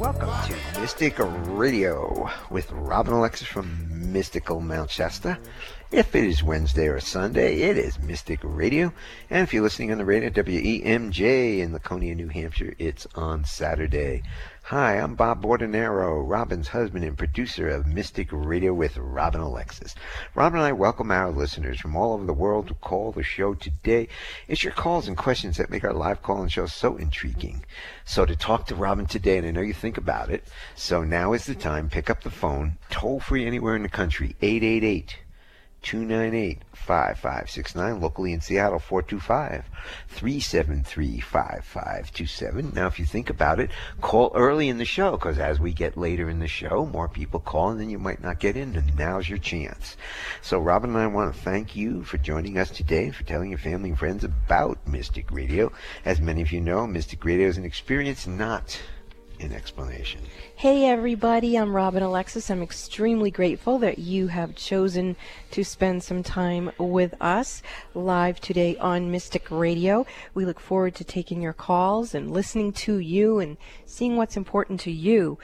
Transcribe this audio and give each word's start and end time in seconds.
Welcome 0.00 0.30
to 0.48 0.80
Mystic 0.80 1.16
Radio 1.18 2.30
with 2.48 2.72
Robin 2.72 3.12
Alexis 3.12 3.46
from 3.46 4.10
Mystical 4.10 4.62
Mount 4.62 4.90
Shasta. 4.90 5.38
If 5.92 6.14
it 6.14 6.24
is 6.24 6.42
Wednesday 6.42 6.88
or 6.88 7.00
Sunday, 7.00 7.60
it 7.60 7.76
is 7.76 7.98
Mystic 7.98 8.40
Radio. 8.42 8.94
And 9.28 9.42
if 9.42 9.52
you're 9.52 9.62
listening 9.62 9.92
on 9.92 9.98
the 9.98 10.06
radio, 10.06 10.30
WEMJ 10.30 11.58
in 11.58 11.74
Laconia, 11.74 12.14
New 12.14 12.28
Hampshire, 12.28 12.72
it's 12.78 13.06
on 13.14 13.44
Saturday. 13.44 14.22
Hi, 14.70 15.00
I'm 15.00 15.16
Bob 15.16 15.42
Bordenero, 15.42 16.22
Robin's 16.22 16.68
husband 16.68 17.04
and 17.04 17.18
producer 17.18 17.68
of 17.68 17.88
Mystic 17.88 18.28
Radio 18.30 18.72
with 18.72 18.96
Robin 18.98 19.40
Alexis. 19.40 19.96
Robin 20.36 20.60
and 20.60 20.66
I 20.68 20.70
welcome 20.70 21.10
our 21.10 21.32
listeners 21.32 21.80
from 21.80 21.96
all 21.96 22.12
over 22.12 22.24
the 22.24 22.32
world 22.32 22.68
to 22.68 22.74
call 22.74 23.10
the 23.10 23.24
show 23.24 23.54
today. 23.54 24.06
It's 24.46 24.62
your 24.62 24.72
calls 24.72 25.08
and 25.08 25.16
questions 25.16 25.56
that 25.56 25.70
make 25.70 25.82
our 25.82 25.92
live 25.92 26.22
call 26.22 26.40
and 26.40 26.52
show 26.52 26.66
so 26.66 26.96
intriguing. 26.96 27.64
So 28.04 28.24
to 28.24 28.36
talk 28.36 28.68
to 28.68 28.76
Robin 28.76 29.06
today, 29.06 29.38
and 29.38 29.46
I 29.48 29.50
know 29.50 29.60
you 29.60 29.74
think 29.74 29.98
about 29.98 30.30
it, 30.30 30.46
so 30.76 31.02
now 31.02 31.32
is 31.32 31.46
the 31.46 31.56
time. 31.56 31.90
Pick 31.90 32.08
up 32.08 32.22
the 32.22 32.30
phone, 32.30 32.78
toll 32.90 33.18
free 33.18 33.44
anywhere 33.44 33.74
in 33.74 33.82
the 33.82 33.88
country, 33.88 34.36
888 34.40 35.16
298 35.82 36.62
5569. 36.72 38.00
Locally 38.00 38.32
in 38.32 38.40
Seattle, 38.40 38.78
425 38.78 39.64
373 40.08 41.20
5527. 41.20 42.72
Now, 42.74 42.86
if 42.86 42.98
you 42.98 43.04
think 43.04 43.30
about 43.30 43.60
it, 43.60 43.70
call 44.00 44.32
early 44.34 44.68
in 44.68 44.78
the 44.78 44.84
show 44.84 45.12
because 45.12 45.38
as 45.38 45.58
we 45.58 45.72
get 45.72 45.96
later 45.96 46.28
in 46.28 46.38
the 46.38 46.48
show, 46.48 46.86
more 46.86 47.08
people 47.08 47.40
call 47.40 47.70
and 47.70 47.80
then 47.80 47.90
you 47.90 47.98
might 47.98 48.22
not 48.22 48.40
get 48.40 48.56
in, 48.56 48.76
and 48.76 48.96
now's 48.98 49.28
your 49.28 49.38
chance. 49.38 49.96
So, 50.42 50.58
Robin 50.58 50.90
and 50.90 50.98
I 50.98 51.06
want 51.06 51.34
to 51.34 51.40
thank 51.40 51.76
you 51.76 52.02
for 52.04 52.18
joining 52.18 52.58
us 52.58 52.70
today 52.70 53.04
and 53.04 53.14
for 53.14 53.24
telling 53.24 53.50
your 53.50 53.58
family 53.58 53.90
and 53.90 53.98
friends 53.98 54.24
about 54.24 54.86
Mystic 54.86 55.30
Radio. 55.30 55.72
As 56.04 56.20
many 56.20 56.42
of 56.42 56.52
you 56.52 56.60
know, 56.60 56.86
Mystic 56.86 57.24
Radio 57.24 57.48
is 57.48 57.58
an 57.58 57.64
experience, 57.64 58.26
not 58.26 58.80
an 59.40 59.52
explanation. 59.52 60.20
Hey 60.54 60.86
everybody, 60.86 61.56
I'm 61.56 61.74
Robin 61.74 62.02
Alexis. 62.02 62.50
I'm 62.50 62.62
extremely 62.62 63.30
grateful 63.30 63.78
that 63.78 63.98
you 63.98 64.26
have 64.26 64.54
chosen 64.54 65.16
to 65.52 65.64
spend 65.64 66.02
some 66.02 66.22
time 66.22 66.70
with 66.78 67.14
us 67.20 67.62
live 67.94 68.40
today 68.40 68.76
on 68.76 69.10
Mystic 69.10 69.50
Radio. 69.50 70.06
We 70.34 70.44
look 70.44 70.60
forward 70.60 70.94
to 70.96 71.04
taking 71.04 71.40
your 71.40 71.54
calls 71.54 72.14
and 72.14 72.30
listening 72.30 72.72
to 72.74 72.98
you 72.98 73.38
and 73.38 73.56
seeing 73.86 74.16
what's 74.16 74.36
important 74.36 74.80
to 74.80 74.90
you. 74.90 75.38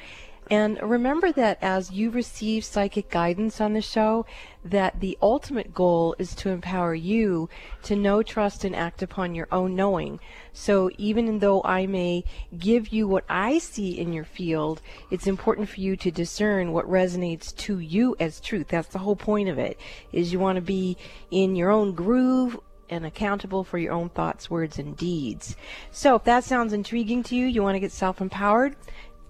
And 0.51 0.81
remember 0.81 1.33
that 1.33 1.59
as 1.61 1.91
you 1.91 2.11
receive 2.11 2.65
psychic 2.65 3.11
guidance 3.11 3.61
on 3.61 3.73
the 3.73 3.81
show, 3.81 4.27
that 4.71 5.01
the 5.01 5.17
ultimate 5.23 5.75
goal 5.75 6.15
is 6.19 6.35
to 6.37 6.51
empower 6.51 6.95
you 6.95 7.49
to 7.83 7.97
know, 7.97 8.23
trust, 8.23 8.65
and 8.65 8.75
act 8.75 9.03
upon 9.03 9.35
your 9.35 9.49
own 9.51 9.75
knowing. 9.75 10.21
So 10.53 10.91
even 10.99 11.39
though 11.39 11.63
I 11.65 11.87
may 11.87 12.25
give 12.59 12.89
you 12.89 13.07
what 13.07 13.25
I 13.29 13.59
see 13.59 13.99
in 13.99 14.13
your 14.13 14.25
field, 14.25 14.81
it's 15.11 15.27
important 15.27 15.69
for 15.69 15.81
you 15.81 15.97
to 15.97 16.11
discern 16.11 16.73
what 16.73 16.89
resonates 16.89 17.55
to 17.57 17.79
you 17.79 18.17
as 18.19 18.41
truth. 18.41 18.69
That's 18.69 18.89
the 18.89 18.99
whole 18.99 19.17
point 19.17 19.49
of 19.49 19.59
it, 19.59 19.79
is 20.13 20.33
you 20.33 20.39
want 20.39 20.57
to 20.57 20.63
be 20.63 20.97
in 21.31 21.57
your 21.57 21.71
own 21.71 21.93
groove 21.95 22.59
and 22.89 23.05
accountable 23.05 23.65
for 23.65 23.79
your 23.79 23.93
own 23.93 24.09
thoughts, 24.09 24.49
words, 24.49 24.79
and 24.79 24.97
deeds. 24.97 25.57
So 25.91 26.15
if 26.15 26.25
that 26.25 26.45
sounds 26.45 26.73
intriguing 26.73 27.25
to 27.25 27.35
you, 27.35 27.47
you 27.47 27.63
want 27.63 27.75
to 27.75 27.81
get 27.81 27.91
self-empowered, 27.91 28.77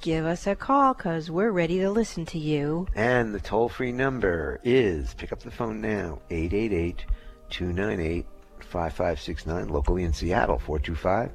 give 0.01 0.25
us 0.25 0.47
a 0.47 0.55
call 0.55 0.95
because 0.95 1.31
we're 1.31 1.51
ready 1.51 1.79
to 1.81 1.91
listen 1.91 2.25
to 2.27 2.39
you. 2.39 2.87
And 2.95 3.35
the 3.35 3.41
toll 3.41 3.69
free 3.69 3.93
number 3.93 4.61
is 4.65 5.15
pick 5.15 5.33
up 5.33 5.41
the 5.41 5.51
phone 5.51 5.81
now 5.81 6.21
888 6.31 7.05
298 7.51 8.27
5569, 8.61 9.69
locally 9.69 10.05
in 10.05 10.13
Seattle 10.13 10.59
425 10.59 11.31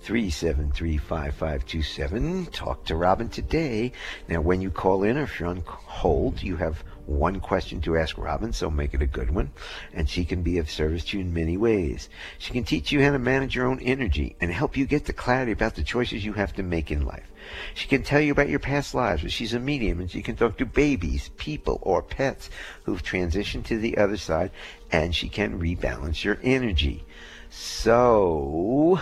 373 0.00 0.98
5527. 0.98 2.46
Talk 2.46 2.84
to 2.84 2.96
Robin 2.96 3.28
today. 3.28 3.92
Now, 4.28 4.40
when 4.40 4.60
you 4.60 4.70
call 4.70 5.02
in 5.02 5.16
or 5.16 5.22
if 5.22 5.40
you're 5.40 5.48
on 5.48 5.62
hold, 5.66 6.42
you 6.42 6.56
have 6.56 6.84
one 7.06 7.40
question 7.40 7.80
to 7.82 7.96
ask 7.96 8.18
Robin, 8.18 8.52
so 8.52 8.70
make 8.70 8.92
it 8.92 9.02
a 9.02 9.06
good 9.06 9.30
one. 9.30 9.52
And 9.92 10.08
she 10.08 10.24
can 10.24 10.42
be 10.42 10.58
of 10.58 10.70
service 10.70 11.04
to 11.06 11.18
you 11.18 11.24
in 11.24 11.32
many 11.32 11.56
ways. 11.56 12.08
She 12.38 12.52
can 12.52 12.64
teach 12.64 12.92
you 12.92 13.02
how 13.02 13.12
to 13.12 13.18
manage 13.18 13.54
your 13.54 13.66
own 13.66 13.80
energy 13.80 14.36
and 14.40 14.50
help 14.50 14.76
you 14.76 14.86
get 14.86 15.04
the 15.04 15.12
clarity 15.12 15.52
about 15.52 15.76
the 15.76 15.82
choices 15.82 16.24
you 16.24 16.32
have 16.34 16.52
to 16.54 16.62
make 16.62 16.90
in 16.90 17.06
life. 17.06 17.30
She 17.74 17.86
can 17.86 18.02
tell 18.02 18.20
you 18.20 18.32
about 18.32 18.48
your 18.48 18.58
past 18.58 18.94
lives, 18.94 19.22
but 19.22 19.30
she's 19.30 19.54
a 19.54 19.60
medium 19.60 20.00
and 20.00 20.10
she 20.10 20.22
can 20.22 20.36
talk 20.36 20.58
to 20.58 20.66
babies, 20.66 21.30
people, 21.36 21.78
or 21.82 22.02
pets 22.02 22.50
who've 22.82 23.02
transitioned 23.02 23.64
to 23.66 23.78
the 23.78 23.98
other 23.98 24.16
side, 24.16 24.50
and 24.90 25.14
she 25.14 25.28
can 25.28 25.60
rebalance 25.60 26.24
your 26.24 26.38
energy. 26.42 27.04
So, 27.48 29.00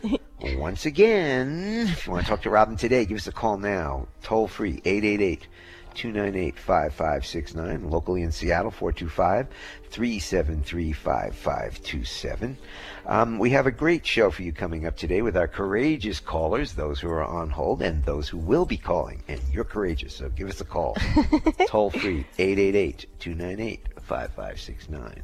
once 0.42 0.84
again, 0.84 1.88
if 1.88 2.06
you 2.06 2.12
want 2.12 2.26
to 2.26 2.30
talk 2.30 2.42
to 2.42 2.50
Robin 2.50 2.76
today, 2.76 3.06
give 3.06 3.16
us 3.16 3.26
a 3.26 3.32
call 3.32 3.56
now. 3.56 4.08
Toll 4.22 4.46
free, 4.46 4.82
888 4.84 5.46
298 5.96 6.58
5569. 6.58 7.90
Locally 7.90 8.22
in 8.22 8.30
Seattle, 8.30 8.70
425 8.70 9.48
373 9.90 10.92
5527. 10.92 12.58
Um, 13.06 13.38
we 13.38 13.50
have 13.50 13.66
a 13.66 13.70
great 13.70 14.06
show 14.06 14.30
for 14.30 14.42
you 14.42 14.52
coming 14.52 14.86
up 14.86 14.96
today 14.96 15.22
with 15.22 15.36
our 15.36 15.48
courageous 15.48 16.20
callers, 16.20 16.74
those 16.74 17.00
who 17.00 17.08
are 17.08 17.24
on 17.24 17.50
hold 17.50 17.80
and 17.80 18.04
those 18.04 18.28
who 18.28 18.38
will 18.38 18.66
be 18.66 18.76
calling. 18.76 19.22
And 19.26 19.40
you're 19.50 19.64
courageous, 19.64 20.14
so 20.14 20.28
give 20.28 20.48
us 20.48 20.60
a 20.60 20.64
call. 20.64 20.96
Toll 21.66 21.90
free, 21.90 22.26
888 22.38 23.06
298 23.18 23.88
5569. 24.02 25.22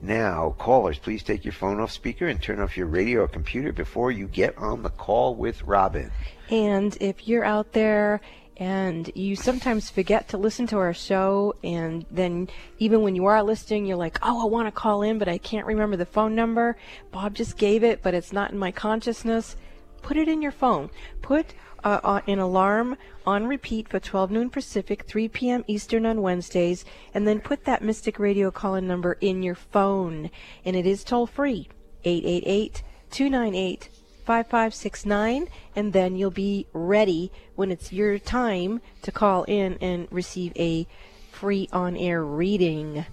Now, 0.00 0.54
callers, 0.58 0.98
please 0.98 1.22
take 1.22 1.44
your 1.44 1.52
phone 1.52 1.80
off 1.80 1.90
speaker 1.90 2.28
and 2.28 2.40
turn 2.40 2.60
off 2.60 2.76
your 2.76 2.86
radio 2.86 3.22
or 3.22 3.28
computer 3.28 3.72
before 3.72 4.10
you 4.10 4.26
get 4.28 4.56
on 4.56 4.82
the 4.82 4.90
call 4.90 5.34
with 5.34 5.62
Robin. 5.64 6.10
And 6.48 6.96
if 7.00 7.26
you're 7.28 7.44
out 7.44 7.72
there 7.72 8.20
and 8.62 9.10
you 9.16 9.34
sometimes 9.34 9.90
forget 9.90 10.28
to 10.28 10.38
listen 10.38 10.68
to 10.68 10.76
our 10.76 10.94
show 10.94 11.52
and 11.64 12.06
then 12.12 12.48
even 12.78 13.02
when 13.02 13.16
you 13.16 13.24
are 13.24 13.42
listening 13.42 13.84
you're 13.84 13.96
like 13.96 14.20
oh 14.22 14.40
i 14.40 14.44
want 14.44 14.68
to 14.68 14.70
call 14.70 15.02
in 15.02 15.18
but 15.18 15.26
i 15.26 15.36
can't 15.36 15.66
remember 15.66 15.96
the 15.96 16.06
phone 16.06 16.36
number. 16.36 16.76
Bob 17.10 17.34
just 17.34 17.56
gave 17.56 17.82
it 17.82 18.04
but 18.04 18.14
it's 18.14 18.32
not 18.32 18.52
in 18.52 18.58
my 18.58 18.70
consciousness. 18.70 19.56
Put 20.00 20.16
it 20.16 20.28
in 20.28 20.42
your 20.42 20.52
phone. 20.52 20.90
Put 21.22 21.54
uh, 21.82 21.98
uh, 22.04 22.20
an 22.28 22.38
alarm 22.38 22.96
on 23.26 23.48
repeat 23.48 23.88
for 23.88 23.98
12 23.98 24.30
noon 24.30 24.48
pacific 24.48 25.02
3 25.06 25.28
p.m 25.28 25.64
eastern 25.66 26.06
on 26.06 26.22
wednesdays 26.22 26.84
and 27.14 27.26
then 27.26 27.40
put 27.40 27.64
that 27.64 27.82
mystic 27.82 28.20
radio 28.20 28.52
call-in 28.52 28.86
number 28.86 29.14
in 29.20 29.42
your 29.42 29.56
phone. 29.56 30.30
And 30.64 30.76
it 30.76 30.86
is 30.86 31.02
toll 31.02 31.26
free 31.26 31.68
888 32.04 32.84
298 33.10 33.88
5569 34.24 35.48
and 35.76 35.92
then 35.92 36.16
you'll 36.16 36.30
be 36.30 36.66
ready 36.72 37.30
when 37.54 37.70
it's 37.70 37.92
your 37.92 38.18
time 38.18 38.80
to 39.02 39.12
call 39.12 39.44
in 39.44 39.78
and 39.80 40.08
receive 40.10 40.52
a 40.56 40.86
free 41.30 41.68
on 41.72 41.96
air 41.96 42.24
reading. 42.24 43.04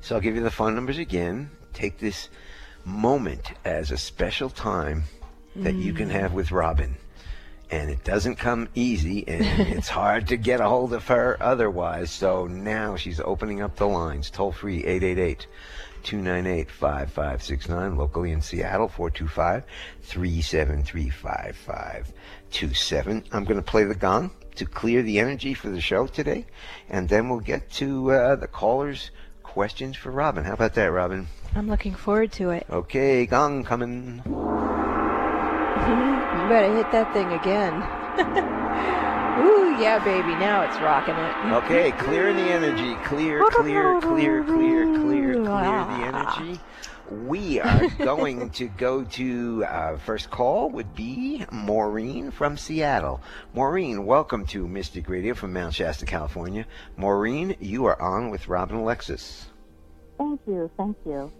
So 0.00 0.14
I'll 0.14 0.20
give 0.20 0.36
you 0.36 0.42
the 0.42 0.50
phone 0.50 0.74
numbers 0.74 0.98
again. 0.98 1.50
Take 1.72 1.98
this 1.98 2.28
moment 2.84 3.52
as 3.64 3.90
a 3.90 3.98
special 3.98 4.48
time 4.48 5.04
that 5.56 5.74
mm. 5.74 5.82
you 5.82 5.92
can 5.92 6.10
have 6.10 6.32
with 6.32 6.52
Robin. 6.52 6.96
And 7.70 7.90
it 7.90 8.02
doesn't 8.02 8.36
come 8.36 8.68
easy, 8.74 9.26
and 9.28 9.44
it's 9.76 9.88
hard 9.88 10.28
to 10.28 10.36
get 10.36 10.60
a 10.60 10.68
hold 10.68 10.92
of 10.92 11.06
her 11.08 11.36
otherwise. 11.40 12.10
So 12.10 12.46
now 12.46 12.96
she's 12.96 13.20
opening 13.20 13.62
up 13.62 13.76
the 13.76 13.86
lines, 13.86 14.30
toll 14.30 14.52
free 14.52 14.84
888 14.84 15.46
298 16.02 16.70
5569. 16.70 17.96
Locally 17.96 18.32
in 18.32 18.40
Seattle, 18.40 18.88
425 18.88 19.64
373 20.02 21.10
5527. 21.10 23.24
I'm 23.32 23.44
going 23.44 23.56
to 23.56 23.62
play 23.62 23.84
the 23.84 23.94
gong 23.94 24.30
to 24.56 24.66
clear 24.66 25.02
the 25.02 25.18
energy 25.18 25.54
for 25.54 25.68
the 25.68 25.80
show 25.80 26.06
today, 26.06 26.46
and 26.88 27.08
then 27.08 27.28
we'll 27.28 27.40
get 27.40 27.70
to 27.72 28.12
uh, 28.12 28.36
the 28.36 28.46
callers' 28.46 29.10
questions 29.42 29.96
for 29.96 30.10
Robin. 30.10 30.44
How 30.44 30.54
about 30.54 30.74
that, 30.74 30.92
Robin? 30.92 31.26
I'm 31.54 31.68
looking 31.68 31.94
forward 31.94 32.32
to 32.32 32.50
it. 32.50 32.66
Okay, 32.70 33.26
gong 33.26 33.64
coming. 33.64 34.22
you 34.26 34.32
better 36.48 36.74
hit 36.74 36.90
that 36.92 37.12
thing 37.12 37.32
again. 37.32 38.56
Ooh, 39.40 39.80
yeah, 39.80 39.98
baby. 40.04 40.32
Now 40.34 40.62
it's 40.62 40.78
rocking 40.80 41.14
it. 41.14 41.52
Okay, 41.64 41.92
clearing 41.92 42.36
the 42.36 42.42
energy. 42.42 42.94
Clear, 43.04 43.42
clear, 43.50 43.98
clear, 44.00 44.44
clear, 44.44 44.84
clear, 44.84 45.34
clear 45.34 45.42
the 45.42 46.02
energy. 46.04 46.60
We 47.10 47.58
are 47.58 47.88
going 47.98 48.50
to 48.50 48.68
go 48.68 49.02
to 49.02 49.64
uh, 49.64 49.96
first 49.96 50.30
call 50.30 50.70
would 50.70 50.94
be 50.94 51.44
Maureen 51.50 52.30
from 52.30 52.58
Seattle. 52.58 53.22
Maureen, 53.54 54.04
welcome 54.04 54.44
to 54.46 54.68
Mystic 54.68 55.08
Radio 55.08 55.34
from 55.34 55.54
Mount 55.54 55.74
Shasta, 55.74 56.04
California. 56.04 56.66
Maureen, 56.96 57.56
you 57.60 57.86
are 57.86 58.00
on 58.00 58.30
with 58.30 58.46
Robin 58.46 58.76
Alexis. 58.76 59.48
Thank 60.18 60.40
you, 60.46 60.70
thank 60.76 60.98
you. 61.06 61.32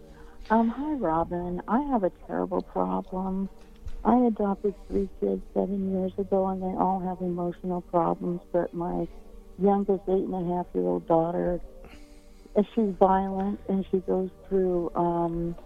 Um, 0.48 0.68
hi, 0.68 0.92
Robin. 0.94 1.60
I 1.68 1.82
have 1.82 2.02
a 2.02 2.10
terrible 2.26 2.62
problem. 2.62 3.50
I 4.04 4.16
adopted 4.26 4.74
three 4.88 5.08
kids 5.20 5.42
seven 5.52 5.92
years 5.92 6.12
ago, 6.16 6.48
and 6.48 6.62
they 6.62 6.78
all 6.78 7.00
have 7.00 7.20
emotional 7.20 7.82
problems. 7.82 8.40
But 8.52 8.72
my 8.72 9.06
youngest 9.58 10.02
eight 10.08 10.24
and 10.24 10.34
a 10.34 10.56
half 10.56 10.66
year 10.74 10.84
old 10.84 11.06
daughter, 11.06 11.60
she's 12.74 12.94
violent, 12.98 13.60
and 13.68 13.84
she 13.90 13.98
goes 13.98 14.30
through 14.48 14.90
um, 14.94 15.56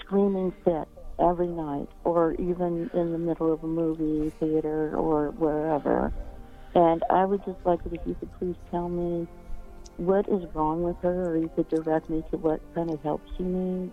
screaming 0.00 0.52
fits 0.64 0.90
every 1.20 1.48
night, 1.48 1.88
or 2.04 2.32
even 2.34 2.90
in 2.94 3.12
the 3.12 3.18
middle 3.18 3.52
of 3.52 3.62
a 3.62 3.66
movie 3.66 4.30
theater 4.40 4.96
or 4.96 5.30
wherever. 5.30 6.12
And 6.74 7.04
I 7.10 7.24
would 7.24 7.44
just 7.44 7.58
like 7.64 7.80
it 7.86 7.92
if 7.92 8.00
you 8.06 8.16
could 8.18 8.32
please 8.38 8.56
tell 8.70 8.88
me 8.88 9.28
what 9.98 10.28
is 10.28 10.42
wrong 10.54 10.82
with 10.82 10.96
her, 11.02 11.32
or 11.32 11.36
you 11.38 11.50
could 11.54 11.68
direct 11.68 12.10
me 12.10 12.24
to 12.30 12.38
what 12.38 12.60
kind 12.74 12.90
of 12.90 13.00
help 13.02 13.22
she 13.36 13.44
needs. 13.44 13.92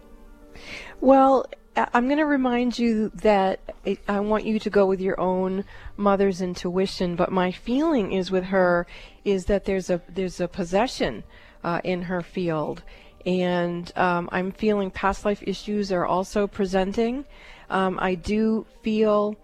Well, 1.01 1.45
I'm 1.93 2.05
going 2.05 2.17
to 2.17 2.25
remind 2.25 2.79
you 2.79 3.09
that 3.15 3.59
I 4.07 4.19
want 4.19 4.45
you 4.45 4.59
to 4.59 4.69
go 4.69 4.85
with 4.85 4.99
your 4.99 5.19
own 5.19 5.65
mother's 5.97 6.41
intuition, 6.41 7.15
but 7.15 7.31
my 7.31 7.51
feeling 7.51 8.11
is 8.11 8.31
with 8.31 8.45
her 8.45 8.87
is 9.23 9.45
that 9.45 9.65
there's 9.65 9.89
a 9.89 10.01
there's 10.09 10.39
a 10.39 10.47
possession 10.47 11.23
uh, 11.63 11.81
in 11.83 12.03
her 12.03 12.21
field, 12.21 12.83
and 13.25 13.91
um, 13.95 14.29
I'm 14.31 14.51
feeling 14.51 14.89
past 14.89 15.25
life 15.25 15.43
issues 15.45 15.91
are 15.91 16.05
also 16.05 16.47
presenting. 16.47 17.25
Um, 17.69 17.99
I 18.01 18.15
do 18.15 18.65
feel 18.81 19.35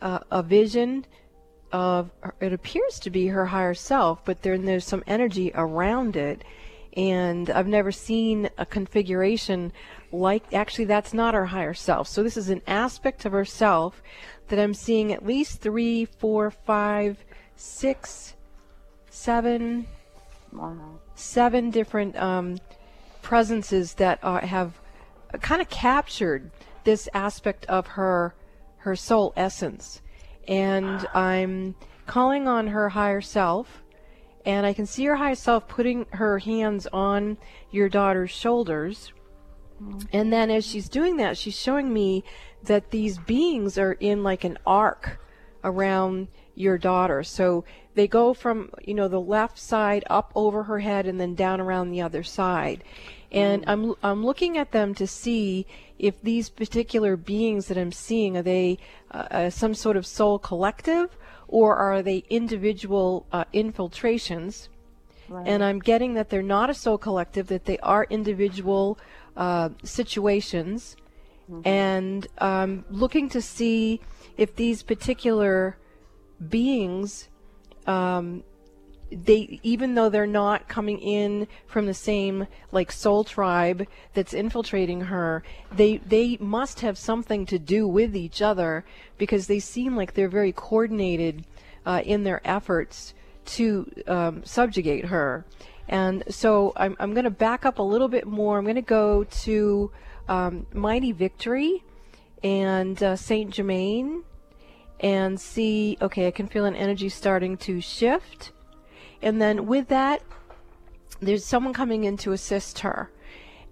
uh, 0.00 0.20
a 0.30 0.42
vision 0.42 1.04
of 1.72 2.10
it 2.40 2.52
appears 2.52 2.98
to 3.00 3.10
be 3.10 3.26
her 3.26 3.46
higher 3.46 3.74
self, 3.74 4.24
but 4.24 4.42
then 4.42 4.64
there's 4.64 4.86
some 4.86 5.04
energy 5.06 5.52
around 5.54 6.16
it. 6.16 6.42
And 6.96 7.50
I've 7.50 7.66
never 7.66 7.92
seen 7.92 8.48
a 8.56 8.64
configuration 8.64 9.72
like, 10.18 10.52
actually, 10.52 10.86
that's 10.86 11.14
not 11.14 11.34
her 11.34 11.46
higher 11.46 11.74
self. 11.74 12.08
So 12.08 12.22
this 12.22 12.36
is 12.36 12.48
an 12.48 12.62
aspect 12.66 13.24
of 13.24 13.32
herself 13.32 14.02
that 14.48 14.58
I'm 14.58 14.74
seeing 14.74 15.12
at 15.12 15.26
least 15.26 15.60
three, 15.60 16.04
four, 16.04 16.50
five, 16.50 17.24
six, 17.56 18.34
seven, 19.10 19.86
wow. 20.52 20.98
seven 21.14 21.70
different 21.70 22.16
um, 22.16 22.58
presences 23.22 23.94
that 23.94 24.18
uh, 24.22 24.40
have 24.40 24.80
kind 25.40 25.60
of 25.60 25.68
captured 25.68 26.50
this 26.84 27.08
aspect 27.12 27.66
of 27.66 27.86
her 27.88 28.34
her 28.78 28.94
soul 28.94 29.32
essence 29.36 30.00
and 30.48 31.06
I'm 31.12 31.74
calling 32.06 32.46
on 32.46 32.68
her 32.68 32.90
higher 32.90 33.20
self. 33.20 33.82
And 34.44 34.64
I 34.64 34.72
can 34.72 34.86
see 34.86 35.04
her 35.06 35.16
higher 35.16 35.34
self 35.34 35.66
putting 35.66 36.06
her 36.12 36.38
hands 36.38 36.86
on 36.92 37.36
your 37.70 37.88
daughter's 37.88 38.30
shoulders. 38.30 39.12
And 40.12 40.32
then 40.32 40.50
as 40.50 40.64
she's 40.64 40.88
doing 40.88 41.16
that, 41.16 41.36
she's 41.36 41.58
showing 41.58 41.92
me 41.92 42.24
that 42.64 42.90
these 42.90 43.18
beings 43.18 43.78
are 43.78 43.92
in 43.92 44.22
like 44.22 44.44
an 44.44 44.58
arc 44.66 45.20
around 45.62 46.28
your 46.54 46.78
daughter. 46.78 47.22
So 47.22 47.64
they 47.94 48.06
go 48.06 48.32
from, 48.34 48.70
you 48.82 48.94
know, 48.94 49.08
the 49.08 49.20
left 49.20 49.58
side 49.58 50.04
up 50.08 50.32
over 50.34 50.64
her 50.64 50.80
head 50.80 51.06
and 51.06 51.20
then 51.20 51.34
down 51.34 51.60
around 51.60 51.90
the 51.90 52.02
other 52.02 52.22
side. 52.22 52.82
And. 53.32 53.64
I'm 53.66 53.94
I'm 54.02 54.24
looking 54.24 54.56
at 54.56 54.72
them 54.72 54.94
to 54.94 55.06
see 55.06 55.66
if 55.98 56.20
these 56.22 56.48
particular 56.48 57.16
beings 57.16 57.66
that 57.66 57.76
I'm 57.76 57.92
seeing 57.92 58.36
are 58.36 58.42
they 58.42 58.78
uh, 59.10 59.26
uh, 59.30 59.50
some 59.50 59.74
sort 59.74 59.96
of 59.96 60.06
soul 60.06 60.38
collective 60.38 61.16
or 61.48 61.76
are 61.76 62.02
they 62.02 62.24
individual 62.28 63.26
uh, 63.32 63.44
infiltrations. 63.52 64.68
Right. 65.28 65.46
And 65.46 65.64
I'm 65.64 65.80
getting 65.80 66.14
that 66.14 66.30
they're 66.30 66.42
not 66.42 66.70
a 66.70 66.74
soul 66.74 66.98
collective, 66.98 67.48
that 67.48 67.64
they 67.64 67.78
are 67.78 68.06
individual 68.10 68.98
uh, 69.36 69.70
situations. 69.82 70.96
Mm-hmm. 71.50 71.68
And 71.68 72.26
um, 72.38 72.84
looking 72.90 73.28
to 73.30 73.40
see 73.40 74.00
if 74.36 74.56
these 74.56 74.82
particular 74.82 75.78
beings 76.48 77.28
um, 77.86 78.42
they 79.10 79.60
even 79.62 79.94
though 79.94 80.08
they're 80.08 80.26
not 80.26 80.68
coming 80.68 80.98
in 80.98 81.46
from 81.66 81.86
the 81.86 81.94
same 81.94 82.46
like 82.72 82.90
soul 82.90 83.22
tribe 83.22 83.86
that's 84.14 84.34
infiltrating 84.34 85.02
her 85.02 85.44
they 85.72 85.98
they 85.98 86.36
must 86.40 86.80
have 86.80 86.98
something 86.98 87.46
to 87.46 87.58
do 87.58 87.86
with 87.86 88.16
each 88.16 88.42
other 88.42 88.84
because 89.16 89.46
they 89.46 89.60
seem 89.60 89.96
like 89.96 90.14
they're 90.14 90.28
very 90.28 90.52
coordinated 90.52 91.44
uh, 91.84 92.02
in 92.04 92.24
their 92.24 92.40
efforts 92.44 93.14
to 93.44 93.88
um, 94.08 94.42
subjugate 94.44 95.04
her 95.04 95.44
and 95.88 96.24
so 96.28 96.72
i'm, 96.76 96.96
I'm 96.98 97.14
going 97.14 97.24
to 97.24 97.30
back 97.30 97.64
up 97.64 97.78
a 97.78 97.82
little 97.82 98.08
bit 98.08 98.26
more 98.26 98.58
i'm 98.58 98.64
going 98.64 98.76
to 98.76 98.82
go 98.82 99.24
to 99.24 99.90
um, 100.28 100.66
mighty 100.72 101.12
victory 101.12 101.84
and 102.42 103.00
uh, 103.02 103.16
saint 103.16 103.50
germain 103.50 104.22
and 105.00 105.40
see 105.40 105.96
okay 106.00 106.26
i 106.26 106.30
can 106.30 106.46
feel 106.46 106.64
an 106.64 106.76
energy 106.76 107.08
starting 107.08 107.56
to 107.58 107.80
shift 107.80 108.52
and 109.22 109.40
then 109.40 109.66
with 109.66 109.88
that, 109.88 110.22
there's 111.20 111.44
someone 111.44 111.72
coming 111.72 112.04
in 112.04 112.16
to 112.18 112.32
assist 112.32 112.80
her. 112.80 113.10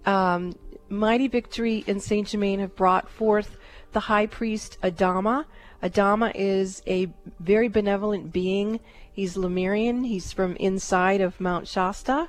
Um, 0.05 0.55
Mighty 0.89 1.27
Victory 1.27 1.83
and 1.87 2.01
Saint 2.01 2.27
Germain 2.27 2.59
have 2.59 2.75
brought 2.75 3.09
forth 3.09 3.57
the 3.91 4.01
high 4.01 4.27
priest 4.27 4.77
Adama. 4.83 5.45
Adama 5.81 6.31
is 6.35 6.81
a 6.87 7.07
very 7.39 7.67
benevolent 7.67 8.31
being. 8.31 8.79
He's 9.15 9.37
Lemurian. 9.37 10.03
He's 10.03 10.33
from 10.33 10.57
inside 10.57 11.21
of 11.21 11.39
Mount 11.39 11.69
Shasta. 11.69 12.27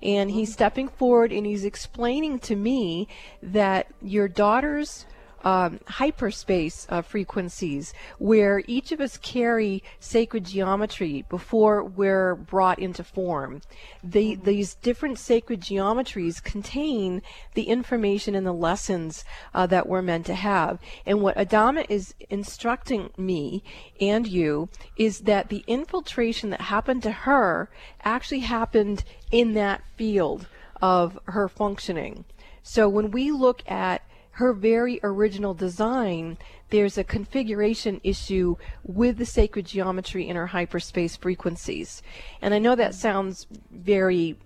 And 0.00 0.30
he's 0.30 0.52
stepping 0.52 0.86
forward 0.86 1.32
and 1.32 1.44
he's 1.44 1.64
explaining 1.64 2.38
to 2.38 2.54
me 2.54 3.08
that 3.42 3.88
your 4.00 4.28
daughter's 4.28 5.06
um, 5.42 5.80
hyperspace 5.86 6.86
uh, 6.88 7.02
frequencies 7.02 7.94
where 8.18 8.62
each 8.66 8.92
of 8.92 9.00
us 9.00 9.16
carry 9.16 9.82
sacred 9.98 10.44
geometry 10.44 11.24
before 11.28 11.82
we're 11.82 12.34
brought 12.34 12.78
into 12.78 13.04
form. 13.04 13.62
The, 14.02 14.32
mm-hmm. 14.32 14.44
These 14.44 14.74
different 14.74 15.18
sacred 15.18 15.60
geometries 15.60 16.42
contain 16.42 17.22
the 17.54 17.64
information 17.64 18.34
and 18.34 18.46
the 18.46 18.52
lessons 18.52 19.24
uh, 19.54 19.66
that 19.66 19.88
we're 19.88 20.02
meant 20.02 20.26
to 20.26 20.34
have. 20.34 20.78
And 21.06 21.22
what 21.22 21.36
Adama 21.36 21.86
is 21.88 22.14
instructing 22.28 23.10
me 23.16 23.62
and 24.00 24.26
you 24.26 24.68
is 24.96 25.20
that 25.20 25.48
the 25.48 25.64
infiltration 25.66 26.50
that 26.50 26.62
happened 26.62 27.02
to 27.04 27.12
her 27.12 27.70
actually 28.02 28.40
happened 28.40 29.04
in 29.30 29.54
that 29.54 29.82
field 29.96 30.46
of 30.82 31.18
her 31.26 31.48
functioning. 31.48 32.24
So 32.62 32.88
when 32.88 33.10
we 33.10 33.30
look 33.30 33.62
at 33.70 34.02
her 34.40 34.54
very 34.54 34.98
original 35.02 35.52
design, 35.52 36.38
there's 36.70 36.96
a 36.96 37.04
configuration 37.04 38.00
issue 38.02 38.56
with 38.82 39.18
the 39.18 39.26
sacred 39.26 39.66
geometry 39.66 40.26
in 40.26 40.34
her 40.34 40.46
hyperspace 40.46 41.14
frequencies. 41.14 42.02
And 42.40 42.54
I 42.54 42.58
know 42.58 42.74
that 42.74 42.94
sounds 42.94 43.46
very 43.70 44.38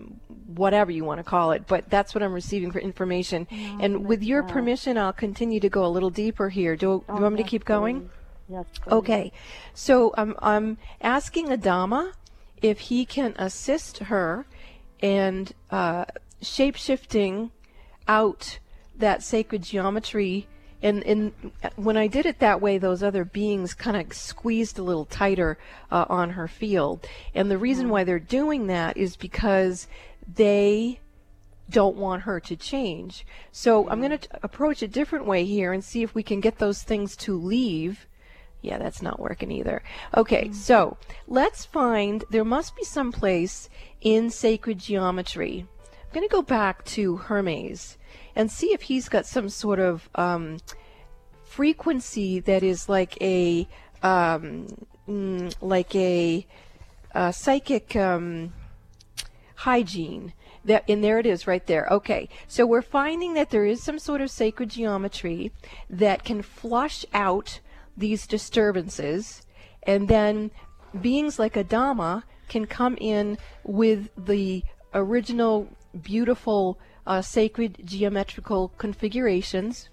whatever 0.48 0.90
you 0.90 1.04
want 1.04 1.20
to 1.20 1.24
call 1.24 1.52
it, 1.52 1.68
but 1.68 1.88
that's 1.88 2.12
what 2.12 2.22
I'm 2.24 2.32
receiving 2.32 2.72
for 2.72 2.80
information. 2.80 3.46
No, 3.50 3.78
and 3.80 4.04
with 4.04 4.24
your 4.24 4.42
permission, 4.42 4.98
I'll 4.98 5.12
continue 5.12 5.60
to 5.60 5.68
go 5.68 5.86
a 5.86 5.88
little 5.88 6.10
deeper 6.10 6.48
here. 6.48 6.74
Do, 6.74 7.04
do 7.06 7.14
you 7.14 7.22
want 7.22 7.36
me 7.36 7.42
to 7.44 7.48
keep 7.48 7.64
going? 7.64 8.10
Yes. 8.48 8.66
Okay. 8.88 9.30
So 9.74 10.12
um, 10.18 10.34
I'm 10.40 10.76
asking 11.00 11.46
Adama 11.46 12.12
if 12.60 12.80
he 12.80 13.04
can 13.06 13.34
assist 13.38 13.98
her 13.98 14.44
and 15.00 15.52
uh, 15.70 16.06
shape 16.42 16.74
shifting 16.74 17.52
out 18.08 18.58
that 18.98 19.22
sacred 19.22 19.62
geometry 19.62 20.46
and, 20.84 21.02
and 21.04 21.32
when 21.76 21.96
I 21.96 22.08
did 22.08 22.26
it 22.26 22.40
that 22.40 22.60
way, 22.60 22.76
those 22.76 23.02
other 23.02 23.24
beings 23.24 23.72
kind 23.72 23.96
of 23.96 24.12
squeezed 24.14 24.78
a 24.78 24.82
little 24.82 25.06
tighter 25.06 25.56
uh, 25.90 26.04
on 26.10 26.30
her 26.30 26.46
field. 26.46 27.06
And 27.34 27.50
the 27.50 27.56
reason 27.56 27.86
hmm. 27.86 27.92
why 27.92 28.04
they're 28.04 28.18
doing 28.18 28.66
that 28.66 28.98
is 28.98 29.16
because 29.16 29.88
they 30.34 31.00
don't 31.70 31.96
want 31.96 32.22
her 32.24 32.38
to 32.38 32.54
change. 32.54 33.26
So 33.50 33.88
I'm 33.88 33.98
hmm. 33.98 34.08
going 34.08 34.18
to 34.18 34.28
approach 34.42 34.82
a 34.82 34.88
different 34.88 35.24
way 35.24 35.46
here 35.46 35.72
and 35.72 35.82
see 35.82 36.02
if 36.02 36.14
we 36.14 36.22
can 36.22 36.40
get 36.40 36.58
those 36.58 36.82
things 36.82 37.16
to 37.16 37.34
leave. 37.34 38.06
Yeah, 38.60 38.76
that's 38.76 39.00
not 39.00 39.18
working 39.18 39.50
either. 39.50 39.82
Okay, 40.14 40.48
hmm. 40.48 40.52
so 40.52 40.98
let's 41.26 41.64
find, 41.64 42.24
there 42.28 42.44
must 42.44 42.76
be 42.76 42.84
some 42.84 43.10
place 43.10 43.70
in 44.02 44.28
sacred 44.28 44.80
geometry. 44.80 45.66
I'm 45.80 46.12
going 46.12 46.28
to 46.28 46.32
go 46.32 46.42
back 46.42 46.84
to 46.84 47.16
Hermes 47.16 47.96
and 48.36 48.50
see 48.50 48.72
if 48.72 48.82
he's 48.82 49.08
got 49.08 49.26
some 49.26 49.48
sort 49.48 49.78
of 49.78 50.08
um, 50.14 50.58
frequency 51.44 52.40
that 52.40 52.62
is 52.62 52.88
like 52.88 53.20
a 53.20 53.68
um, 54.02 54.66
mm, 55.08 55.54
like 55.60 55.94
a, 55.94 56.46
a 57.12 57.32
psychic 57.32 57.96
um, 57.96 58.52
hygiene. 59.56 60.32
That, 60.64 60.84
and 60.88 61.04
there 61.04 61.18
it 61.18 61.26
is 61.26 61.46
right 61.46 61.66
there. 61.66 61.86
Okay, 61.90 62.28
so 62.48 62.64
we're 62.64 62.80
finding 62.80 63.34
that 63.34 63.50
there 63.50 63.66
is 63.66 63.82
some 63.82 63.98
sort 63.98 64.22
of 64.22 64.30
sacred 64.30 64.70
geometry 64.70 65.52
that 65.90 66.24
can 66.24 66.40
flush 66.40 67.04
out 67.12 67.60
these 67.96 68.26
disturbances, 68.26 69.42
and 69.82 70.08
then 70.08 70.50
beings 70.98 71.38
like 71.38 71.54
Adama 71.54 72.22
can 72.48 72.66
come 72.66 72.96
in 72.98 73.36
with 73.62 74.08
the 74.16 74.62
original 74.94 75.68
beautiful 76.02 76.78
uh, 77.06 77.22
sacred 77.22 77.78
geometrical 77.84 78.68
configurations. 78.78 79.88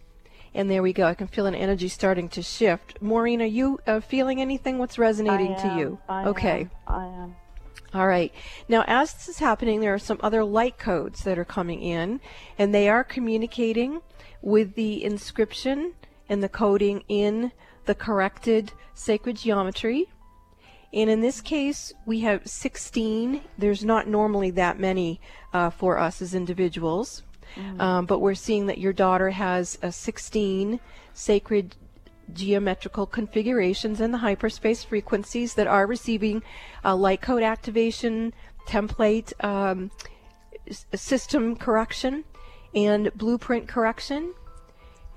And 0.53 0.69
there 0.69 0.83
we 0.83 0.91
go. 0.91 1.05
I 1.05 1.13
can 1.13 1.27
feel 1.27 1.45
an 1.45 1.55
energy 1.55 1.87
starting 1.87 2.27
to 2.29 2.41
shift. 2.41 3.01
Maureen, 3.01 3.41
are 3.41 3.45
you 3.45 3.79
uh, 3.87 4.01
feeling 4.01 4.41
anything? 4.41 4.77
What's 4.77 4.99
resonating 4.99 5.53
am, 5.53 5.69
to 5.69 5.79
you? 5.79 5.99
I 6.09 6.25
okay. 6.25 6.61
Am, 6.61 6.71
I 6.87 7.05
am. 7.05 7.35
All 7.93 8.07
right. 8.07 8.33
Now, 8.69 8.83
as 8.87 9.13
this 9.13 9.27
is 9.29 9.39
happening, 9.39 9.79
there 9.79 9.93
are 9.93 9.99
some 9.99 10.19
other 10.21 10.43
light 10.43 10.77
codes 10.77 11.23
that 11.23 11.37
are 11.37 11.45
coming 11.45 11.81
in, 11.81 12.21
and 12.57 12.73
they 12.73 12.87
are 12.87 13.03
communicating 13.03 14.01
with 14.41 14.75
the 14.75 15.03
inscription 15.03 15.93
and 16.29 16.41
the 16.41 16.49
coding 16.49 17.03
in 17.09 17.51
the 17.85 17.95
corrected 17.95 18.71
sacred 18.93 19.37
geometry. 19.37 20.09
And 20.93 21.09
in 21.09 21.21
this 21.21 21.39
case, 21.39 21.93
we 22.05 22.19
have 22.21 22.45
16. 22.45 23.41
There's 23.57 23.83
not 23.83 24.07
normally 24.07 24.51
that 24.51 24.79
many 24.79 25.21
uh, 25.53 25.69
for 25.69 25.97
us 25.97 26.21
as 26.21 26.33
individuals. 26.33 27.23
Mm. 27.55 27.81
Um, 27.81 28.05
but 28.05 28.19
we're 28.19 28.35
seeing 28.35 28.67
that 28.67 28.77
your 28.77 28.93
daughter 28.93 29.29
has 29.29 29.77
a 29.81 29.91
16 29.91 30.79
sacred 31.13 31.75
geometrical 32.33 33.05
configurations 33.05 33.99
in 33.99 34.11
the 34.11 34.19
hyperspace 34.19 34.83
frequencies 34.83 35.53
that 35.55 35.67
are 35.67 35.85
receiving 35.85 36.43
uh, 36.83 36.95
light 36.95 37.21
code 37.21 37.43
activation, 37.43 38.33
template 38.67 39.33
um, 39.43 39.91
system 40.93 41.55
correction, 41.55 42.23
and 42.73 43.11
blueprint 43.15 43.67
correction. 43.67 44.33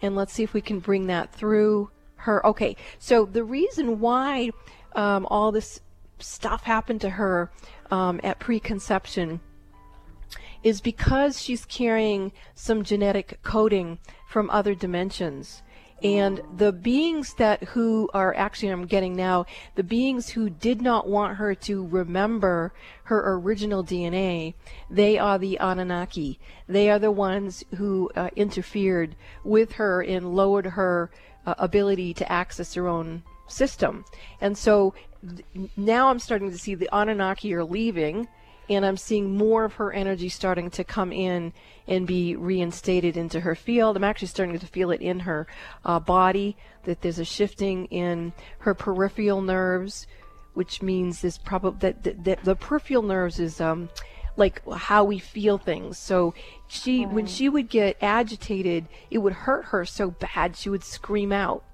And 0.02 0.16
let's 0.16 0.32
see 0.32 0.42
if 0.42 0.54
we 0.54 0.60
can 0.60 0.80
bring 0.80 1.06
that 1.06 1.32
through 1.32 1.90
her. 2.16 2.44
Okay, 2.46 2.76
so 2.98 3.24
the 3.24 3.44
reason 3.44 4.00
why 4.00 4.50
um, 4.94 5.26
all 5.30 5.52
this 5.52 5.80
stuff 6.18 6.64
happened 6.64 7.00
to 7.02 7.10
her 7.10 7.50
um, 7.90 8.20
at 8.22 8.38
preconception 8.38 9.40
is 10.62 10.80
because 10.80 11.40
she's 11.40 11.66
carrying 11.66 12.32
some 12.54 12.82
genetic 12.82 13.38
coding 13.42 13.98
from 14.26 14.48
other 14.50 14.74
dimensions. 14.74 15.62
And 16.02 16.42
the 16.56 16.72
beings 16.72 17.34
that 17.34 17.62
who 17.64 18.10
are 18.12 18.34
actually 18.34 18.68
I'm 18.68 18.86
getting 18.86 19.14
now, 19.14 19.46
the 19.74 19.82
beings 19.82 20.30
who 20.30 20.50
did 20.50 20.82
not 20.82 21.08
want 21.08 21.36
her 21.36 21.54
to 21.54 21.86
remember 21.86 22.74
her 23.04 23.36
original 23.36 23.84
DNA, 23.84 24.54
they 24.90 25.18
are 25.18 25.38
the 25.38 25.58
Anunnaki. 25.60 26.40
They 26.66 26.90
are 26.90 26.98
the 26.98 27.12
ones 27.12 27.64
who 27.76 28.10
uh, 28.16 28.30
interfered 28.36 29.16
with 29.44 29.72
her 29.72 30.02
and 30.02 30.34
lowered 30.34 30.66
her 30.66 31.10
uh, 31.46 31.54
ability 31.58 32.12
to 32.14 32.30
access 32.30 32.74
her 32.74 32.88
own 32.88 33.22
system. 33.46 34.04
And 34.40 34.56
so 34.56 34.94
th- 35.22 35.70
now 35.76 36.08
I'm 36.08 36.18
starting 36.18 36.50
to 36.50 36.58
see 36.58 36.74
the 36.74 36.88
Anunnaki 36.92 37.54
are 37.54 37.64
leaving 37.64 38.28
and 38.68 38.86
I'm 38.86 38.96
seeing 38.96 39.36
more 39.36 39.64
of 39.64 39.74
her 39.74 39.92
energy 39.92 40.28
starting 40.28 40.70
to 40.70 40.84
come 40.84 41.12
in 41.12 41.52
and 41.86 42.06
be 42.06 42.34
reinstated 42.34 43.16
into 43.16 43.40
her 43.40 43.54
field. 43.54 43.96
I'm 43.96 44.04
actually 44.04 44.28
starting 44.28 44.58
to 44.58 44.66
feel 44.66 44.90
it 44.90 45.00
in 45.00 45.20
her 45.20 45.46
uh, 45.84 46.00
body 46.00 46.56
that 46.84 47.02
there's 47.02 47.18
a 47.18 47.24
shifting 47.24 47.86
in 47.86 48.32
her 48.60 48.74
peripheral 48.74 49.42
nerves, 49.42 50.06
which 50.54 50.80
means 50.80 51.20
this 51.20 51.36
probably 51.36 51.78
that, 51.80 52.02
that, 52.04 52.24
that, 52.24 52.44
the 52.44 52.56
peripheral 52.56 53.02
nerves 53.02 53.38
is 53.38 53.60
um, 53.60 53.90
like 54.36 54.62
how 54.72 55.04
we 55.04 55.18
feel 55.18 55.58
things. 55.58 55.98
So 55.98 56.34
she, 56.66 57.04
right. 57.04 57.14
when 57.14 57.26
she 57.26 57.48
would 57.48 57.68
get 57.68 57.96
agitated, 58.00 58.86
it 59.10 59.18
would 59.18 59.32
hurt 59.32 59.66
her 59.66 59.84
so 59.84 60.10
bad 60.10 60.56
she 60.56 60.70
would 60.70 60.84
scream 60.84 61.32
out. 61.32 61.64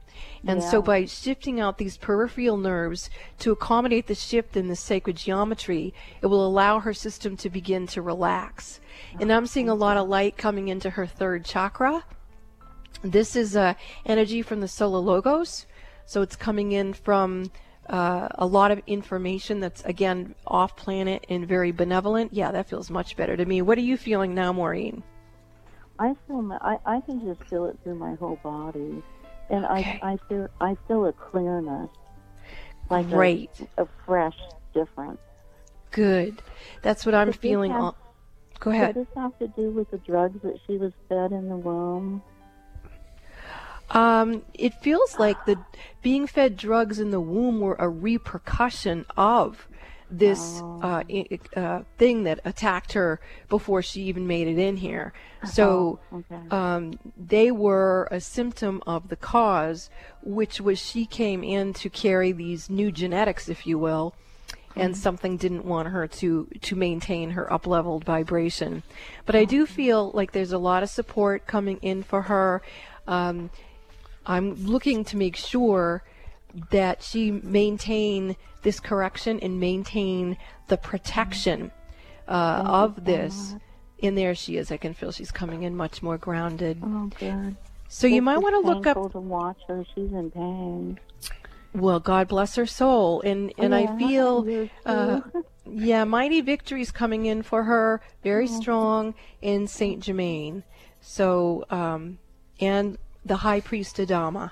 And 0.46 0.60
yeah. 0.60 0.70
so 0.70 0.80
by 0.80 1.04
shifting 1.04 1.60
out 1.60 1.78
these 1.78 1.98
peripheral 1.98 2.56
nerves 2.56 3.10
to 3.40 3.52
accommodate 3.52 4.06
the 4.06 4.14
shift 4.14 4.56
in 4.56 4.68
the 4.68 4.76
sacred 4.76 5.16
geometry, 5.16 5.92
it 6.22 6.26
will 6.26 6.46
allow 6.46 6.80
her 6.80 6.94
system 6.94 7.36
to 7.38 7.50
begin 7.50 7.86
to 7.88 8.02
relax. 8.02 8.80
And 9.18 9.32
I'm 9.32 9.46
seeing 9.46 9.68
a 9.68 9.74
lot 9.74 9.96
of 9.96 10.08
light 10.08 10.36
coming 10.36 10.68
into 10.68 10.90
her 10.90 11.06
third 11.06 11.44
chakra. 11.44 12.04
This 13.02 13.36
is 13.36 13.56
uh, 13.56 13.74
energy 14.06 14.42
from 14.42 14.60
the 14.60 14.68
solar 14.68 15.00
logos. 15.00 15.66
So 16.06 16.22
it's 16.22 16.36
coming 16.36 16.72
in 16.72 16.94
from 16.94 17.50
uh, 17.88 18.28
a 18.36 18.46
lot 18.46 18.70
of 18.70 18.80
information 18.86 19.60
that's, 19.60 19.84
again, 19.84 20.34
off 20.46 20.74
planet 20.74 21.26
and 21.28 21.46
very 21.46 21.70
benevolent. 21.70 22.32
Yeah, 22.32 22.50
that 22.50 22.68
feels 22.68 22.90
much 22.90 23.16
better 23.16 23.36
to 23.36 23.44
me. 23.44 23.62
What 23.62 23.78
are 23.78 23.82
you 23.82 23.96
feeling 23.96 24.34
now, 24.34 24.52
Maureen? 24.52 25.02
I 25.98 26.14
feel 26.26 26.58
I, 26.62 26.78
I 26.86 27.00
can 27.02 27.20
just 27.26 27.48
feel 27.50 27.66
it 27.66 27.78
through 27.84 27.96
my 27.96 28.14
whole 28.14 28.38
body 28.42 29.02
and 29.50 29.64
okay. 29.66 30.00
I 30.02 30.12
I 30.12 30.18
feel 30.28 30.48
I 30.60 30.76
feel 30.86 31.06
a 31.06 31.12
clearness, 31.12 31.90
like 32.88 33.08
Great. 33.10 33.50
A, 33.76 33.82
a 33.82 33.88
fresh 34.06 34.36
difference. 34.74 35.18
Good, 35.90 36.42
that's 36.82 37.04
what 37.04 37.14
I'm 37.14 37.28
Does 37.28 37.36
feeling. 37.36 37.72
Have, 37.72 37.94
Go 38.60 38.70
ahead. 38.70 38.94
Does 38.94 39.06
this 39.06 39.14
have 39.16 39.38
to 39.38 39.48
do 39.48 39.70
with 39.70 39.90
the 39.90 39.98
drugs 39.98 40.40
that 40.42 40.58
she 40.66 40.76
was 40.76 40.92
fed 41.08 41.32
in 41.32 41.48
the 41.48 41.56
womb? 41.56 42.22
Um, 43.90 44.42
it 44.54 44.74
feels 44.74 45.18
like 45.18 45.46
the 45.46 45.58
being 46.00 46.26
fed 46.26 46.56
drugs 46.56 47.00
in 47.00 47.10
the 47.10 47.20
womb 47.20 47.58
were 47.60 47.74
a 47.78 47.88
repercussion 47.88 49.04
of 49.16 49.66
this 50.10 50.60
oh. 50.62 50.80
uh, 50.82 51.58
uh, 51.58 51.82
thing 51.96 52.24
that 52.24 52.40
attacked 52.44 52.92
her 52.94 53.20
before 53.48 53.82
she 53.82 54.02
even 54.02 54.26
made 54.26 54.48
it 54.48 54.58
in 54.58 54.76
here. 54.76 55.12
So 55.46 56.00
oh, 56.12 56.16
okay. 56.18 56.48
um, 56.50 56.98
they 57.16 57.50
were 57.50 58.08
a 58.10 58.20
symptom 58.20 58.82
of 58.86 59.08
the 59.08 59.16
cause, 59.16 59.88
which 60.22 60.60
was 60.60 60.78
she 60.78 61.06
came 61.06 61.44
in 61.44 61.72
to 61.74 61.88
carry 61.88 62.32
these 62.32 62.68
new 62.68 62.90
genetics, 62.90 63.48
if 63.48 63.66
you 63.66 63.78
will, 63.78 64.14
and 64.76 64.94
mm-hmm. 64.94 65.00
something 65.00 65.36
didn't 65.36 65.64
want 65.64 65.88
her 65.88 66.06
to 66.06 66.48
to 66.60 66.76
maintain 66.76 67.30
her 67.30 67.50
up 67.52 67.66
leveled 67.66 68.04
vibration. 68.04 68.82
But 69.26 69.36
I 69.36 69.44
do 69.44 69.64
feel 69.64 70.10
like 70.12 70.32
there's 70.32 70.52
a 70.52 70.58
lot 70.58 70.82
of 70.82 70.90
support 70.90 71.46
coming 71.46 71.78
in 71.82 72.02
for 72.02 72.22
her. 72.22 72.62
Um, 73.06 73.50
I'm 74.26 74.54
looking 74.66 75.04
to 75.04 75.16
make 75.16 75.36
sure 75.36 76.02
that 76.70 77.02
she 77.02 77.30
maintain 77.30 78.36
this 78.62 78.80
correction 78.80 79.40
and 79.40 79.58
maintain 79.60 80.36
the 80.68 80.76
protection 80.76 81.70
uh, 82.28 82.62
of 82.64 83.04
this. 83.04 83.54
And 84.02 84.16
there 84.16 84.34
she 84.34 84.56
is. 84.56 84.70
I 84.72 84.76
can 84.76 84.94
feel 84.94 85.12
she's 85.12 85.30
coming 85.30 85.62
in 85.62 85.76
much 85.76 86.02
more 86.02 86.16
grounded. 86.16 86.80
Oh, 86.82 87.10
good. 87.18 87.56
So 87.88 88.06
you 88.06 88.22
might 88.22 88.38
want 88.38 88.54
to 88.54 88.70
look 88.70 88.86
up. 88.86 89.12
to 89.12 89.18
watch 89.18 89.58
her. 89.68 89.84
She's 89.94 90.12
in 90.12 90.30
pain. 90.30 90.98
Well, 91.74 92.00
God 92.00 92.28
bless 92.28 92.56
her 92.56 92.66
soul, 92.66 93.20
and 93.20 93.52
and 93.56 93.72
yeah, 93.72 93.78
I 93.78 93.98
feel, 93.98 94.68
uh, 94.86 95.20
yeah, 95.64 96.02
mighty 96.04 96.40
victories 96.40 96.90
coming 96.90 97.26
in 97.26 97.42
for 97.42 97.64
her, 97.64 98.00
very 98.24 98.48
oh. 98.48 98.60
strong 98.60 99.14
in 99.40 99.68
Saint 99.68 100.02
Germain. 100.02 100.64
So, 101.00 101.64
um, 101.70 102.18
and 102.60 102.98
the 103.24 103.36
High 103.36 103.60
Priest 103.60 103.96
Adama. 103.98 104.50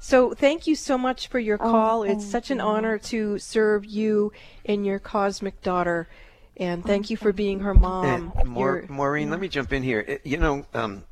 So 0.00 0.34
thank 0.34 0.66
you 0.66 0.74
so 0.74 0.96
much 0.98 1.28
for 1.28 1.38
your 1.38 1.58
oh, 1.60 1.70
call. 1.70 2.00
Oh, 2.00 2.04
it's 2.04 2.24
such 2.24 2.50
an 2.50 2.60
honor 2.60 2.98
to 2.98 3.38
serve 3.38 3.84
you 3.84 4.32
and 4.64 4.86
your 4.86 4.98
cosmic 4.98 5.62
daughter. 5.62 6.08
And 6.56 6.84
thank 6.84 7.10
you 7.10 7.16
for 7.16 7.32
being 7.32 7.60
her 7.60 7.74
mom. 7.74 8.32
And 8.44 8.88
Maureen, 8.88 9.30
let 9.30 9.40
me 9.40 9.48
jump 9.48 9.72
in 9.72 9.82
here. 9.82 10.20
You 10.24 10.38
know, 10.38 10.66
um, 10.72 11.04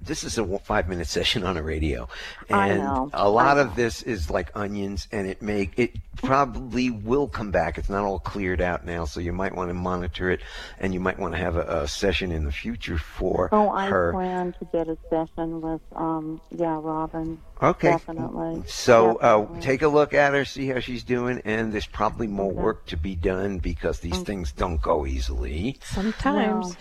this 0.00 0.24
is 0.24 0.38
a 0.38 0.58
five 0.60 0.88
minute 0.88 1.06
session 1.18 1.44
on 1.44 1.56
a 1.56 1.62
radio. 1.62 2.08
And 2.48 3.10
a 3.12 3.28
lot 3.28 3.58
of 3.58 3.76
this 3.76 4.02
is 4.02 4.30
like 4.30 4.50
onions 4.54 5.08
and 5.12 5.26
it 5.26 5.40
may 5.40 5.70
it 5.76 5.96
probably 6.16 6.90
will 6.90 7.28
come 7.28 7.50
back. 7.50 7.78
It's 7.78 7.88
not 7.88 8.04
all 8.04 8.18
cleared 8.18 8.60
out 8.60 8.84
now 8.84 9.04
so 9.04 9.20
you 9.20 9.32
might 9.32 9.54
want 9.54 9.70
to 9.70 9.74
monitor 9.74 10.30
it 10.30 10.40
and 10.78 10.92
you 10.92 11.00
might 11.00 11.18
want 11.18 11.34
to 11.34 11.38
have 11.38 11.56
a, 11.56 11.82
a 11.82 11.88
session 11.88 12.32
in 12.32 12.44
the 12.44 12.52
future 12.52 12.98
for 12.98 13.48
oh 13.52 13.70
i 13.70 13.86
her. 13.86 14.12
plan 14.12 14.54
to 14.58 14.64
get 14.72 14.88
a 14.88 14.96
session 15.08 15.60
with 15.60 15.80
um 15.94 16.40
yeah 16.50 16.78
robin. 16.80 17.40
Okay. 17.62 17.90
Definitely. 17.90 18.64
So 18.66 19.16
uh, 19.16 19.38
definitely. 19.38 19.58
Uh, 19.58 19.60
take 19.60 19.82
a 19.82 19.88
look 19.88 20.14
at 20.14 20.34
her 20.34 20.44
see 20.44 20.66
how 20.66 20.80
she's 20.80 21.04
doing 21.04 21.40
and 21.44 21.72
there's 21.72 21.86
probably 21.86 22.26
more 22.26 22.50
okay. 22.50 22.60
work 22.60 22.86
to 22.86 22.96
be 22.96 23.14
done 23.14 23.58
because 23.58 24.00
these 24.00 24.14
okay. 24.14 24.24
things 24.24 24.52
don't 24.52 24.82
go 24.82 25.06
easily. 25.06 25.78
Sometimes. 25.82 26.66
Well, 26.66 26.76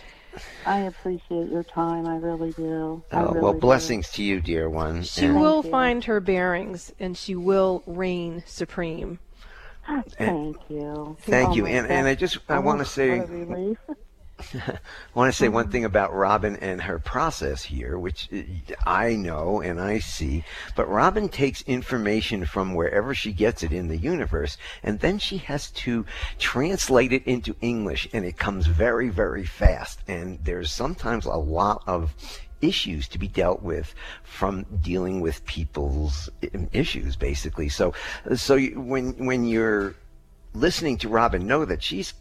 I 0.65 0.79
appreciate 0.79 1.49
your 1.49 1.63
time. 1.63 2.05
I 2.07 2.17
really 2.17 2.51
do. 2.51 3.03
I 3.11 3.21
oh, 3.21 3.27
really 3.27 3.39
well, 3.41 3.53
blessings 3.53 4.09
do. 4.11 4.17
to 4.17 4.23
you, 4.23 4.41
dear 4.41 4.69
one. 4.69 5.03
She 5.03 5.25
and 5.25 5.39
will 5.39 5.63
find 5.63 6.03
her 6.05 6.19
bearings 6.19 6.93
and 6.99 7.17
she 7.17 7.35
will 7.35 7.83
reign 7.85 8.43
supreme. 8.45 9.19
Thank 10.17 10.57
you. 10.69 11.17
Thank 11.21 11.49
oh 11.49 11.55
you. 11.55 11.65
And, 11.65 11.87
and 11.87 12.07
I 12.07 12.15
just 12.15 12.37
I 12.47 12.59
want 12.59 12.79
to 12.79 12.85
say 12.85 13.19
I 14.53 14.79
want 15.13 15.31
to 15.31 15.37
say 15.37 15.49
one 15.49 15.65
hmm. 15.65 15.71
thing 15.71 15.85
about 15.85 16.13
Robin 16.13 16.55
and 16.57 16.81
her 16.81 16.99
process 16.99 17.63
here, 17.63 17.97
which 17.97 18.29
eh, 18.31 18.43
I 18.85 19.15
know 19.15 19.61
and 19.61 19.79
I 19.79 19.99
see. 19.99 20.43
But 20.75 20.89
Robin 20.89 21.29
takes 21.29 21.61
information 21.63 22.45
from 22.45 22.73
wherever 22.73 23.13
she 23.13 23.31
gets 23.31 23.63
it 23.63 23.71
in 23.71 23.87
the 23.87 23.97
universe, 23.97 24.57
and 24.83 24.99
then 24.99 25.19
she 25.19 25.37
has 25.37 25.71
to 25.71 26.05
translate 26.39 27.13
it 27.13 27.25
into 27.25 27.55
English, 27.61 28.07
and 28.13 28.25
it 28.25 28.37
comes 28.37 28.67
very, 28.67 29.09
very 29.09 29.45
fast. 29.45 29.99
And 30.07 30.39
there's 30.43 30.71
sometimes 30.71 31.25
a 31.25 31.35
lot 31.35 31.83
of 31.87 32.15
issues 32.61 33.07
to 33.07 33.17
be 33.17 33.27
dealt 33.27 33.63
with 33.63 33.95
from 34.23 34.65
dealing 34.81 35.19
with 35.19 35.45
people's 35.45 36.29
eh, 36.43 36.65
issues, 36.71 37.15
basically. 37.15 37.69
So, 37.69 37.93
so 38.35 38.59
when 38.59 39.25
when 39.25 39.45
you're 39.45 39.95
listening 40.53 40.97
to 40.97 41.09
Robin, 41.09 41.47
know 41.47 41.65
that 41.65 41.81
she's 41.81 42.13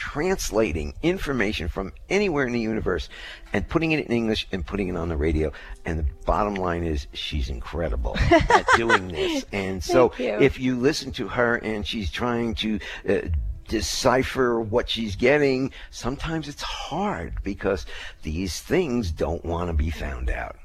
translating 0.00 0.94
information 1.02 1.68
from 1.68 1.92
anywhere 2.08 2.46
in 2.46 2.54
the 2.54 2.60
universe 2.60 3.10
and 3.52 3.68
putting 3.68 3.92
it 3.92 4.06
in 4.06 4.10
English 4.10 4.48
and 4.50 4.66
putting 4.66 4.88
it 4.88 4.96
on 4.96 5.10
the 5.10 5.16
radio. 5.16 5.52
And 5.84 5.98
the 5.98 6.06
bottom 6.24 6.54
line 6.54 6.84
is 6.84 7.06
she's 7.12 7.50
incredible 7.50 8.16
at 8.16 8.64
doing 8.76 9.08
this. 9.08 9.44
And 9.52 9.84
so 9.84 10.14
you. 10.18 10.38
if 10.40 10.58
you 10.58 10.76
listen 10.76 11.12
to 11.12 11.28
her 11.28 11.56
and 11.56 11.86
she's 11.86 12.10
trying 12.10 12.54
to 12.56 12.80
uh, 13.06 13.18
decipher 13.68 14.58
what 14.58 14.88
she's 14.88 15.16
getting, 15.16 15.70
sometimes 15.90 16.48
it's 16.48 16.62
hard 16.62 17.34
because 17.42 17.84
these 18.22 18.58
things 18.62 19.10
don't 19.10 19.44
want 19.44 19.68
to 19.68 19.74
be 19.74 19.90
found 19.90 20.30
out. 20.30 20.56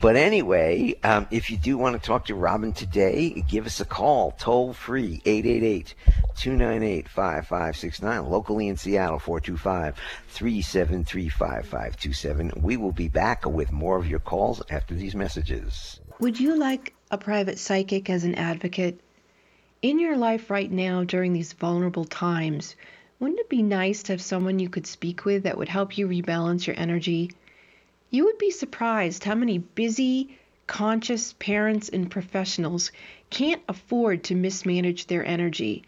But 0.00 0.16
anyway, 0.16 0.94
um, 1.02 1.26
if 1.30 1.50
you 1.50 1.56
do 1.56 1.76
want 1.76 2.00
to 2.00 2.06
talk 2.06 2.26
to 2.26 2.34
Robin 2.34 2.72
today, 2.72 3.44
give 3.48 3.66
us 3.66 3.80
a 3.80 3.84
call, 3.84 4.32
toll 4.32 4.72
free, 4.72 5.20
888 5.24 5.94
298 6.36 7.08
5569, 7.08 8.30
locally 8.30 8.68
in 8.68 8.76
Seattle, 8.76 9.18
425 9.18 9.96
373 10.28 11.28
5527. 11.28 12.52
We 12.62 12.76
will 12.76 12.92
be 12.92 13.08
back 13.08 13.44
with 13.44 13.72
more 13.72 13.98
of 13.98 14.08
your 14.08 14.20
calls 14.20 14.62
after 14.70 14.94
these 14.94 15.14
messages. 15.14 16.00
Would 16.18 16.40
you 16.40 16.56
like 16.56 16.94
a 17.10 17.18
private 17.18 17.58
psychic 17.58 18.08
as 18.08 18.24
an 18.24 18.34
advocate? 18.34 19.00
In 19.82 19.98
your 19.98 20.16
life 20.16 20.50
right 20.50 20.70
now, 20.70 21.04
during 21.04 21.32
these 21.32 21.54
vulnerable 21.54 22.04
times, 22.04 22.76
wouldn't 23.18 23.40
it 23.40 23.48
be 23.48 23.62
nice 23.62 24.02
to 24.04 24.12
have 24.12 24.22
someone 24.22 24.58
you 24.58 24.68
could 24.68 24.86
speak 24.86 25.24
with 25.24 25.42
that 25.42 25.58
would 25.58 25.68
help 25.68 25.98
you 25.98 26.08
rebalance 26.08 26.66
your 26.66 26.78
energy? 26.78 27.30
You 28.12 28.24
would 28.24 28.38
be 28.38 28.50
surprised 28.50 29.22
how 29.22 29.36
many 29.36 29.58
busy, 29.58 30.36
conscious 30.66 31.32
parents 31.34 31.88
and 31.88 32.10
professionals 32.10 32.90
can't 33.30 33.62
afford 33.68 34.24
to 34.24 34.34
mismanage 34.34 35.06
their 35.06 35.24
energy. 35.24 35.84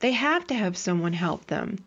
They 0.00 0.12
have 0.12 0.46
to 0.48 0.54
have 0.54 0.76
someone 0.76 1.14
help 1.14 1.46
them. 1.46 1.78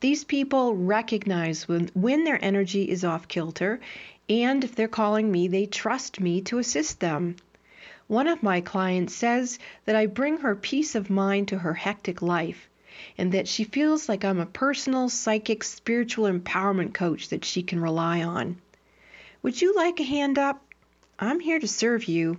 These 0.00 0.24
people 0.24 0.74
recognize 0.74 1.68
when, 1.68 1.90
when 1.94 2.24
their 2.24 2.44
energy 2.44 2.90
is 2.90 3.04
off 3.04 3.28
kilter, 3.28 3.78
and 4.28 4.64
if 4.64 4.74
they're 4.74 4.88
calling 4.88 5.30
me, 5.30 5.46
they 5.46 5.66
trust 5.66 6.20
me 6.20 6.40
to 6.42 6.58
assist 6.58 6.98
them. 6.98 7.36
One 8.08 8.26
of 8.26 8.42
my 8.42 8.60
clients 8.60 9.14
says 9.14 9.60
that 9.84 9.94
I 9.94 10.06
bring 10.06 10.38
her 10.38 10.56
peace 10.56 10.96
of 10.96 11.08
mind 11.08 11.46
to 11.48 11.58
her 11.58 11.74
hectic 11.74 12.20
life, 12.20 12.68
and 13.16 13.30
that 13.30 13.46
she 13.46 13.62
feels 13.62 14.08
like 14.08 14.24
I'm 14.24 14.40
a 14.40 14.46
personal, 14.46 15.08
psychic, 15.08 15.62
spiritual 15.62 16.24
empowerment 16.24 16.94
coach 16.94 17.28
that 17.28 17.44
she 17.44 17.62
can 17.62 17.80
rely 17.80 18.24
on. 18.24 18.56
Would 19.42 19.62
you 19.62 19.74
like 19.74 20.00
a 20.00 20.04
hand 20.04 20.38
up? 20.38 20.62
I'm 21.18 21.40
here 21.40 21.58
to 21.58 21.68
serve 21.68 22.04
you. 22.04 22.38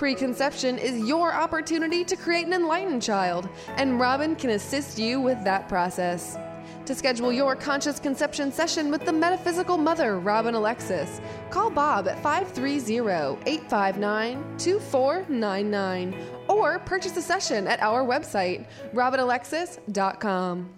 Preconception 0.00 0.78
is 0.78 1.06
your 1.06 1.34
opportunity 1.34 2.04
to 2.04 2.16
create 2.16 2.46
an 2.46 2.54
enlightened 2.54 3.02
child, 3.02 3.50
and 3.76 4.00
Robin 4.00 4.34
can 4.34 4.48
assist 4.48 4.98
you 4.98 5.20
with 5.20 5.44
that 5.44 5.68
process. 5.68 6.38
To 6.86 6.94
schedule 6.94 7.30
your 7.30 7.54
conscious 7.54 8.00
conception 8.00 8.50
session 8.50 8.90
with 8.90 9.04
the 9.04 9.12
metaphysical 9.12 9.76
mother, 9.76 10.18
Robin 10.18 10.54
Alexis, 10.54 11.20
call 11.50 11.68
Bob 11.68 12.08
at 12.08 12.18
530 12.22 12.98
859 13.44 14.56
2499 14.56 16.16
or 16.48 16.78
purchase 16.78 17.18
a 17.18 17.22
session 17.22 17.66
at 17.66 17.82
our 17.82 18.02
website, 18.02 18.66
robinalexis.com. 18.94 20.70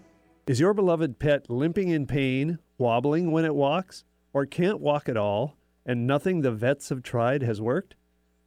Is 0.49 0.59
your 0.59 0.75
beloved 0.75 1.21
pet 1.21 1.49
limping 1.49 1.91
in 1.91 2.09
pain, 2.09 2.59
wobbling 2.77 3.31
when 3.31 3.45
it 3.45 3.55
walks, 3.55 4.03
or 4.33 4.47
can't 4.47 4.81
walk 4.81 5.09
at 5.09 5.17
all, 5.17 5.57
and 5.87 6.09
nothing 6.09 6.41
the 6.41 6.51
vets 6.51 6.89
have 6.89 7.05
tried 7.05 7.45
has 7.45 7.61
worked? 7.61 7.95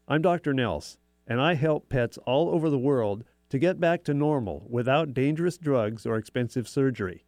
I'm 0.08 0.22
Dr. 0.22 0.54
Nels, 0.54 1.00
and 1.26 1.42
I 1.42 1.56
help 1.56 1.90
pets 1.90 2.20
all 2.28 2.50
over 2.50 2.70
the 2.70 2.78
world 2.78 3.24
to 3.50 3.58
get 3.58 3.80
back 3.80 4.04
to 4.04 4.14
normal 4.14 4.68
without 4.70 5.16
dangerous 5.16 5.58
drugs 5.58 6.06
or 6.06 6.16
expensive 6.16 6.68
surgery. 6.68 7.26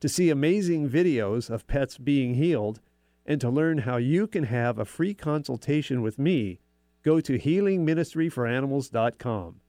To 0.00 0.08
see 0.08 0.30
amazing 0.30 0.88
videos 0.88 1.50
of 1.50 1.66
pets 1.66 1.98
being 1.98 2.36
healed 2.36 2.80
and 3.26 3.42
to 3.42 3.50
learn 3.50 3.76
how 3.78 3.98
you 3.98 4.26
can 4.26 4.44
have 4.44 4.78
a 4.78 4.86
free 4.86 5.12
consultation 5.12 6.00
with 6.00 6.18
me, 6.18 6.60
go 7.02 7.20
to 7.20 7.38
healingministryforanimals.com. 7.38 9.60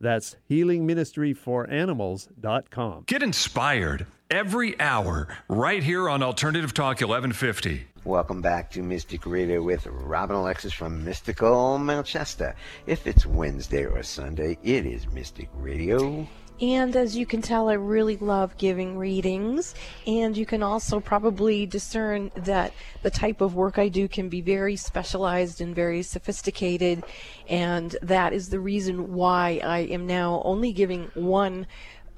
That's 0.00 0.36
healingministryforanimals.com. 0.50 3.04
Get 3.06 3.22
inspired 3.22 4.06
every 4.30 4.80
hour 4.80 5.28
right 5.48 5.82
here 5.82 6.08
on 6.08 6.22
Alternative 6.22 6.72
Talk 6.72 7.00
1150. 7.00 7.86
Welcome 8.04 8.40
back 8.40 8.70
to 8.70 8.82
Mystic 8.82 9.26
Radio 9.26 9.62
with 9.62 9.86
Robin 9.86 10.36
Alexis 10.36 10.72
from 10.72 11.04
Mystical 11.04 11.76
Mount 11.76 12.06
Shasta. 12.06 12.54
If 12.86 13.06
it's 13.06 13.26
Wednesday 13.26 13.84
or 13.84 14.02
Sunday, 14.02 14.56
it 14.62 14.86
is 14.86 15.06
Mystic 15.08 15.50
Radio. 15.54 16.26
And 16.60 16.94
as 16.94 17.16
you 17.16 17.24
can 17.24 17.40
tell, 17.40 17.68
I 17.68 17.74
really 17.74 18.16
love 18.18 18.56
giving 18.58 18.98
readings. 18.98 19.74
And 20.06 20.36
you 20.36 20.44
can 20.44 20.62
also 20.62 21.00
probably 21.00 21.64
discern 21.64 22.30
that 22.36 22.74
the 23.02 23.10
type 23.10 23.40
of 23.40 23.54
work 23.54 23.78
I 23.78 23.88
do 23.88 24.08
can 24.08 24.28
be 24.28 24.42
very 24.42 24.76
specialized 24.76 25.60
and 25.60 25.74
very 25.74 26.02
sophisticated. 26.02 27.04
And 27.48 27.96
that 28.02 28.32
is 28.32 28.50
the 28.50 28.60
reason 28.60 29.14
why 29.14 29.60
I 29.64 29.80
am 29.80 30.06
now 30.06 30.42
only 30.44 30.72
giving 30.72 31.10
one 31.14 31.66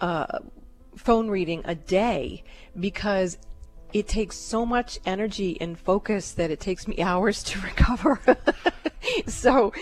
uh, 0.01 0.41
phone 0.97 1.29
reading 1.29 1.63
a 1.65 1.77
day 1.77 2.43
because 2.79 3.39
it 3.93 4.09
takes 4.09 4.37
so 4.37 4.67
much 4.67 4.99
energy 5.05 5.61
and 5.61 5.79
focus 5.79 6.33
that 6.33 6.51
it 6.51 6.59
takes 6.59 6.89
me 6.89 6.99
hours 7.03 7.43
to 7.45 7.61
recover. 7.61 8.21
so, 9.27 9.73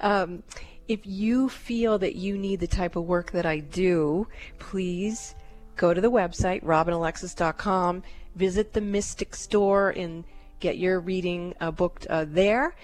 um, 0.00 0.42
if 0.88 1.00
you 1.04 1.48
feel 1.48 1.98
that 1.98 2.16
you 2.16 2.36
need 2.36 2.60
the 2.60 2.66
type 2.66 2.96
of 2.96 3.04
work 3.04 3.32
that 3.32 3.46
I 3.46 3.60
do, 3.60 4.26
please 4.58 5.34
go 5.76 5.94
to 5.94 6.00
the 6.00 6.10
website, 6.10 6.62
robinalexis.com, 6.64 8.02
visit 8.34 8.72
the 8.72 8.80
Mystic 8.80 9.34
Store, 9.34 9.90
and 9.90 10.24
get 10.60 10.78
your 10.78 11.00
reading 11.00 11.54
uh, 11.60 11.70
booked 11.70 12.06
uh, 12.06 12.24
there. 12.28 12.74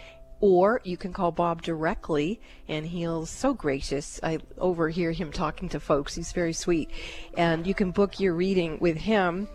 Or 0.41 0.81
you 0.85 0.97
can 0.97 1.13
call 1.13 1.33
Bob 1.33 1.63
directly, 1.63 2.41
and 2.69 2.87
he'll 2.87 3.27
so 3.27 3.53
gracious. 3.55 4.21
I 4.23 4.39
overhear 4.57 5.11
him 5.11 5.33
talking 5.33 5.69
to 5.71 5.81
folks. 5.81 6.15
He's 6.15 6.31
very 6.31 6.53
sweet, 6.53 6.91
and 7.37 7.67
you 7.67 7.75
can 7.75 7.91
book 7.91 8.21
your 8.21 8.35
reading 8.35 8.79
with 8.81 8.97
him 8.97 9.49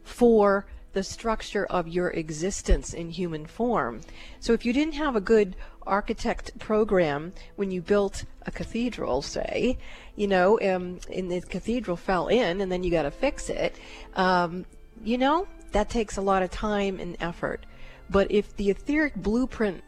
for 0.03 0.65
the 0.93 1.03
structure 1.03 1.65
of 1.65 1.87
your 1.87 2.09
existence 2.11 2.93
in 2.93 3.09
human 3.09 3.45
form. 3.45 4.01
So 4.39 4.53
if 4.53 4.65
you 4.65 4.73
didn't 4.73 4.93
have 4.95 5.15
a 5.15 5.21
good 5.21 5.55
architect 5.85 6.57
program 6.57 7.33
when 7.57 7.69
you 7.69 7.81
built 7.81 8.23
a 8.45 8.51
cathedral, 8.51 9.21
say, 9.21 9.77
you 10.15 10.27
know, 10.27 10.57
um, 10.61 10.99
and 11.13 11.29
the 11.29 11.41
cathedral 11.41 11.97
fell 11.97 12.27
in 12.27 12.61
and 12.61 12.71
then 12.71 12.83
you 12.83 12.91
got 12.91 13.03
to 13.03 13.11
fix 13.11 13.49
it, 13.49 13.75
um, 14.15 14.65
you 15.03 15.17
know, 15.17 15.47
that 15.73 15.89
takes 15.89 16.15
a 16.15 16.21
lot 16.21 16.41
of 16.41 16.49
time 16.49 16.99
and 16.99 17.17
effort. 17.19 17.65
But 18.09 18.31
if 18.31 18.55
the 18.55 18.69
etheric 18.69 19.15
blueprint 19.15 19.83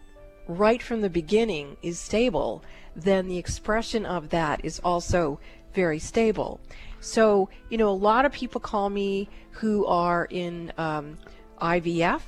right 0.47 0.81
from 0.81 1.01
the 1.01 1.09
beginning 1.09 1.77
is 1.81 1.99
stable, 1.99 2.63
then 2.97 3.27
the 3.27 3.37
expression 3.37 4.05
of 4.05 4.29
that 4.29 4.65
is 4.65 4.79
also 4.83 5.39
very 5.73 5.99
stable. 5.99 6.59
So, 6.99 7.49
you 7.69 7.77
know, 7.77 7.89
a 7.89 7.91
lot 7.91 8.25
of 8.25 8.31
people 8.31 8.59
call 8.59 8.89
me 8.89 9.29
who 9.51 9.85
are 9.85 10.27
in 10.29 10.73
um, 10.77 11.17
IVF, 11.61 12.21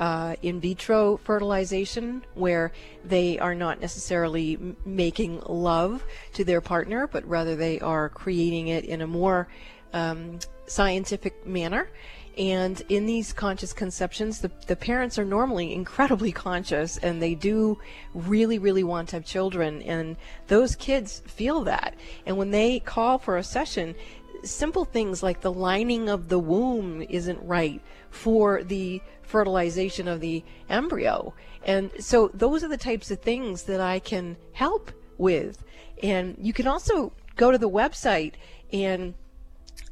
uh, 0.00 0.34
in 0.42 0.60
vitro 0.60 1.18
fertilization, 1.18 2.24
where 2.34 2.72
they 3.04 3.38
are 3.38 3.54
not 3.54 3.80
necessarily 3.80 4.58
making 4.84 5.40
love 5.46 6.02
to 6.32 6.44
their 6.44 6.62
partner, 6.62 7.06
but 7.06 7.24
rather 7.28 7.54
they 7.54 7.78
are 7.80 8.08
creating 8.08 8.68
it 8.68 8.84
in 8.86 9.02
a 9.02 9.06
more 9.06 9.46
um, 9.92 10.38
scientific 10.66 11.46
manner. 11.46 11.90
And 12.36 12.82
in 12.88 13.06
these 13.06 13.32
conscious 13.32 13.72
conceptions, 13.72 14.40
the, 14.40 14.50
the 14.66 14.76
parents 14.76 15.18
are 15.18 15.24
normally 15.24 15.72
incredibly 15.72 16.32
conscious 16.32 16.96
and 16.98 17.22
they 17.22 17.34
do 17.34 17.78
really, 18.12 18.58
really 18.58 18.82
want 18.82 19.10
to 19.10 19.16
have 19.16 19.24
children. 19.24 19.82
And 19.82 20.16
those 20.48 20.74
kids 20.74 21.22
feel 21.26 21.62
that. 21.64 21.94
And 22.26 22.36
when 22.36 22.50
they 22.50 22.80
call 22.80 23.18
for 23.18 23.36
a 23.36 23.44
session, 23.44 23.94
simple 24.42 24.84
things 24.84 25.22
like 25.22 25.40
the 25.40 25.52
lining 25.52 26.08
of 26.08 26.28
the 26.28 26.38
womb 26.38 27.02
isn't 27.02 27.40
right 27.46 27.80
for 28.10 28.62
the 28.62 29.00
fertilization 29.22 30.08
of 30.08 30.20
the 30.20 30.44
embryo. 30.68 31.34
And 31.64 31.90
so 31.98 32.30
those 32.34 32.62
are 32.62 32.68
the 32.68 32.76
types 32.76 33.10
of 33.10 33.20
things 33.20 33.62
that 33.64 33.80
I 33.80 33.98
can 33.98 34.36
help 34.52 34.90
with. 35.18 35.64
And 36.02 36.36
you 36.38 36.52
can 36.52 36.66
also 36.66 37.12
go 37.36 37.50
to 37.50 37.58
the 37.58 37.70
website 37.70 38.34
and 38.72 39.14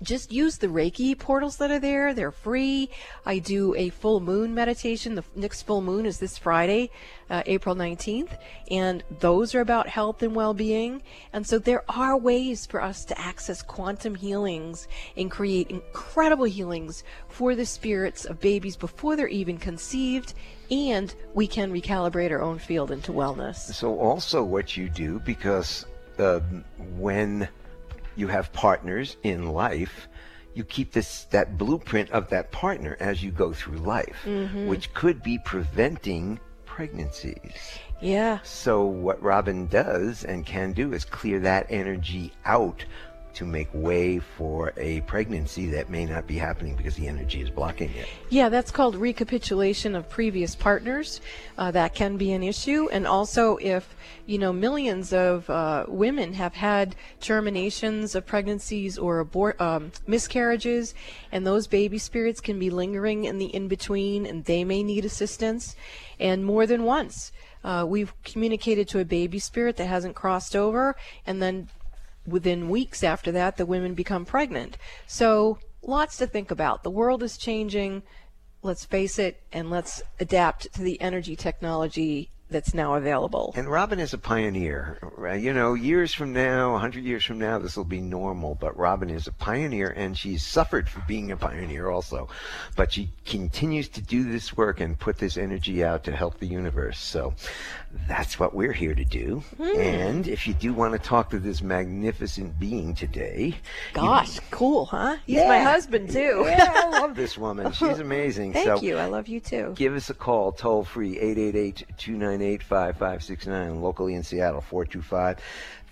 just 0.03 0.33
use 0.33 0.59
the 0.59 0.67
Reiki 0.67 1.19
portals 1.19 1.57
that 1.59 1.71
are 1.71 1.79
there. 1.79 2.13
They're 2.13 2.33
free. 2.33 2.91
I 3.25 3.39
do 3.39 3.75
a 3.75 3.91
full 3.91 4.21
moon 4.21 4.55
meditation. 4.55 5.15
The 5.15 5.25
next 5.35 5.63
full 5.63 5.81
moon 5.81 6.07
is 6.07 6.19
this 6.19 6.37
Friday, 6.39 6.91
uh, 7.31 7.43
April 7.47 7.75
19th, 7.75 8.37
and 8.71 9.03
those 9.21 9.55
are 9.55 9.61
about 9.61 9.89
health 9.89 10.23
and 10.23 10.35
well 10.35 10.55
being. 10.55 11.03
And 11.33 11.47
so 11.47 11.59
there 11.59 11.85
are 11.89 12.17
ways 12.17 12.67
for 12.67 12.83
us 12.83 13.05
to 13.07 13.21
access 13.21 13.63
quantum 13.63 14.15
healings 14.15 14.89
and 15.17 15.31
create 15.31 15.71
incredible 15.71 16.45
healings 16.45 17.05
for 17.29 17.55
the 17.55 17.67
spirits 17.67 18.25
of 18.25 18.41
babies 18.41 18.77
before 18.77 19.17
they're 19.17 19.29
even 19.29 19.59
conceived. 19.59 20.35
And 20.71 21.15
we 21.35 21.47
can 21.47 21.73
recalibrate 21.73 22.31
our 22.31 22.43
own 22.43 22.59
field 22.59 22.91
into 22.91 23.13
wellness. 23.13 23.57
So, 23.57 23.99
also, 23.99 24.43
what 24.43 24.77
you 24.77 24.89
do, 24.89 25.21
because 25.21 25.85
uh, 26.19 26.41
when 26.97 27.49
you 28.17 28.29
have 28.29 28.53
partners 28.53 29.17
in 29.23 29.49
life, 29.53 30.09
you 30.55 30.65
keep 30.65 30.93
this 30.93 31.25
that 31.31 31.57
blueprint 31.57 32.11
of 32.11 32.29
that 32.31 32.53
partner 32.53 32.97
as 33.01 33.23
you 33.23 33.31
go 33.31 33.53
through 33.53 33.79
life, 33.79 34.17
Mm-hmm. 34.25 34.67
which 34.67 34.93
could 34.95 35.23
be 35.23 35.39
preventing 35.45 36.39
pregnancies. 36.67 37.79
Yeah. 38.01 38.41
So 38.43 38.85
what 38.85 39.23
Robin 39.23 39.67
does 39.69 40.25
and 40.25 40.45
can 40.45 40.73
do 40.73 40.93
is 40.93 41.05
clear 41.05 41.39
that 41.41 41.67
energy 41.71 42.33
out 42.45 42.85
to 43.35 43.45
make 43.45 43.69
way 43.73 44.19
for 44.19 44.73
a 44.77 45.01
pregnancy 45.03 45.67
that 45.71 45.91
may 45.91 46.05
not 46.05 46.27
be 46.27 46.37
happening 46.37 46.77
because 46.77 46.95
the 46.97 47.09
energy 47.09 47.41
is 47.41 47.51
blocking 47.51 47.91
it. 47.91 48.07
Yeah, 48.31 48.49
that's 48.49 48.71
called 48.71 48.95
recapitulation 48.97 49.95
of 49.95 50.09
previous 50.09 50.55
partners. 50.55 51.21
Uh, 51.59 51.71
that 51.71 51.95
can 51.95 52.17
be 52.17 52.33
an 52.33 52.43
issue. 52.43 52.89
And 52.93 53.07
also, 53.07 53.57
if, 53.61 53.97
you 54.27 54.39
know, 54.39 54.53
millions 54.53 55.13
of 55.13 55.49
uh, 55.49 55.87
women 55.89 56.35
have 56.35 56.55
had 56.55 56.95
terminations 57.21 58.15
of 58.15 58.27
pregnancies 58.27 58.99
or 58.99 59.19
abort, 59.19 59.61
um, 59.61 59.93
miscarriages, 60.07 60.95
and 61.31 61.47
those 61.47 61.67
baby 61.67 61.99
spirits 61.99 62.41
can 62.41 62.59
be 62.59 62.71
lingering 62.71 63.25
in 63.25 63.39
the 63.39 63.47
in 63.47 63.69
between, 63.69 64.27
and 64.27 64.45
they 64.45 64.65
may 64.65 64.83
need 64.83 65.05
assistance. 65.05 65.77
And 66.19 66.45
more 66.45 66.67
than 66.67 66.85
once, 66.85 67.33
uh, 67.65 67.85
we've 67.89 68.13
communicated 68.25 68.89
to 68.89 68.99
a 68.99 69.05
baby 69.05 69.39
spirit 69.39 69.77
that 69.77 69.87
hasn't 69.87 70.15
crossed 70.15 70.57
over, 70.57 70.97
and 71.27 71.41
then 71.41 71.69
within 72.27 72.69
weeks 72.69 73.03
after 73.03 73.33
that, 73.33 73.57
the 73.57 73.67
women 73.67 73.95
become 73.95 74.25
pregnant. 74.25 74.79
So, 75.07 75.59
lots 75.83 76.17
to 76.19 76.27
think 76.27 76.51
about. 76.51 76.83
The 76.83 76.91
world 76.91 77.23
is 77.23 77.37
changing. 77.37 78.03
Let's 78.63 78.85
face 78.85 79.19
it, 79.19 79.43
and 79.53 79.71
let's 79.71 80.03
adapt 80.21 80.73
to 80.75 80.83
the 80.83 81.01
energy 81.01 81.35
technology 81.35 82.31
that's 82.53 82.75
now 82.75 82.95
available. 82.95 83.53
And 83.57 83.69
Robin 83.69 83.99
is 83.99 84.13
a 84.13 84.19
pioneer. 84.19 84.99
Uh, 85.19 85.33
you 85.33 85.53
know, 85.53 85.75
years 85.75 86.13
from 86.15 86.33
now, 86.33 86.73
100 86.73 87.03
years 87.05 87.25
from 87.25 87.39
now, 87.39 87.59
this 87.59 87.77
will 87.77 87.85
be 87.85 88.01
normal. 88.01 88.55
But 88.55 88.77
Robin 88.77 89.11
is 89.11 89.27
a 89.27 89.33
pioneer, 89.33 89.89
and 89.89 90.17
she's 90.17 90.43
suffered 90.45 90.89
for 90.89 91.01
being 91.09 91.33
a 91.33 91.37
pioneer 91.37 91.89
also. 91.89 92.29
But 92.77 92.93
she 92.93 93.11
continues 93.25 93.89
to 93.91 94.03
do 94.03 94.25
this 94.31 94.57
work 94.57 94.81
and 94.81 94.99
put 94.99 95.19
this 95.19 95.37
energy 95.37 95.83
out 95.83 96.05
to 96.05 96.13
help 96.13 96.39
the 96.39 96.47
universe. 96.47 96.99
So 96.99 97.35
that's 98.09 98.39
what 98.39 98.55
we're 98.55 98.73
here 98.73 98.95
to 98.95 99.05
do. 99.05 99.43
Hmm. 99.57 99.81
And 99.81 100.29
if 100.29 100.47
you 100.47 100.55
do 100.55 100.73
want 100.73 100.93
to 100.93 100.99
talk 100.99 101.31
to 101.31 101.39
this 101.39 101.63
magnificent 101.63 102.59
being 102.59 102.95
today, 102.95 103.55
you- 103.95 104.01
Gosh, 104.01 104.39
cool, 104.51 104.87
huh? 104.87 105.17
He's 105.27 105.45
my 105.47 105.59
husband 105.61 106.11
too. 106.11 106.45
yeah, 106.47 106.73
I 106.75 106.89
love 107.01 107.15
this 107.15 107.37
woman. 107.39 107.73
She's 107.73 107.99
amazing. 108.09 108.53
Thank 108.53 108.67
so 108.67 108.81
you. 108.81 108.97
I 108.97 109.07
love 109.07 109.29
you 109.29 109.41
too. 109.41 109.75
Give 109.77 109.95
us 109.95 110.11
a 110.11 110.15
call, 110.15 110.53
toll 110.53 110.85
free, 110.85 111.19
888 111.19 111.85
298 111.99 112.42
5569, 112.43 113.81
locally 113.81 114.15
in 114.15 114.23
Seattle, 114.23 114.61
425 114.61 115.39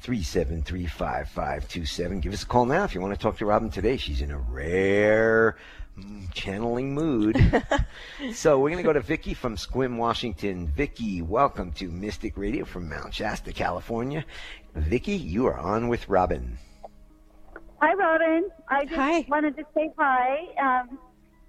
373 0.00 0.86
5527. 0.86 2.20
Give 2.20 2.32
us 2.32 2.42
a 2.42 2.46
call 2.46 2.66
now 2.66 2.84
if 2.84 2.94
you 2.94 3.00
want 3.00 3.14
to 3.14 3.20
talk 3.20 3.38
to 3.38 3.46
Robin 3.46 3.70
today. 3.70 3.96
She's 3.96 4.20
in 4.20 4.30
a 4.30 4.38
rare 4.38 5.56
mm, 5.98 6.32
channeling 6.32 6.94
mood. 6.94 7.36
so 8.34 8.58
we're 8.58 8.70
going 8.70 8.82
to 8.82 8.86
go 8.86 8.92
to 8.92 9.00
Vicky 9.00 9.34
from 9.34 9.56
Sequim, 9.56 9.96
Washington. 9.96 10.66
Vicky, 10.68 11.22
welcome 11.22 11.70
to 11.72 11.88
Mystic 11.88 12.36
Radio 12.36 12.64
from 12.64 12.88
Mount 12.88 13.14
Shasta, 13.14 13.52
California. 13.52 14.24
Vicky, 14.74 15.16
you 15.16 15.46
are 15.46 15.58
on 15.58 15.88
with 15.88 16.08
Robin. 16.08 16.58
Hi, 17.80 17.94
Robin. 17.94 18.50
I 18.68 18.84
just 18.84 18.96
Hi. 18.96 19.24
wanted 19.28 19.56
to 19.56 19.64
say 19.74 19.90
hi. 19.96 20.48
Um, 20.60 20.98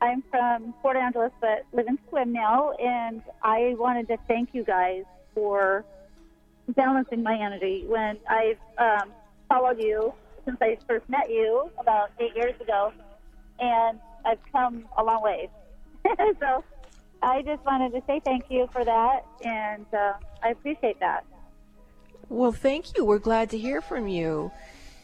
I'm 0.01 0.23
from 0.31 0.73
Port 0.81 0.97
Angeles, 0.97 1.31
but 1.39 1.63
live 1.73 1.85
in 1.87 1.99
Sequim 1.99 2.29
now, 2.29 2.71
and 2.71 3.21
I 3.43 3.75
wanted 3.77 4.07
to 4.07 4.17
thank 4.27 4.49
you 4.51 4.63
guys 4.63 5.03
for 5.35 5.85
balancing 6.69 7.21
my 7.21 7.37
energy. 7.39 7.85
When 7.87 8.17
I've 8.27 8.57
um, 8.79 9.11
followed 9.47 9.79
you 9.79 10.11
since 10.43 10.57
I 10.59 10.79
first 10.87 11.07
met 11.07 11.29
you 11.29 11.69
about 11.77 12.09
eight 12.19 12.35
years 12.35 12.59
ago, 12.59 12.91
and 13.59 13.99
I've 14.25 14.39
come 14.51 14.85
a 14.97 15.03
long 15.03 15.21
way. 15.21 15.49
so 16.39 16.63
I 17.21 17.43
just 17.43 17.63
wanted 17.63 17.91
to 17.91 18.01
say 18.07 18.21
thank 18.25 18.45
you 18.49 18.67
for 18.73 18.83
that, 18.83 19.23
and 19.45 19.85
uh, 19.93 20.13
I 20.41 20.49
appreciate 20.49 20.99
that. 20.99 21.25
Well, 22.27 22.51
thank 22.51 22.97
you. 22.97 23.05
We're 23.05 23.19
glad 23.19 23.51
to 23.51 23.57
hear 23.57 23.81
from 23.81 24.07
you. 24.07 24.51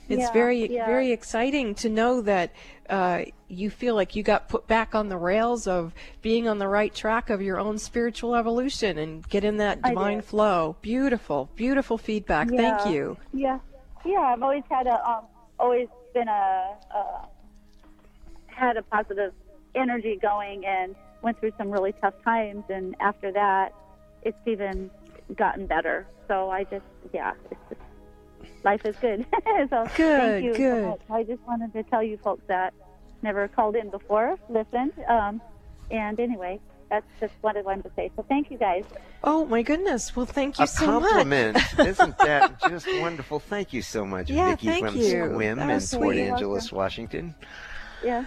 It's 0.10 0.22
Yeah, 0.22 0.32
very, 0.32 0.72
yeah. 0.74 0.86
very 0.86 1.12
exciting 1.12 1.76
to 1.76 1.90
know 1.90 2.22
that 2.22 2.52
uh, 2.90 3.24
you 3.50 3.70
feel 3.70 3.96
like 3.96 4.16
you 4.16 4.24
got 4.24 4.48
put 4.48 4.66
back 4.68 4.96
on 4.96 5.10
the 5.10 5.18
rails 5.18 5.68
of 5.68 5.94
being 6.22 6.48
on 6.48 6.58
the 6.60 6.68
right 6.68 6.94
track 6.94 7.30
of 7.30 7.42
your 7.42 7.60
own 7.60 7.78
spiritual 7.78 8.36
evolution 8.36 8.98
and 8.98 9.28
get 9.28 9.44
in 9.44 9.58
that 9.58 9.82
divine 9.82 10.22
flow. 10.22 10.78
Beautiful, 10.82 11.50
beautiful 11.56 11.98
feedback. 11.98 12.50
Yeah. 12.52 12.78
Thank 12.78 12.94
you. 12.94 13.18
Yeah, 13.34 13.60
yeah. 14.06 14.20
I've 14.20 14.42
always 14.42 14.64
had 14.70 14.88
a, 14.88 15.10
um, 15.10 15.26
always 15.60 15.90
been 16.14 16.30
a, 16.30 16.76
uh, 16.96 17.26
had 18.48 18.78
a 18.78 18.82
positive 18.84 19.34
energy 19.76 20.18
going, 20.22 20.66
and 20.66 20.96
went 21.22 21.40
through 21.40 21.52
some 21.58 21.70
really 21.70 21.92
tough 22.02 22.14
times. 22.24 22.64
And 22.70 22.96
after 23.00 23.32
that, 23.34 23.74
it's 24.24 24.40
even 24.46 24.90
gotten 25.36 25.66
better. 25.68 26.08
So 26.28 26.50
I 26.50 26.64
just, 26.64 26.86
yeah, 27.14 27.34
it's 27.52 27.60
just, 27.70 27.82
life 28.70 28.86
is 28.86 28.96
good. 28.98 29.26
so 29.72 29.80
Good, 29.96 30.22
thank 30.22 30.46
you 30.46 30.54
so 30.54 30.58
good. 30.58 30.88
much. 30.90 31.02
I 31.10 31.24
just 31.24 31.42
wanted 31.48 31.72
to 31.74 31.84
tell 31.84 32.04
you 32.04 32.18
folks 32.18 32.44
that 32.48 32.74
never 33.22 33.48
called 33.48 33.76
in 33.82 33.90
before, 33.90 34.38
listened, 34.50 34.94
um, 35.08 35.42
and 35.90 36.20
anyway. 36.20 36.60
That's 36.90 37.06
just 37.20 37.34
what 37.42 37.58
I 37.58 37.62
wanted 37.64 37.84
to 37.84 37.92
say. 37.98 38.10
So 38.16 38.24
thank 38.30 38.50
you 38.50 38.58
guys. 38.58 38.86
Oh 39.22 39.44
my 39.46 39.62
goodness. 39.62 40.16
Well, 40.16 40.26
thank 40.26 40.58
you 40.58 40.64
a 40.64 40.68
so 40.68 40.86
compliment. 40.86 41.56
much. 41.56 41.88
Isn't 41.94 42.18
that 42.20 42.62
just 42.62 42.88
wonderful? 43.02 43.40
Thank 43.42 43.74
you 43.74 43.82
so 43.82 44.06
much, 44.06 44.30
Yeah, 44.30 44.52
Vicky 44.52 44.68
thank 44.68 44.86
from 44.86 44.96
you. 44.96 45.04
Sequim 45.04 45.58
That 45.58 45.64
in 45.64 45.68
Port 45.68 45.84
sweet. 45.84 46.20
Angeles, 46.32 46.72
Washington. 46.72 47.36
Yeah. 48.02 48.24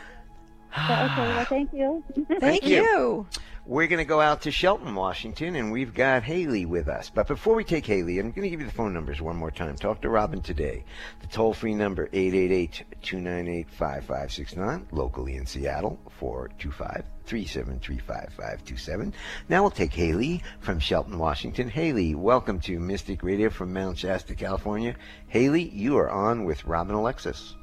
So, 0.77 0.93
okay. 1.07 1.29
Well, 1.35 1.45
thank 1.47 1.73
you. 1.73 2.05
Thank 2.39 2.67
you. 2.67 2.83
you. 2.83 3.27
We're 3.67 3.89
going 3.89 3.99
to 3.99 4.07
go 4.07 4.23
out 4.23 4.41
to 4.43 4.51
Shelton, 4.51 4.95
Washington, 4.95 5.55
and 5.55 5.71
we've 5.71 5.93
got 5.93 6.23
Haley 6.23 6.65
with 6.65 6.89
us. 6.89 7.11
But 7.15 7.27
before 7.27 7.55
we 7.55 7.63
take 7.63 7.85
Haley, 7.85 8.19
I'm 8.19 8.31
going 8.31 8.45
to 8.45 8.49
give 8.49 8.61
you 8.61 8.67
the 8.67 8.73
phone 8.73 8.95
numbers 8.95 9.21
one 9.21 9.37
more 9.37 9.51
time. 9.51 9.77
Talk 9.77 10.01
to 10.01 10.09
Robin 10.09 10.41
today. 10.41 10.83
The 11.21 11.27
toll 11.27 11.53
free 11.53 11.75
number 11.75 12.07
888-298-5569, 12.09 14.87
locally 14.93 15.37
in 15.37 15.45
Seattle 15.45 16.01
425 16.19 17.05
373 17.27 17.99
5527. 17.99 19.13
Now 19.51 19.61
we'll 19.63 19.71
take 19.71 19.93
Haley 19.93 20.43
from 20.61 20.81
Shelton, 20.81 21.19
Washington. 21.19 21.69
Haley, 21.69 22.15
welcome 22.15 22.61
to 22.61 22.81
Mystic 22.81 23.23
Radio 23.23 23.51
from 23.51 23.75
Mount 23.75 23.99
Shasta, 23.99 24.35
California. 24.35 24.97
Haley, 25.29 25.69
you 25.69 25.99
are 25.99 26.11
on 26.11 26.45
with 26.45 26.65
Robin 26.65 26.95
Alexis. 26.95 27.55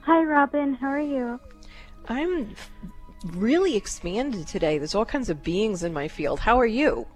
Hi, 0.00 0.24
Robin. 0.24 0.74
How 0.74 0.88
are 0.88 1.00
you? 1.00 1.38
I'm 2.08 2.56
really 3.24 3.76
expanded 3.76 4.46
today. 4.46 4.78
There's 4.78 4.94
all 4.94 5.04
kinds 5.04 5.30
of 5.30 5.42
beings 5.42 5.82
in 5.82 5.92
my 5.92 6.08
field. 6.08 6.40
How 6.40 6.58
are 6.58 6.66
you? 6.66 7.06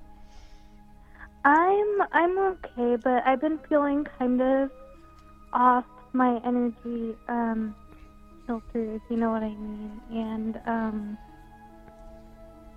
I'm 1.44 2.02
I'm 2.12 2.38
okay, 2.38 2.96
but 3.02 3.24
I've 3.24 3.40
been 3.40 3.58
feeling 3.68 4.04
kind 4.18 4.42
of 4.42 4.70
off 5.52 5.84
my 6.12 6.40
energy 6.44 7.14
um, 7.28 7.74
filter, 8.46 8.94
if 8.94 9.02
you 9.08 9.16
know 9.16 9.30
what 9.30 9.42
I 9.42 9.50
mean. 9.50 10.00
And 10.10 10.60
um, 10.66 11.18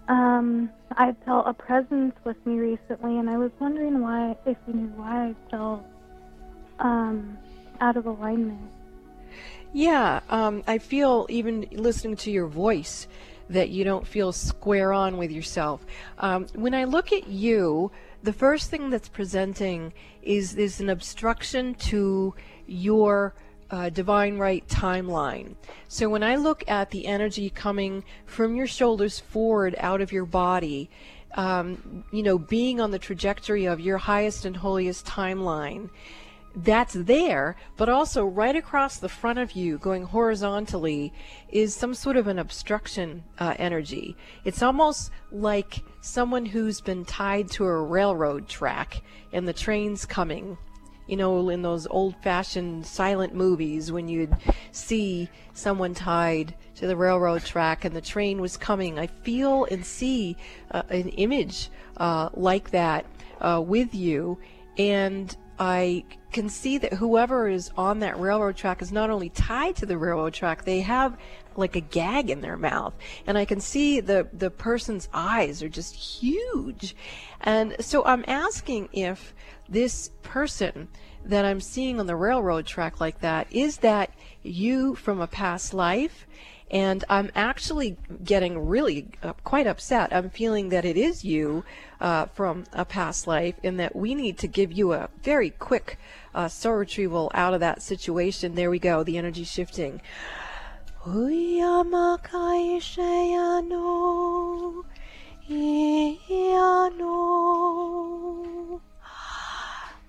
um, 0.07 0.69
I 0.91 1.15
felt 1.25 1.47
a 1.47 1.53
presence 1.53 2.13
with 2.25 2.37
me 2.45 2.59
recently, 2.59 3.17
and 3.17 3.29
I 3.29 3.37
was 3.37 3.51
wondering 3.59 4.01
why, 4.01 4.35
if 4.45 4.57
you 4.67 4.73
knew 4.73 4.87
why 4.95 5.29
I 5.29 5.35
felt 5.49 5.83
um, 6.79 7.37
out 7.81 7.97
of 7.97 8.05
alignment. 8.05 8.71
Yeah, 9.73 10.21
um, 10.29 10.63
I 10.65 10.79
feel 10.79 11.27
even 11.29 11.67
listening 11.71 12.15
to 12.17 12.31
your 12.31 12.47
voice 12.47 13.07
that 13.49 13.69
you 13.69 13.83
don't 13.83 14.05
feel 14.05 14.31
square 14.31 14.93
on 14.93 15.17
with 15.17 15.31
yourself. 15.31 15.85
Um, 16.17 16.47
when 16.53 16.73
I 16.73 16.85
look 16.85 17.13
at 17.13 17.27
you, 17.27 17.91
the 18.23 18.33
first 18.33 18.69
thing 18.71 18.89
that's 18.89 19.09
presenting 19.09 19.93
is 20.23 20.55
there's 20.55 20.79
an 20.79 20.89
obstruction 20.89 21.75
to 21.75 22.33
your 22.67 23.35
uh, 23.71 23.89
divine 23.89 24.37
right 24.37 24.67
timeline. 24.67 25.55
So 25.87 26.09
when 26.09 26.23
I 26.23 26.35
look 26.35 26.63
at 26.67 26.89
the 26.89 27.05
energy 27.05 27.49
coming 27.51 28.03
from 28.25 28.55
your 28.55 28.67
shoulders 28.67 29.19
forward 29.19 29.75
out 29.77 30.01
of 30.01 30.11
your 30.11 30.25
body, 30.25 30.89
um, 31.35 32.03
you 32.11 32.23
know, 32.23 32.39
being 32.39 32.81
on 32.81 32.89
the 32.89 32.99
trajectory 32.99 33.65
of 33.65 33.79
your 33.79 33.99
highest 33.99 34.45
and 34.45 34.57
holiest 34.57 35.05
timeline, 35.05 35.89
that's 36.63 36.93
there, 36.93 37.55
but 37.77 37.89
also 37.89 38.25
right 38.25 38.55
across 38.55 38.97
the 38.97 39.09
front 39.09 39.39
of 39.39 39.53
you, 39.53 39.77
going 39.77 40.03
horizontally, 40.03 41.13
is 41.49 41.75
some 41.75 41.93
sort 41.93 42.17
of 42.17 42.27
an 42.27 42.39
obstruction 42.39 43.23
uh, 43.37 43.55
energy. 43.57 44.15
It's 44.43 44.61
almost 44.61 45.11
like 45.31 45.83
someone 46.01 46.45
who's 46.45 46.81
been 46.81 47.05
tied 47.05 47.49
to 47.51 47.65
a 47.65 47.81
railroad 47.81 48.47
track 48.47 49.01
and 49.31 49.47
the 49.47 49.53
train's 49.53 50.05
coming. 50.05 50.57
You 51.07 51.17
know, 51.17 51.49
in 51.49 51.63
those 51.63 51.87
old 51.87 52.15
fashioned 52.21 52.85
silent 52.85 53.33
movies 53.33 53.91
when 53.91 54.07
you'd 54.07 54.35
see 54.71 55.27
someone 55.53 55.95
tied 55.95 56.53
to 56.75 56.85
the 56.85 56.95
railroad 56.95 57.43
track 57.43 57.83
and 57.83 57.95
the 57.95 58.01
train 58.01 58.39
was 58.39 58.57
coming. 58.57 58.99
I 58.99 59.07
feel 59.07 59.65
and 59.71 59.83
see 59.83 60.37
uh, 60.69 60.83
an 60.89 61.09
image 61.09 61.69
uh, 61.97 62.29
like 62.35 62.69
that 62.71 63.07
uh, 63.41 63.59
with 63.65 63.95
you. 63.95 64.37
And 64.77 65.35
I 65.59 66.05
can 66.31 66.47
see 66.47 66.77
that 66.77 66.93
whoever 66.93 67.49
is 67.49 67.69
on 67.75 67.99
that 67.99 68.17
railroad 68.17 68.55
track 68.55 68.81
is 68.81 68.91
not 68.91 69.09
only 69.09 69.29
tied 69.29 69.75
to 69.77 69.85
the 69.85 69.97
railroad 69.97 70.33
track, 70.33 70.63
they 70.63 70.79
have 70.81 71.17
like 71.57 71.75
a 71.75 71.81
gag 71.81 72.29
in 72.29 72.39
their 72.39 72.55
mouth. 72.55 72.93
And 73.27 73.37
I 73.37 73.43
can 73.43 73.59
see 73.59 73.99
the, 73.99 74.27
the 74.31 74.49
person's 74.49 75.09
eyes 75.13 75.61
are 75.61 75.69
just 75.69 75.95
huge. 75.95 76.95
And 77.41 77.75
so 77.79 78.05
I'm 78.05 78.23
asking 78.27 78.89
if 78.93 79.33
this 79.67 80.11
person 80.23 80.87
that 81.25 81.43
I'm 81.43 81.59
seeing 81.59 81.99
on 81.99 82.07
the 82.07 82.15
railroad 82.15 82.65
track 82.65 83.01
like 83.01 83.19
that, 83.19 83.47
is 83.51 83.77
that 83.77 84.13
you 84.41 84.95
from 84.95 85.19
a 85.19 85.27
past 85.27 85.73
life? 85.73 86.25
And 86.71 87.03
I'm 87.09 87.31
actually 87.35 87.97
getting 88.23 88.67
really 88.67 89.07
uh, 89.23 89.33
quite 89.43 89.67
upset. 89.67 90.13
I'm 90.13 90.29
feeling 90.29 90.69
that 90.69 90.85
it 90.85 90.95
is 90.95 91.25
you 91.25 91.65
uh, 91.99 92.25
from 92.27 92.65
a 92.73 92.85
past 92.85 93.27
life, 93.27 93.55
in 93.63 93.77
that 93.77 93.95
we 93.95 94.15
need 94.15 94.37
to 94.39 94.47
give 94.47 94.71
you 94.71 94.93
a 94.93 95.09
very 95.23 95.49
quick 95.49 95.97
uh, 96.33 96.47
soul 96.47 96.73
retrieval 96.73 97.31
out 97.33 97.53
of 97.53 97.59
that 97.59 97.81
situation. 97.81 98.55
There 98.55 98.69
we 98.69 98.79
go, 98.79 99.03
the 99.03 99.17
energy 99.17 99.43
shifting. 99.43 100.01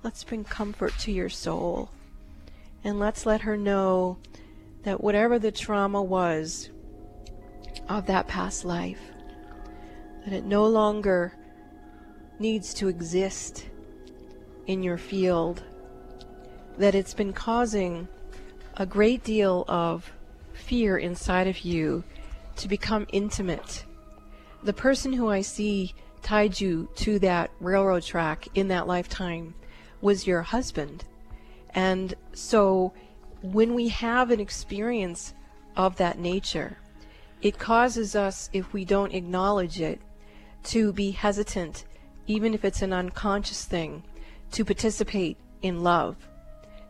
Let's 0.02 0.24
bring 0.24 0.44
comfort 0.44 0.92
to 1.00 1.12
your 1.12 1.28
soul. 1.28 1.90
And 2.82 2.98
let's 2.98 3.26
let 3.26 3.42
her 3.42 3.56
know 3.56 4.18
that 4.82 5.02
whatever 5.02 5.38
the 5.38 5.52
trauma 5.52 6.02
was 6.02 6.70
of 7.88 8.06
that 8.06 8.26
past 8.26 8.64
life, 8.64 9.00
that 10.24 10.32
it 10.32 10.44
no 10.44 10.66
longer 10.66 11.34
needs 12.40 12.74
to 12.74 12.88
exist 12.88 13.66
in 14.66 14.82
your 14.82 14.98
field, 14.98 15.62
that 16.78 16.94
it's 16.94 17.14
been 17.14 17.32
causing 17.32 18.08
a 18.76 18.86
great 18.86 19.22
deal 19.22 19.64
of 19.68 20.10
fear 20.54 20.96
inside 20.96 21.46
of 21.46 21.60
you 21.60 22.02
to 22.56 22.66
become 22.66 23.06
intimate. 23.12 23.84
The 24.62 24.72
person 24.72 25.12
who 25.12 25.28
I 25.28 25.42
see 25.42 25.94
tied 26.22 26.60
you 26.60 26.88
to 26.96 27.18
that 27.20 27.50
railroad 27.60 28.02
track 28.02 28.48
in 28.54 28.68
that 28.68 28.86
lifetime 28.86 29.54
was 30.00 30.26
your 30.26 30.42
husband. 30.42 31.04
And 31.74 32.14
so 32.32 32.92
when 33.42 33.74
we 33.74 33.88
have 33.88 34.30
an 34.30 34.40
experience 34.40 35.34
of 35.76 35.96
that 35.96 36.18
nature, 36.18 36.78
it 37.42 37.58
causes 37.58 38.14
us, 38.14 38.50
if 38.52 38.72
we 38.72 38.84
don't 38.84 39.14
acknowledge 39.14 39.80
it, 39.80 40.00
to 40.64 40.92
be 40.92 41.10
hesitant, 41.10 41.84
even 42.30 42.54
if 42.54 42.64
it's 42.64 42.80
an 42.80 42.92
unconscious 42.92 43.64
thing, 43.64 44.04
to 44.52 44.64
participate 44.64 45.36
in 45.62 45.82
love, 45.82 46.16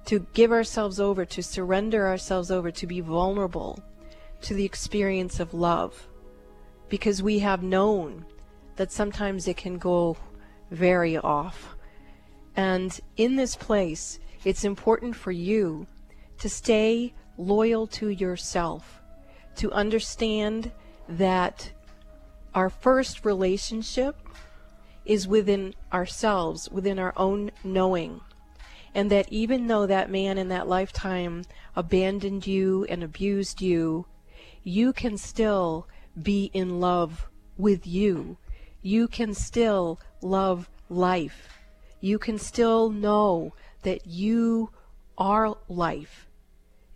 to 0.04 0.26
give 0.34 0.52
ourselves 0.52 1.00
over, 1.00 1.24
to 1.24 1.42
surrender 1.42 2.06
ourselves 2.06 2.50
over, 2.50 2.70
to 2.70 2.86
be 2.86 3.00
vulnerable 3.00 3.82
to 4.42 4.52
the 4.52 4.66
experience 4.66 5.40
of 5.40 5.54
love. 5.54 6.08
Because 6.90 7.22
we 7.22 7.38
have 7.38 7.62
known 7.62 8.26
that 8.76 8.92
sometimes 8.92 9.48
it 9.48 9.56
can 9.56 9.78
go 9.78 10.18
very 10.70 11.16
off. 11.16 11.74
And 12.54 13.00
in 13.16 13.36
this 13.36 13.56
place, 13.56 14.18
it's 14.44 14.64
important 14.64 15.16
for 15.16 15.32
you 15.32 15.86
to 16.36 16.50
stay 16.50 17.14
loyal 17.38 17.86
to 17.86 18.10
yourself, 18.10 19.00
to 19.56 19.72
understand 19.72 20.70
that 21.08 21.72
our 22.54 22.68
first 22.68 23.24
relationship 23.24 24.19
is 25.10 25.26
within 25.26 25.74
ourselves, 25.92 26.68
within 26.70 26.98
our 26.98 27.12
own 27.16 27.50
knowing. 27.64 28.20
And 28.94 29.10
that 29.10 29.26
even 29.32 29.66
though 29.66 29.86
that 29.86 30.10
man 30.10 30.38
in 30.38 30.48
that 30.48 30.68
lifetime 30.68 31.44
abandoned 31.74 32.46
you 32.46 32.84
and 32.88 33.02
abused 33.02 33.60
you, 33.60 34.06
you 34.62 34.92
can 34.92 35.16
still 35.16 35.86
be 36.20 36.50
in 36.52 36.80
love 36.80 37.28
with 37.56 37.86
you. 37.86 38.36
You 38.82 39.08
can 39.08 39.34
still 39.34 40.00
love 40.22 40.68
life. 40.88 41.48
You 42.00 42.18
can 42.18 42.38
still 42.38 42.90
know 42.90 43.54
that 43.82 44.06
you 44.06 44.70
are 45.18 45.56
life 45.68 46.30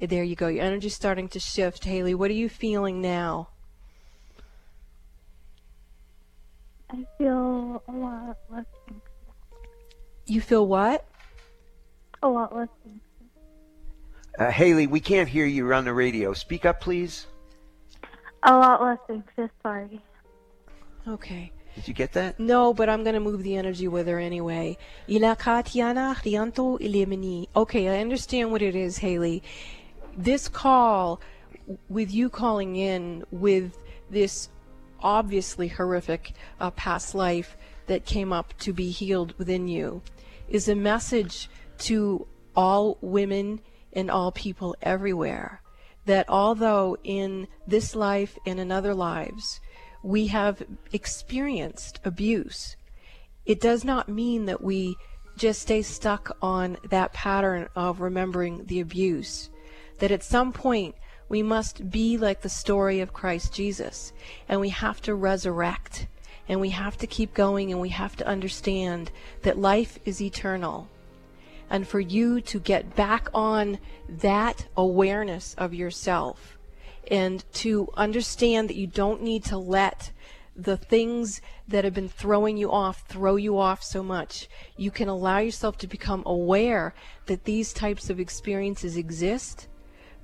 there 0.07 0.25
you 0.25 0.37
go. 0.37 0.49
Your 0.49 0.65
energy's 0.65 0.95
starting 0.95 1.29
to 1.29 1.41
shift. 1.41 1.85
Haley, 1.85 2.15
what 2.15 2.31
are 2.31 2.35
you 2.35 2.49
feeling 2.49 3.01
now? 3.01 3.49
I 6.95 7.07
feel 7.19 7.83
a 7.89 7.93
lot 7.93 8.39
less 8.51 8.65
anxious. 8.89 9.03
You 10.27 10.41
feel 10.41 10.67
what? 10.67 11.05
A 12.23 12.29
lot 12.29 12.55
less 12.55 12.69
anxious. 12.85 13.01
Uh, 14.39 14.51
Haley, 14.51 14.87
we 14.87 15.01
can't 15.01 15.29
hear 15.29 15.47
you 15.47 15.73
on 15.75 15.85
the 15.85 15.93
radio. 15.93 16.33
Speak 16.33 16.65
up, 16.65 16.81
please. 16.81 17.27
A 18.45 18.53
lot 18.53 18.83
less 18.83 18.99
anxious, 19.11 19.51
sorry. 19.63 20.01
Okay. 21.07 21.53
Did 21.75 21.89
you 21.89 21.95
get 21.95 22.13
that? 22.13 22.39
No, 22.39 22.73
but 22.73 22.89
I'm 22.89 23.03
going 23.03 23.15
to 23.15 23.21
move 23.21 23.43
the 23.43 23.57
energy 23.57 23.89
with 23.89 24.07
her 24.07 24.19
anyway. 24.19 24.79
Okay, 27.57 27.89
I 27.89 28.01
understand 28.01 28.53
what 28.53 28.63
it 28.63 28.77
is, 28.77 28.99
Haley 28.99 29.43
this 30.17 30.49
call 30.49 31.21
with 31.89 32.13
you 32.13 32.29
calling 32.29 32.77
in 32.77 33.25
with 33.31 33.79
this 34.11 34.49
obviously 35.01 35.69
horrific 35.69 36.33
uh, 36.61 36.71
past 36.71 37.15
life 37.15 37.57
that 37.87 38.05
came 38.07 38.33
up 38.33 38.57
to 38.59 38.73
be 38.73 38.91
healed 38.91 39.37
within 39.39 39.69
you 39.69 40.03
is 40.49 40.69
a 40.69 40.75
message 40.75 41.49
to 41.79 42.27
all 42.57 42.99
women 43.01 43.61
and 43.93 44.11
all 44.11 44.33
people 44.33 44.77
everywhere 44.83 45.61
that 46.07 46.29
although 46.29 46.97
in 47.05 47.49
this 47.67 47.95
life 47.95 48.39
and 48.47 48.61
in 48.61 48.71
other 48.71 48.95
lives 48.95 49.61
we 50.05 50.27
have 50.27 50.63
experienced 50.93 51.99
abuse. 52.05 52.77
It 53.47 53.59
does 53.59 53.85
not 53.85 54.09
mean 54.09 54.45
that 54.45 54.63
we 54.63 54.97
just 55.37 55.63
stay 55.63 55.81
stuck 55.81 56.37
on 56.43 56.77
that 56.91 57.15
pattern 57.15 57.69
of 57.75 58.01
remembering 58.01 58.67
the 58.67 58.81
abuse. 58.81 59.49
That 59.99 60.13
at 60.13 60.23
some 60.23 60.53
point 60.53 60.95
we 61.35 61.43
must 61.43 61.91
be 61.91 62.17
like 62.17 62.43
the 62.43 62.49
story 62.49 63.01
of 63.01 63.13
Christ 63.13 63.53
Jesus 63.53 64.13
and 64.49 64.61
we 64.61 64.69
have 64.69 65.03
to 65.03 65.17
resurrect 65.17 66.07
and 66.49 66.61
we 66.61 66.71
have 66.71 66.97
to 66.99 67.09
keep 67.09 67.35
going 67.35 67.73
and 67.73 67.81
we 67.81 67.89
have 67.89 68.15
to 68.19 68.29
understand 68.29 69.11
that 69.43 69.59
life 69.59 69.99
is 70.05 70.23
eternal. 70.23 70.89
And 71.69 71.89
for 71.89 71.99
you 71.99 72.41
to 72.43 72.61
get 72.61 72.95
back 72.95 73.31
on 73.35 73.81
that 74.09 74.69
awareness 74.77 75.57
of 75.59 75.75
yourself 75.75 76.57
and 77.11 77.45
to 77.55 77.89
understand 77.97 78.71
that 78.71 78.77
you 78.77 78.87
don't 78.87 79.21
need 79.21 79.43
to 79.47 79.59
let 79.59 80.13
the 80.55 80.77
things 80.77 81.41
that 81.67 81.83
have 81.83 81.95
been 81.95 82.09
throwing 82.09 82.57
you 82.57 82.71
off 82.71 83.09
throw 83.09 83.35
you 83.35 83.59
off 83.59 83.83
so 83.83 84.05
much. 84.05 84.49
You 84.77 84.93
can 84.93 85.09
allow 85.09 85.39
yourself 85.39 85.79
to 85.79 85.89
become 85.89 86.23
aware 86.27 86.95
that 87.27 87.43
these 87.43 87.73
types 87.73 88.09
of 88.09 88.21
experiences 88.21 88.97
exist, 88.97 89.67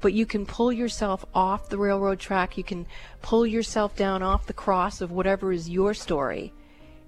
but 0.01 0.13
you 0.13 0.27
can 0.27 0.47
pull 0.47 0.73
yourself 0.73 1.25
off 1.35 1.69
the 1.69 1.79
railroad 1.79 2.19
track. 2.19 2.57
You 2.57 2.65
can 2.65 2.87
pull 3.23 3.47
yourself 3.47 3.97
down 3.97 4.23
off 4.23 4.47
the 4.47 4.53
cross 4.53 5.01
of 5.01 5.11
whatever 5.11 5.53
is 5.53 5.69
your 5.69 5.95
story. 5.95 6.53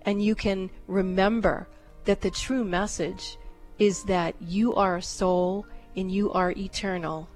And 0.03 0.23
you 0.23 0.35
can 0.35 0.71
remember 0.87 1.69
that 2.05 2.21
the 2.21 2.31
true 2.31 2.65
message 2.65 3.39
is 3.79 4.05
that 4.05 4.35
you 4.41 4.75
are 4.75 4.97
a 4.97 5.03
soul 5.03 5.67
and 5.97 6.11
you 6.11 6.33
are 6.33 6.53
eternal. 6.53 7.29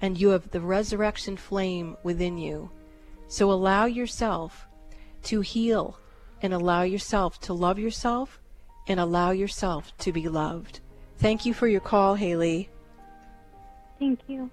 And 0.00 0.18
you 0.18 0.28
have 0.28 0.50
the 0.50 0.60
resurrection 0.60 1.36
flame 1.36 1.96
within 2.02 2.38
you. 2.38 2.70
So 3.28 3.50
allow 3.50 3.86
yourself 3.86 4.66
to 5.24 5.40
heal 5.40 5.98
and 6.42 6.52
allow 6.52 6.82
yourself 6.82 7.40
to 7.40 7.52
love 7.52 7.78
yourself 7.78 8.40
and 8.88 8.98
allow 8.98 9.30
yourself 9.30 9.96
to 9.98 10.12
be 10.12 10.28
loved. 10.28 10.80
Thank 11.18 11.46
you 11.46 11.54
for 11.54 11.68
your 11.68 11.80
call, 11.80 12.16
Haley. 12.16 12.68
Thank 14.02 14.18
you. 14.26 14.50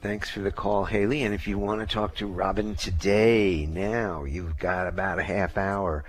Thanks 0.00 0.30
for 0.30 0.40
the 0.40 0.50
call, 0.50 0.86
Haley. 0.86 1.24
And 1.24 1.34
if 1.34 1.46
you 1.46 1.58
want 1.58 1.82
to 1.82 1.86
talk 1.86 2.16
to 2.16 2.26
Robin 2.26 2.74
today, 2.74 3.66
now, 3.66 4.24
you've 4.24 4.58
got 4.58 4.86
about 4.86 5.18
a 5.18 5.22
half 5.22 5.58
hour. 5.58 6.06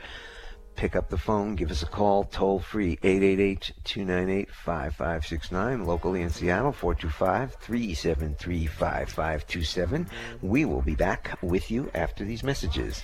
Pick 0.78 0.96
up 0.96 1.10
the 1.10 1.18
phone, 1.18 1.56
give 1.56 1.70
us 1.70 1.84
a 1.84 1.86
call, 1.86 2.24
toll 2.24 2.60
free, 2.60 2.98
888 3.04 3.74
298 3.84 4.50
5569, 4.52 5.86
locally 5.86 6.22
in 6.22 6.30
Seattle, 6.30 6.72
425 6.72 7.56
373 7.56 8.68
5527. 8.68 10.08
We 10.42 10.64
will 10.64 10.82
be 10.82 10.96
back 10.96 11.38
with 11.42 11.70
you 11.70 11.92
after 11.94 12.24
these 12.24 12.42
messages. 12.42 13.04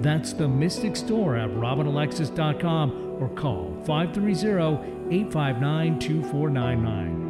That's 0.00 0.32
the 0.32 0.48
Mystic 0.48 0.96
Store 0.96 1.36
at 1.36 1.50
robinalexis.com 1.50 3.18
or 3.20 3.28
call 3.28 3.76
530 3.84 5.14
859 5.14 5.98
2499. 5.98 7.29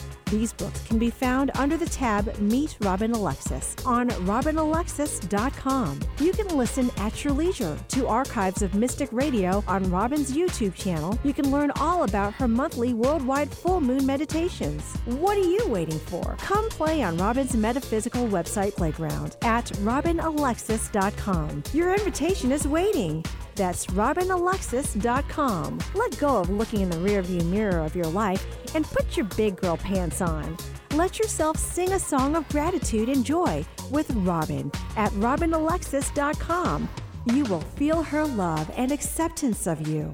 These 0.31 0.53
books 0.53 0.81
can 0.87 0.97
be 0.97 1.09
found 1.09 1.51
under 1.55 1.75
the 1.75 1.85
tab 1.85 2.39
Meet 2.39 2.77
Robin 2.79 3.11
Alexis 3.11 3.75
on 3.85 4.07
robinalexis.com. 4.11 5.99
You 6.19 6.31
can 6.31 6.47
listen 6.55 6.89
at 6.95 7.25
your 7.25 7.33
leisure 7.33 7.77
to 7.89 8.07
archives 8.07 8.61
of 8.61 8.73
Mystic 8.73 9.09
Radio 9.11 9.61
on 9.67 9.91
Robin's 9.91 10.31
YouTube 10.31 10.73
channel. 10.73 11.19
You 11.25 11.33
can 11.33 11.51
learn 11.51 11.73
all 11.81 12.03
about 12.03 12.33
her 12.35 12.47
monthly 12.47 12.93
worldwide 12.93 13.51
full 13.51 13.81
moon 13.81 14.05
meditations. 14.05 14.95
What 15.03 15.37
are 15.37 15.41
you 15.41 15.67
waiting 15.67 15.99
for? 15.99 16.37
Come 16.39 16.69
play 16.69 17.03
on 17.03 17.17
Robin's 17.17 17.53
metaphysical 17.53 18.25
website 18.27 18.77
playground 18.77 19.35
at 19.41 19.65
robinalexis.com. 19.65 21.63
Your 21.73 21.93
invitation 21.93 22.53
is 22.53 22.65
waiting. 22.65 23.25
That's 23.55 23.87
robinalexis.com. 23.87 25.79
Let 25.93 26.17
go 26.17 26.37
of 26.37 26.49
looking 26.49 26.81
in 26.81 26.89
the 26.89 26.95
rearview 26.95 27.43
mirror 27.45 27.79
of 27.79 27.97
your 27.97 28.05
life 28.05 28.45
and 28.75 28.85
put 28.85 29.17
your 29.17 29.25
big 29.37 29.57
girl 29.57 29.77
pants 29.77 30.21
on. 30.21 30.57
Let 30.93 31.19
yourself 31.19 31.57
sing 31.57 31.93
a 31.93 31.99
song 31.99 32.35
of 32.35 32.47
gratitude 32.49 33.09
and 33.09 33.25
joy 33.25 33.65
with 33.89 34.11
Robin 34.11 34.71
at 34.97 35.11
robinalexis.com. 35.13 36.89
You 37.25 37.43
will 37.45 37.61
feel 37.61 38.03
her 38.03 38.25
love 38.25 38.71
and 38.75 38.91
acceptance 38.91 39.67
of 39.67 39.87
you. 39.87 40.13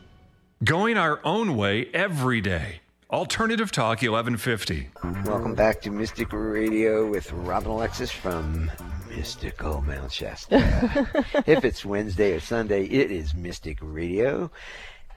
Going 0.63 0.95
our 0.95 1.19
own 1.23 1.57
way 1.57 1.87
every 1.91 2.39
day. 2.39 2.81
Alternative 3.09 3.71
Talk 3.71 4.03
1150. 4.03 4.89
Welcome 5.25 5.55
back 5.55 5.81
to 5.81 5.89
Mystic 5.89 6.31
Radio 6.31 7.09
with 7.09 7.31
Robin 7.31 7.71
Alexis 7.71 8.11
from 8.11 8.69
Mystical 9.09 9.81
Mount 9.81 10.11
Shasta. 10.11 11.07
if 11.47 11.65
it's 11.65 11.83
Wednesday 11.83 12.33
or 12.33 12.39
Sunday, 12.39 12.85
it 12.85 13.09
is 13.09 13.33
Mystic 13.33 13.79
Radio. 13.81 14.51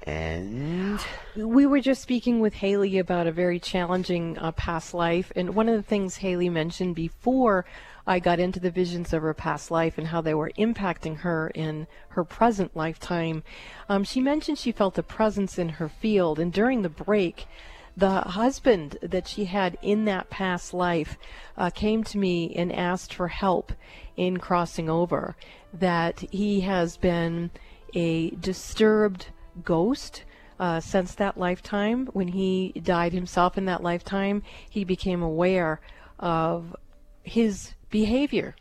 And 0.04 0.98
we 1.36 1.66
were 1.66 1.80
just 1.80 2.00
speaking 2.00 2.40
with 2.40 2.54
Haley 2.54 2.96
about 2.96 3.26
a 3.26 3.32
very 3.32 3.60
challenging 3.60 4.38
uh, 4.38 4.52
past 4.52 4.94
life. 4.94 5.30
And 5.36 5.54
one 5.54 5.68
of 5.68 5.76
the 5.76 5.82
things 5.82 6.16
Haley 6.16 6.48
mentioned 6.48 6.94
before 6.94 7.66
I 8.06 8.18
got 8.18 8.38
into 8.38 8.60
the 8.60 8.70
visions 8.70 9.12
of 9.12 9.22
her 9.22 9.34
past 9.34 9.70
life 9.70 9.96
and 9.96 10.08
how 10.08 10.20
they 10.20 10.34
were 10.34 10.52
impacting 10.58 11.18
her 11.18 11.48
in 11.54 11.86
her 12.10 12.24
present 12.24 12.76
lifetime, 12.76 13.42
um, 13.88 14.04
she 14.04 14.20
mentioned 14.20 14.58
she 14.58 14.72
felt 14.72 14.98
a 14.98 15.02
presence 15.02 15.58
in 15.58 15.70
her 15.70 15.88
field. 15.88 16.38
And 16.38 16.52
during 16.52 16.82
the 16.82 16.88
break, 16.90 17.46
the 17.96 18.20
husband 18.20 18.98
that 19.02 19.28
she 19.28 19.46
had 19.46 19.78
in 19.80 20.04
that 20.04 20.28
past 20.28 20.74
life 20.74 21.16
uh, 21.56 21.70
came 21.70 22.04
to 22.04 22.18
me 22.18 22.54
and 22.54 22.72
asked 22.72 23.14
for 23.14 23.28
help 23.28 23.72
in 24.16 24.38
crossing 24.38 24.90
over. 24.90 25.36
That 25.72 26.20
he 26.30 26.60
has 26.60 26.96
been 26.96 27.50
a 27.94 28.30
disturbed 28.30 29.28
ghost. 29.64 30.24
Uh, 30.58 30.78
since 30.78 31.14
that 31.16 31.36
lifetime, 31.36 32.06
when 32.12 32.28
he 32.28 32.72
died 32.80 33.12
himself 33.12 33.58
in 33.58 33.64
that 33.64 33.82
lifetime, 33.82 34.42
he 34.70 34.84
became 34.84 35.20
aware 35.20 35.80
of 36.20 36.76
his 37.24 37.74
behavior 37.94 38.56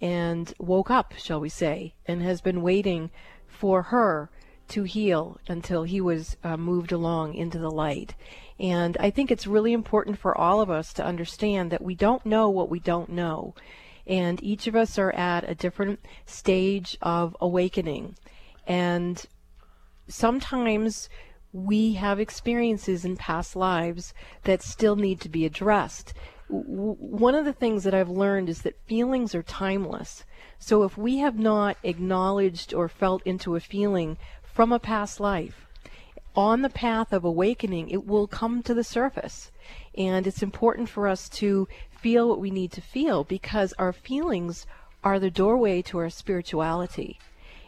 and 0.00 0.54
woke 0.58 0.90
up, 0.90 1.12
shall 1.18 1.38
we 1.38 1.50
say, 1.50 1.92
and 2.06 2.22
has 2.22 2.40
been 2.40 2.62
waiting 2.62 3.10
for 3.46 3.82
her 3.82 4.30
to 4.68 4.84
heal 4.84 5.38
until 5.48 5.82
he 5.82 6.00
was 6.00 6.38
uh, 6.42 6.56
moved 6.56 6.90
along 6.90 7.34
into 7.34 7.58
the 7.58 7.70
light. 7.70 8.14
And 8.58 8.96
I 8.98 9.10
think 9.10 9.30
it's 9.30 9.46
really 9.46 9.74
important 9.74 10.18
for 10.18 10.34
all 10.34 10.62
of 10.62 10.70
us 10.70 10.94
to 10.94 11.04
understand 11.04 11.70
that 11.70 11.82
we 11.82 11.94
don't 11.94 12.24
know 12.24 12.48
what 12.48 12.70
we 12.70 12.80
don't 12.80 13.10
know. 13.10 13.54
And 14.06 14.42
each 14.42 14.66
of 14.66 14.74
us 14.74 14.98
are 14.98 15.12
at 15.12 15.46
a 15.46 15.54
different 15.54 16.00
stage 16.24 16.96
of 17.02 17.36
awakening. 17.38 18.16
And 18.66 19.22
sometimes 20.08 21.10
we 21.52 21.94
have 21.94 22.18
experiences 22.18 23.04
in 23.04 23.18
past 23.18 23.54
lives 23.56 24.14
that 24.44 24.62
still 24.62 24.96
need 24.96 25.20
to 25.20 25.28
be 25.28 25.44
addressed. 25.44 26.14
W- 26.50 26.96
one 26.98 27.34
of 27.34 27.44
the 27.44 27.52
things 27.52 27.84
that 27.84 27.94
I've 27.94 28.10
learned 28.10 28.48
is 28.48 28.62
that 28.62 28.86
feelings 28.86 29.34
are 29.34 29.42
timeless. 29.42 30.24
So 30.58 30.82
if 30.82 30.98
we 30.98 31.18
have 31.18 31.38
not 31.38 31.76
acknowledged 31.82 32.74
or 32.74 32.88
felt 32.88 33.22
into 33.24 33.56
a 33.56 33.60
feeling 33.60 34.16
from 34.42 34.72
a 34.72 34.78
past 34.78 35.20
life, 35.20 35.66
on 36.34 36.62
the 36.62 36.70
path 36.70 37.12
of 37.12 37.24
awakening, 37.24 37.90
it 37.90 38.06
will 38.06 38.26
come 38.26 38.62
to 38.62 38.74
the 38.74 38.84
surface. 38.84 39.50
And 39.96 40.26
it's 40.26 40.42
important 40.42 40.88
for 40.88 41.08
us 41.08 41.28
to 41.30 41.68
feel 41.90 42.28
what 42.28 42.40
we 42.40 42.50
need 42.50 42.72
to 42.72 42.80
feel 42.80 43.24
because 43.24 43.72
our 43.78 43.92
feelings 43.92 44.66
are 45.02 45.18
the 45.18 45.30
doorway 45.30 45.82
to 45.82 45.98
our 45.98 46.10
spirituality 46.10 47.18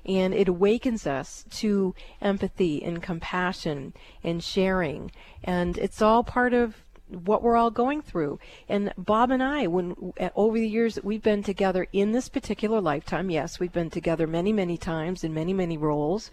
and 0.05 0.35
it 0.35 0.49
awakens 0.49 1.07
us 1.07 1.45
to 1.51 1.95
empathy 2.21 2.83
and 2.83 3.03
compassion 3.03 3.93
and 4.25 4.43
sharing 4.43 5.11
and 5.45 5.79
it's 5.79 6.03
all 6.03 6.25
part 6.25 6.53
of 6.53 6.77
what 7.13 7.43
we're 7.43 7.57
all 7.57 7.71
going 7.71 8.03
through. 8.03 8.39
And 8.69 8.93
bob 8.97 9.31
and 9.31 9.43
i 9.43 9.67
when 9.67 10.13
over 10.35 10.59
the 10.59 10.69
years 10.69 10.95
that 10.95 11.05
we've 11.05 11.23
been 11.23 11.43
together 11.43 11.87
in 11.93 12.13
this 12.13 12.29
particular 12.29 12.81
lifetime 12.81 13.31
yes 13.31 13.61
we've 13.61 13.73
been 13.73 13.91
together 13.91 14.27
many 14.27 14.53
many 14.53 14.77
times 14.77 15.25
in 15.25 15.35
many 15.35 15.53
many 15.53 15.77
roles. 15.77 16.31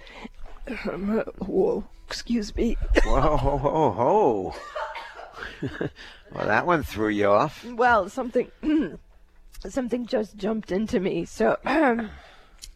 Whoa 1.40 1.86
excuse 2.08 2.56
me. 2.56 2.78
Whoa 3.06 3.38
ho 3.38 3.58
ho 3.58 3.92
ho. 3.92 4.56
Well 6.32 6.46
that 6.46 6.68
one 6.68 6.84
threw 6.84 7.10
you 7.10 7.28
off. 7.28 7.66
Well 7.66 8.08
something 8.10 8.52
something 9.68 10.06
just 10.06 10.38
jumped 10.38 10.72
into 10.72 11.00
me. 11.00 11.26
So 11.26 11.58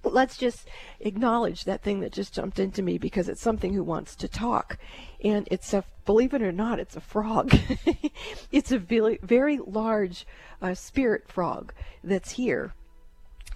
let's 0.04 0.38
just 0.38 0.68
acknowledge 1.00 1.64
that 1.64 1.82
thing 1.82 2.02
that 2.02 2.12
just 2.12 2.34
jumped 2.34 2.60
into 2.60 2.82
me 2.82 2.98
because 2.98 3.30
it's 3.30 3.42
something 3.42 3.74
who 3.74 3.84
wants 3.84 4.16
to 4.18 4.28
talk. 4.28 4.78
And 5.24 5.48
it's 5.50 5.74
a, 5.74 5.84
believe 6.06 6.34
it 6.34 6.42
or 6.42 6.52
not, 6.52 6.80
it's 6.80 6.96
a 6.96 7.02
frog. 7.02 7.56
it's 8.52 8.72
a 8.72 8.80
very, 8.80 9.20
very 9.22 9.58
large 9.58 10.26
uh, 10.62 10.74
spirit 10.74 11.28
frog 11.28 11.74
that's 12.04 12.32
here. 12.32 12.74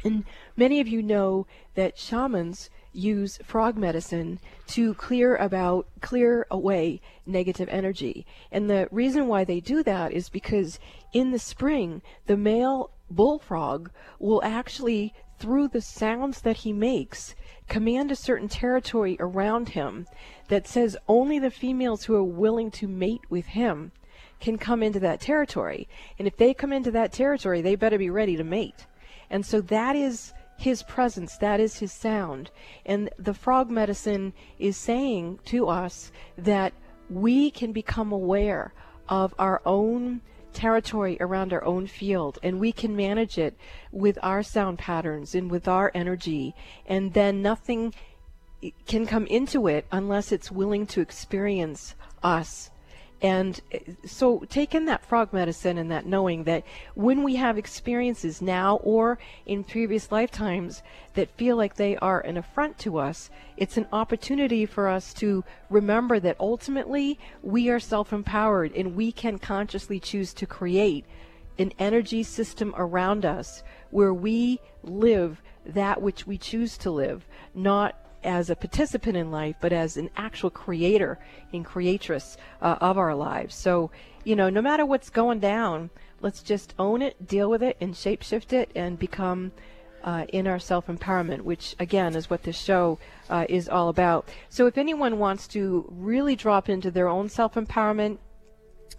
And 0.04 0.26
many 0.56 0.80
of 0.80 0.88
you 0.88 1.02
know 1.02 1.48
that 1.76 1.98
shamans 1.98 2.70
use 2.94 3.40
frog 3.44 3.78
medicine 3.78 4.40
to 4.68 4.94
clear 4.96 5.36
about 5.36 5.88
clear 6.02 6.48
away 6.50 7.02
negative 7.26 7.68
energy. 7.70 8.26
And 8.52 8.70
the 8.70 8.88
reason 8.92 9.28
why 9.28 9.44
they 9.44 9.60
do 9.60 9.84
that 9.84 10.12
is 10.12 10.30
because 10.30 10.80
in 11.14 11.32
the 11.32 11.40
spring 11.40 12.02
the 12.26 12.38
male 12.38 12.92
bullfrog 13.10 13.90
will 14.20 14.44
actually 14.44 15.14
through 15.40 15.68
the 15.68 15.82
sounds 15.82 16.42
that 16.42 16.58
he 16.58 16.74
makes, 16.74 17.36
command 17.68 18.12
a 18.12 18.16
certain 18.16 18.48
territory 18.48 19.18
around 19.20 19.70
him 19.70 20.08
that 20.48 20.68
says 20.68 20.98
only 21.08 21.40
the 21.40 21.52
females 21.52 22.06
who 22.06 22.16
are 22.16 22.24
willing 22.24 22.72
to 22.72 22.88
mate 22.88 23.22
with 23.30 23.48
him 23.48 23.92
can 24.40 24.58
come 24.58 24.84
into 24.84 25.00
that 25.00 25.20
territory. 25.20 25.88
And 26.18 26.28
if 26.28 26.38
they 26.38 26.54
come 26.54 26.72
into 26.72 26.92
that 26.92 27.12
territory, 27.12 27.62
they 27.62 27.76
better 27.76 27.98
be 27.98 28.10
ready 28.10 28.36
to 28.38 28.44
mate. 28.44 28.86
And 29.30 29.46
so 29.46 29.62
that 29.62 29.96
is 29.96 30.34
his 30.58 30.84
presence, 30.84 31.38
that 31.38 31.60
is 31.60 31.78
his 31.78 31.92
sound. 31.92 32.50
And 32.86 33.10
the 33.18 33.34
frog 33.34 33.70
medicine 33.70 34.34
is 34.58 34.78
saying 34.78 35.40
to 35.46 35.68
us 35.68 36.12
that 36.38 36.74
we 37.10 37.52
can 37.52 37.72
become 37.72 38.12
aware 38.12 38.74
of 39.08 39.34
our 39.38 39.62
own 39.66 40.22
territory 40.54 41.18
around 41.20 41.54
our 41.54 41.64
own 41.64 41.88
field 41.88 42.40
and 42.42 42.60
we 42.60 42.72
can 42.72 42.96
manage 42.96 43.38
it 43.38 43.58
with 43.92 44.18
our 44.24 44.42
sound 44.42 44.78
patterns 44.78 45.36
and 45.36 45.52
with 45.52 45.68
our 45.68 45.92
energy 45.94 46.56
and 46.86 47.14
then 47.14 47.42
nothing 47.42 47.94
can 48.88 49.06
come 49.06 49.28
into 49.28 49.68
it 49.68 49.86
unless 49.92 50.32
it's 50.32 50.52
willing 50.52 50.86
to 50.86 51.02
experience 51.02 51.96
us 52.24 52.72
and 53.22 53.60
eh, 53.72 53.80
so 54.06 54.40
take 54.50 54.76
in 54.76 54.86
that 54.86 55.06
frog 55.06 55.34
medicine 55.34 55.78
and 55.78 55.92
that 55.92 56.06
knowing 56.06 56.44
that 56.44 56.64
when 56.96 57.24
we 57.24 57.36
have 57.36 57.58
experiences 57.58 58.42
now 58.42 58.78
or 58.78 59.18
in 59.46 59.64
previous 59.64 60.12
lifetimes 60.12 60.84
that 61.16 61.36
feel 61.38 61.56
like 61.56 61.76
they 61.76 61.98
are 61.98 62.22
an 62.22 62.38
affront 62.38 62.78
to 62.80 62.98
us, 62.98 63.30
it's 63.56 63.78
an 63.78 63.88
opportunity 63.92 64.66
for 64.66 64.88
us 64.88 65.14
to 65.16 65.44
remember 65.70 66.20
that 66.20 66.38
ultimately 66.40 67.20
we 67.42 67.70
are 67.70 67.80
self 67.80 68.14
empowered 68.14 68.72
and 68.76 68.96
we 68.96 69.12
can 69.12 69.40
consciously 69.40 70.00
choose 70.00 70.34
to 70.34 70.46
create 70.46 71.06
an 71.60 71.74
energy 71.80 72.22
system 72.22 72.74
around 72.78 73.26
us 73.26 73.64
where 73.90 74.14
we 74.14 74.60
live 74.84 75.42
that 75.66 76.02
which 76.02 76.28
we 76.28 76.38
choose 76.38 76.78
to 76.78 76.92
live, 76.92 77.26
not 77.54 77.96
as 78.24 78.50
a 78.50 78.56
participant 78.56 79.16
in 79.16 79.32
life, 79.32 79.56
but 79.62 79.72
as 79.74 79.98
an 79.98 80.10
actual 80.18 80.50
creator 80.50 81.20
and 81.54 81.66
creatress 81.66 82.38
uh, 82.62 82.78
of 82.82 82.98
our 82.98 83.16
lives. 83.16 83.56
So, 83.56 83.92
you 84.24 84.36
know, 84.36 84.50
no 84.50 84.62
matter 84.62 84.86
what's 84.86 85.10
going 85.10 85.40
down, 85.40 85.90
let's 86.22 86.42
just 86.42 86.74
own 86.78 87.02
it, 87.02 87.28
deal 87.28 87.50
with 87.50 87.64
it, 87.64 87.78
and 87.80 87.94
shapeshift 87.94 88.54
it, 88.54 88.72
and 88.76 89.00
become 89.00 89.52
uh, 90.04 90.26
in 90.30 90.48
our 90.48 90.60
self 90.60 90.88
empowerment, 90.88 91.42
which 91.42 91.76
again 91.80 92.16
is 92.16 92.30
what 92.30 92.44
this 92.44 92.58
show 92.58 92.98
uh, 93.30 93.46
is 93.50 93.68
all 93.68 93.90
about. 93.90 94.28
So, 94.50 94.68
if 94.68 94.78
anyone 94.78 95.20
wants 95.20 95.48
to 95.50 95.86
really 95.90 96.36
drop 96.36 96.70
into 96.70 96.92
their 96.92 97.08
own 97.08 97.30
self 97.30 97.56
empowerment, 97.56 98.18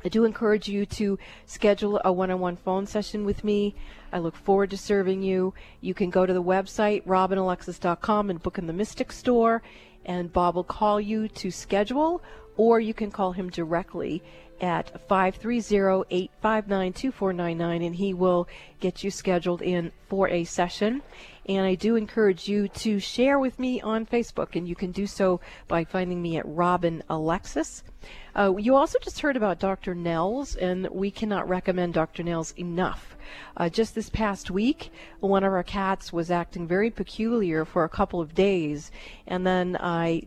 I 0.05 0.09
do 0.09 0.25
encourage 0.25 0.69
you 0.69 0.87
to 0.87 1.19
schedule 1.47 2.01
a 2.05 2.13
one 2.13 2.31
on 2.31 2.41
one 2.41 2.57
phone 2.57 2.87
session 2.87 3.25
with 3.25 3.45
me. 3.45 3.75
I 4.13 4.19
look 4.19 4.37
forward 4.37 4.71
to 4.71 4.77
serving 4.77 5.23
you. 5.23 5.55
You 5.81 5.95
can 5.95 6.11
go 6.11 6.25
to 6.25 6.33
the 6.33 6.43
website, 6.43 7.05
robinalexis.com, 7.05 8.31
and 8.31 8.43
book 8.43 8.59
in 8.59 8.67
the 8.67 8.73
Mystic 8.73 9.13
Store, 9.13 9.63
and 10.05 10.33
Bob 10.33 10.55
will 10.55 10.65
call 10.65 11.01
you 11.01 11.29
to 11.29 11.51
schedule, 11.51 12.23
or 12.57 12.81
you 12.81 12.95
can 12.95 13.11
call 13.11 13.33
him 13.33 13.51
directly 13.51 14.23
at 14.61 15.09
530-859-2499 15.09 17.87
and 17.87 17.95
he 17.95 18.13
will 18.13 18.49
get 18.81 19.05
you 19.05 19.11
scheduled 19.11 19.63
in 19.63 19.93
for 20.09 20.29
a 20.29 20.43
session 20.45 21.01
and 21.49 21.67
I 21.67 21.75
do 21.75 21.97
encourage 21.97 22.47
you 22.47 22.69
to 22.69 23.01
share 23.01 23.39
with 23.39 23.59
me 23.59 23.81
on 23.81 24.05
Facebook 24.05 24.55
and 24.55 24.69
you 24.69 24.77
can 24.77 24.93
do 24.93 25.07
so 25.07 25.41
by 25.67 25.85
finding 25.85 26.21
me 26.21 26.37
at 26.37 26.45
Robin 26.47 27.03
Alexis. 27.09 27.83
Uh, 28.37 28.55
you 28.57 28.77
also 28.77 28.99
just 29.03 29.21
heard 29.21 29.37
about 29.37 29.59
Dr. 29.59 29.95
Nels 29.95 30.55
and 30.57 30.87
we 30.91 31.11
cannot 31.11 31.49
recommend 31.49 31.95
Dr. 31.95 32.23
Nels 32.23 32.53
enough. 32.59 33.17
Uh, 33.57 33.69
just 33.69 33.95
this 33.95 34.11
past 34.11 34.51
week, 34.51 34.93
one 35.21 35.43
of 35.43 35.53
our 35.53 35.63
cats 35.63 36.13
was 36.13 36.31
acting 36.31 36.67
very 36.69 36.91
peculiar 36.91 37.65
for 37.65 37.85
a 37.85 37.89
couple 37.89 38.21
of 38.21 38.35
days 38.35 38.91
and 39.27 39.47
then 39.47 39.77
I 39.81 40.25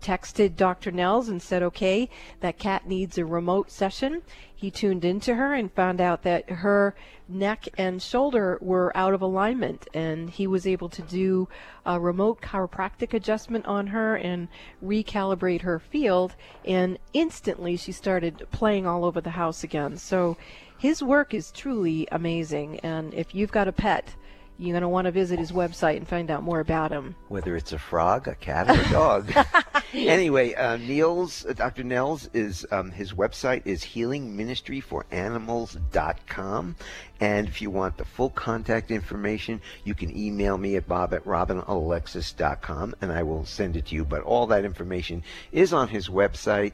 texted 0.00 0.56
Dr. 0.56 0.90
Nels 0.90 1.28
and 1.28 1.42
said, 1.42 1.62
okay, 1.62 2.08
that 2.40 2.58
cat 2.58 2.86
needs 2.86 3.18
a 3.18 3.24
remote 3.24 3.70
session. 3.70 4.22
He 4.54 4.70
tuned 4.70 5.04
into 5.04 5.36
her 5.36 5.54
and 5.54 5.72
found 5.72 6.00
out 6.00 6.22
that 6.22 6.50
her 6.50 6.94
neck 7.28 7.68
and 7.76 8.02
shoulder 8.02 8.58
were 8.60 8.96
out 8.96 9.14
of 9.14 9.22
alignment, 9.22 9.86
and 9.94 10.30
he 10.30 10.46
was 10.46 10.66
able 10.66 10.88
to 10.88 11.02
do 11.02 11.48
a 11.86 12.00
remote 12.00 12.40
chiropractic 12.40 13.14
adjustment 13.14 13.66
on 13.66 13.88
her 13.88 14.16
and 14.16 14.48
recalibrate 14.84 15.62
her 15.62 15.78
field. 15.78 16.34
And 16.64 16.98
instantly, 17.12 17.76
she 17.76 17.92
started 17.92 18.46
playing 18.50 18.86
all 18.86 19.04
over 19.04 19.20
the 19.20 19.30
house 19.30 19.62
again. 19.62 19.96
So 19.96 20.36
his 20.78 21.02
work 21.02 21.34
is 21.34 21.52
truly 21.52 22.08
amazing. 22.10 22.80
And 22.80 23.12
if 23.14 23.34
you've 23.34 23.52
got 23.52 23.68
a 23.68 23.72
pet, 23.72 24.14
you're 24.58 24.72
going 24.72 24.82
to 24.82 24.88
want 24.88 25.04
to 25.04 25.12
visit 25.12 25.38
his 25.38 25.52
website 25.52 25.98
and 25.98 26.08
find 26.08 26.30
out 26.30 26.42
more 26.42 26.60
about 26.60 26.90
him. 26.90 27.14
Whether 27.28 27.56
it's 27.56 27.72
a 27.72 27.78
frog, 27.78 28.26
a 28.26 28.34
cat, 28.34 28.68
or 28.68 28.80
a 28.80 28.90
dog. 28.90 29.32
anyway, 29.94 30.52
uh, 30.54 30.76
uh, 30.76 31.26
Dr. 31.54 31.84
Nels 31.84 32.28
is 32.34 32.66
um, 32.70 32.90
his 32.90 33.12
website 33.12 33.62
is 33.64 33.84
healingministryforanimals.com, 33.84 36.76
and 37.20 37.48
if 37.48 37.62
you 37.62 37.70
want 37.70 37.96
the 37.96 38.04
full 38.04 38.28
contact 38.30 38.90
information, 38.90 39.60
you 39.84 39.94
can 39.94 40.12
email 40.16 40.58
me 40.58 40.74
at 40.76 40.88
bob 40.88 41.14
at 41.14 41.24
robinalexis.com, 41.24 42.96
and 43.00 43.12
I 43.12 43.22
will 43.22 43.44
send 43.44 43.76
it 43.76 43.86
to 43.86 43.94
you. 43.94 44.04
But 44.04 44.22
all 44.22 44.48
that 44.48 44.64
information 44.64 45.22
is 45.52 45.72
on 45.72 45.86
his 45.88 46.08
website, 46.08 46.72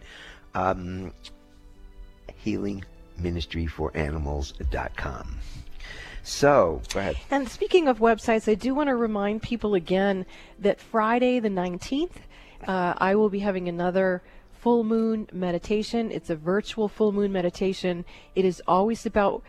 um, 0.55 1.12
healingministryforanimals.com. 2.45 5.39
So, 6.24 6.80
go 6.92 7.00
ahead. 7.00 7.18
And 7.30 7.48
speaking 7.48 7.86
of 7.86 7.98
websites, 7.98 8.50
I 8.50 8.54
do 8.54 8.74
want 8.74 8.88
to 8.88 8.96
remind 8.96 9.42
people 9.42 9.74
again 9.74 10.24
that 10.58 10.80
Friday 10.80 11.38
the 11.38 11.50
19th, 11.50 12.16
uh, 12.66 12.94
I 12.96 13.14
will 13.14 13.28
be 13.28 13.40
having 13.40 13.68
another 13.68 14.22
full 14.52 14.84
moon 14.84 15.28
meditation. 15.32 16.10
It's 16.10 16.30
a 16.30 16.36
virtual 16.36 16.88
full 16.88 17.12
moon 17.12 17.30
meditation. 17.30 18.06
It 18.34 18.46
is 18.46 18.62
always 18.66 19.04
about 19.04 19.42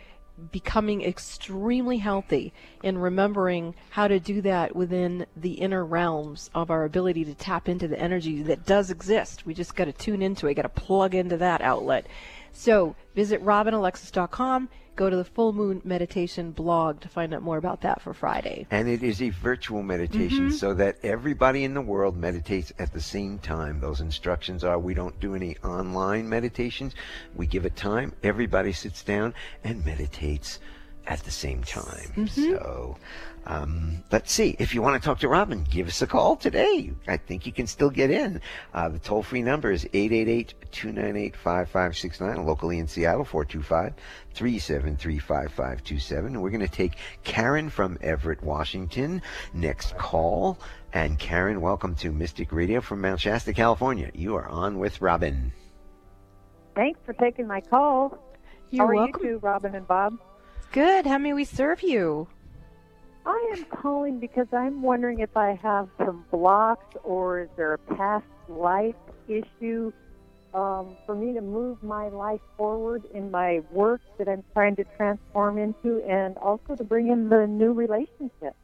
becoming 0.51 1.01
extremely 1.01 1.97
healthy 1.97 2.53
and 2.83 3.01
remembering 3.01 3.73
how 3.91 4.09
to 4.09 4.19
do 4.19 4.41
that 4.41 4.75
within 4.75 5.25
the 5.37 5.53
inner 5.53 5.85
realms 5.85 6.49
of 6.53 6.69
our 6.69 6.83
ability 6.83 7.23
to 7.23 7.33
tap 7.33 7.69
into 7.69 7.87
the 7.87 7.97
energy 7.97 8.43
that 8.43 8.65
does 8.65 8.91
exist. 8.91 9.45
We 9.45 9.53
just 9.53 9.77
got 9.77 9.85
to 9.85 9.93
tune 9.93 10.21
into 10.21 10.47
it, 10.47 10.55
got 10.55 10.63
to 10.63 10.69
plug 10.69 11.15
into 11.15 11.37
that 11.37 11.61
outlet. 11.61 12.07
So 12.51 12.97
visit 13.15 13.41
robinalexis.com 13.45 14.67
go 14.95 15.09
to 15.09 15.15
the 15.15 15.25
full 15.25 15.53
moon 15.53 15.81
meditation 15.83 16.51
blog 16.51 17.01
to 17.01 17.09
find 17.09 17.33
out 17.33 17.41
more 17.41 17.57
about 17.57 17.81
that 17.81 18.01
for 18.01 18.13
Friday. 18.13 18.65
And 18.71 18.87
it 18.87 19.03
is 19.03 19.21
a 19.21 19.29
virtual 19.29 19.83
meditation 19.83 20.49
Mhm. 20.49 20.53
so 20.53 20.73
that 20.75 20.97
everybody 21.03 21.63
in 21.63 21.73
the 21.73 21.81
world 21.81 22.15
meditates 22.17 22.71
at 22.79 22.93
the 22.93 23.01
same 23.01 23.39
time. 23.39 23.79
Those 23.79 24.01
instructions 24.01 24.63
are 24.63 24.79
we 24.79 24.93
don't 24.93 25.19
do 25.19 25.35
any 25.35 25.57
online 25.63 26.29
meditations. 26.29 26.95
We 27.35 27.47
give 27.47 27.65
it 27.65 27.75
time. 27.75 28.13
Everybody 28.23 28.71
sits 28.71 29.03
down 29.03 29.33
and 29.63 29.85
meditates 29.85 30.59
at 31.07 31.19
the 31.19 31.31
same 31.31 31.63
time. 31.63 32.11
Mhm. 32.15 32.29
So 32.29 32.97
um, 33.47 34.03
let's 34.11 34.31
see. 34.31 34.55
If 34.57 34.73
you 34.73 34.81
want 34.81 35.01
to 35.01 35.05
talk 35.05 35.19
to 35.19 35.27
Robin, 35.27 35.63
give 35.69 35.87
us 35.87 36.01
a 36.01 36.07
call 36.07 36.35
today. 36.35 36.91
I 37.07 37.17
think 37.17 37.45
you 37.45 37.51
can 37.51 37.67
still 37.67 37.89
get 37.89 38.09
in. 38.09 38.41
Uh, 38.73 38.89
the 38.89 38.99
toll 38.99 39.21
free 39.21 39.41
number 39.43 39.71
is 39.71 39.85
888 39.93 40.53
298 40.71 41.35
5569, 41.35 42.45
locally 42.45 42.79
in 42.79 42.87
Seattle, 42.87 43.23
425 43.23 43.93
373 44.33 45.19
5527. 45.19 46.41
We're 46.41 46.49
going 46.49 46.59
to 46.61 46.67
take 46.67 46.97
Karen 47.23 47.69
from 47.69 47.97
Everett, 48.01 48.41
Washington, 48.43 49.21
next 49.53 49.95
call. 49.97 50.59
And 50.93 51.19
Karen, 51.19 51.61
welcome 51.61 51.93
to 51.95 52.11
Mystic 52.11 52.51
Radio 52.51 52.81
from 52.81 53.01
Mount 53.01 53.19
Shasta, 53.19 53.53
California. 53.53 54.09
You 54.13 54.35
are 54.35 54.47
on 54.47 54.79
with 54.79 55.01
Robin. 55.01 55.51
Thanks 56.75 56.99
for 57.05 57.13
taking 57.13 57.47
my 57.47 57.61
call. 57.61 58.17
You're 58.71 58.85
How 58.85 58.91
are 58.91 58.95
welcome. 58.95 59.23
you 59.23 59.29
two, 59.33 59.37
Robin 59.39 59.75
and 59.75 59.87
Bob? 59.87 60.17
Good. 60.71 61.05
How 61.05 61.17
may 61.17 61.33
we 61.33 61.45
serve 61.45 61.83
you? 61.83 62.27
I 63.25 63.53
am 63.57 63.65
calling 63.65 64.19
because 64.19 64.47
I'm 64.51 64.81
wondering 64.81 65.19
if 65.19 65.35
I 65.35 65.59
have 65.61 65.89
some 65.97 66.25
blocks 66.31 66.95
or 67.03 67.41
is 67.41 67.49
there 67.55 67.73
a 67.73 67.77
past 67.77 68.25
life 68.47 68.95
issue 69.27 69.91
um, 70.53 70.95
for 71.05 71.15
me 71.15 71.33
to 71.33 71.41
move 71.41 71.81
my 71.83 72.07
life 72.09 72.39
forward 72.55 73.03
in 73.13 73.31
my 73.31 73.61
work 73.71 74.01
that 74.17 74.29
I'm 74.29 74.43
trying 74.53 74.75
to 74.77 74.85
transform 74.95 75.57
into 75.57 76.01
and 76.07 76.37
also 76.37 76.75
to 76.75 76.83
bring 76.83 77.09
in 77.09 77.29
the 77.29 77.45
new 77.47 77.73
relationship. 77.73 78.55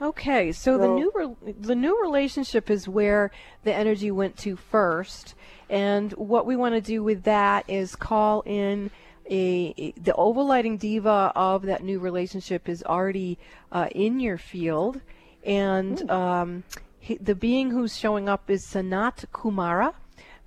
Okay, 0.00 0.52
so, 0.52 0.76
the 0.76 0.88
new 0.88 1.10
re- 1.14 1.54
the 1.58 1.74
new 1.74 1.98
relationship 2.02 2.68
is 2.68 2.86
where 2.86 3.30
the 3.64 3.72
energy 3.72 4.10
went 4.10 4.36
to 4.38 4.54
first, 4.54 5.34
and 5.70 6.12
what 6.12 6.44
we 6.44 6.54
want 6.54 6.74
to 6.74 6.82
do 6.82 7.02
with 7.02 7.22
that 7.22 7.64
is 7.66 7.96
call 7.96 8.42
in 8.44 8.90
a, 9.28 9.92
the 9.92 10.12
overlighting 10.12 10.78
deva 10.78 11.32
of 11.34 11.62
that 11.62 11.82
new 11.82 11.98
relationship 11.98 12.68
is 12.68 12.82
already 12.84 13.38
uh, 13.72 13.88
in 13.92 14.20
your 14.20 14.38
field, 14.38 15.00
and 15.44 16.10
um, 16.10 16.64
he, 16.98 17.16
the 17.16 17.34
being 17.34 17.70
who's 17.70 17.96
showing 17.96 18.28
up 18.28 18.50
is 18.50 18.66
Sanat 18.66 19.26
Kumara. 19.32 19.94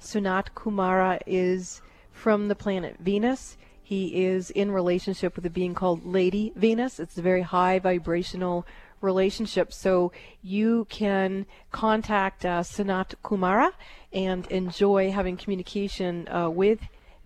Sanat 0.02 0.48
Kumara 0.56 1.20
is 1.26 1.82
from 2.12 2.48
the 2.48 2.56
planet 2.56 2.98
Venus. 3.00 3.58
He 3.82 4.26
is 4.26 4.52
in 4.52 4.72
relationship 4.72 5.36
with 5.36 5.46
a 5.46 5.50
being 5.50 5.74
called 5.74 6.06
Lady 6.06 6.54
Venus. 6.56 7.00
It's 7.00 7.18
a 7.18 7.22
very 7.22 7.42
high 7.42 7.80
vibrational 7.80 8.66
relationship. 9.02 9.74
So 9.74 10.12
you 10.42 10.86
can 10.90 11.46
contact 11.72 12.46
uh, 12.46 12.62
Sanat 12.62 13.16
Kumara 13.24 13.72
and 14.14 14.46
enjoy 14.48 15.12
having 15.12 15.38
communication 15.38 16.28
uh, 16.28 16.50
with 16.50 16.80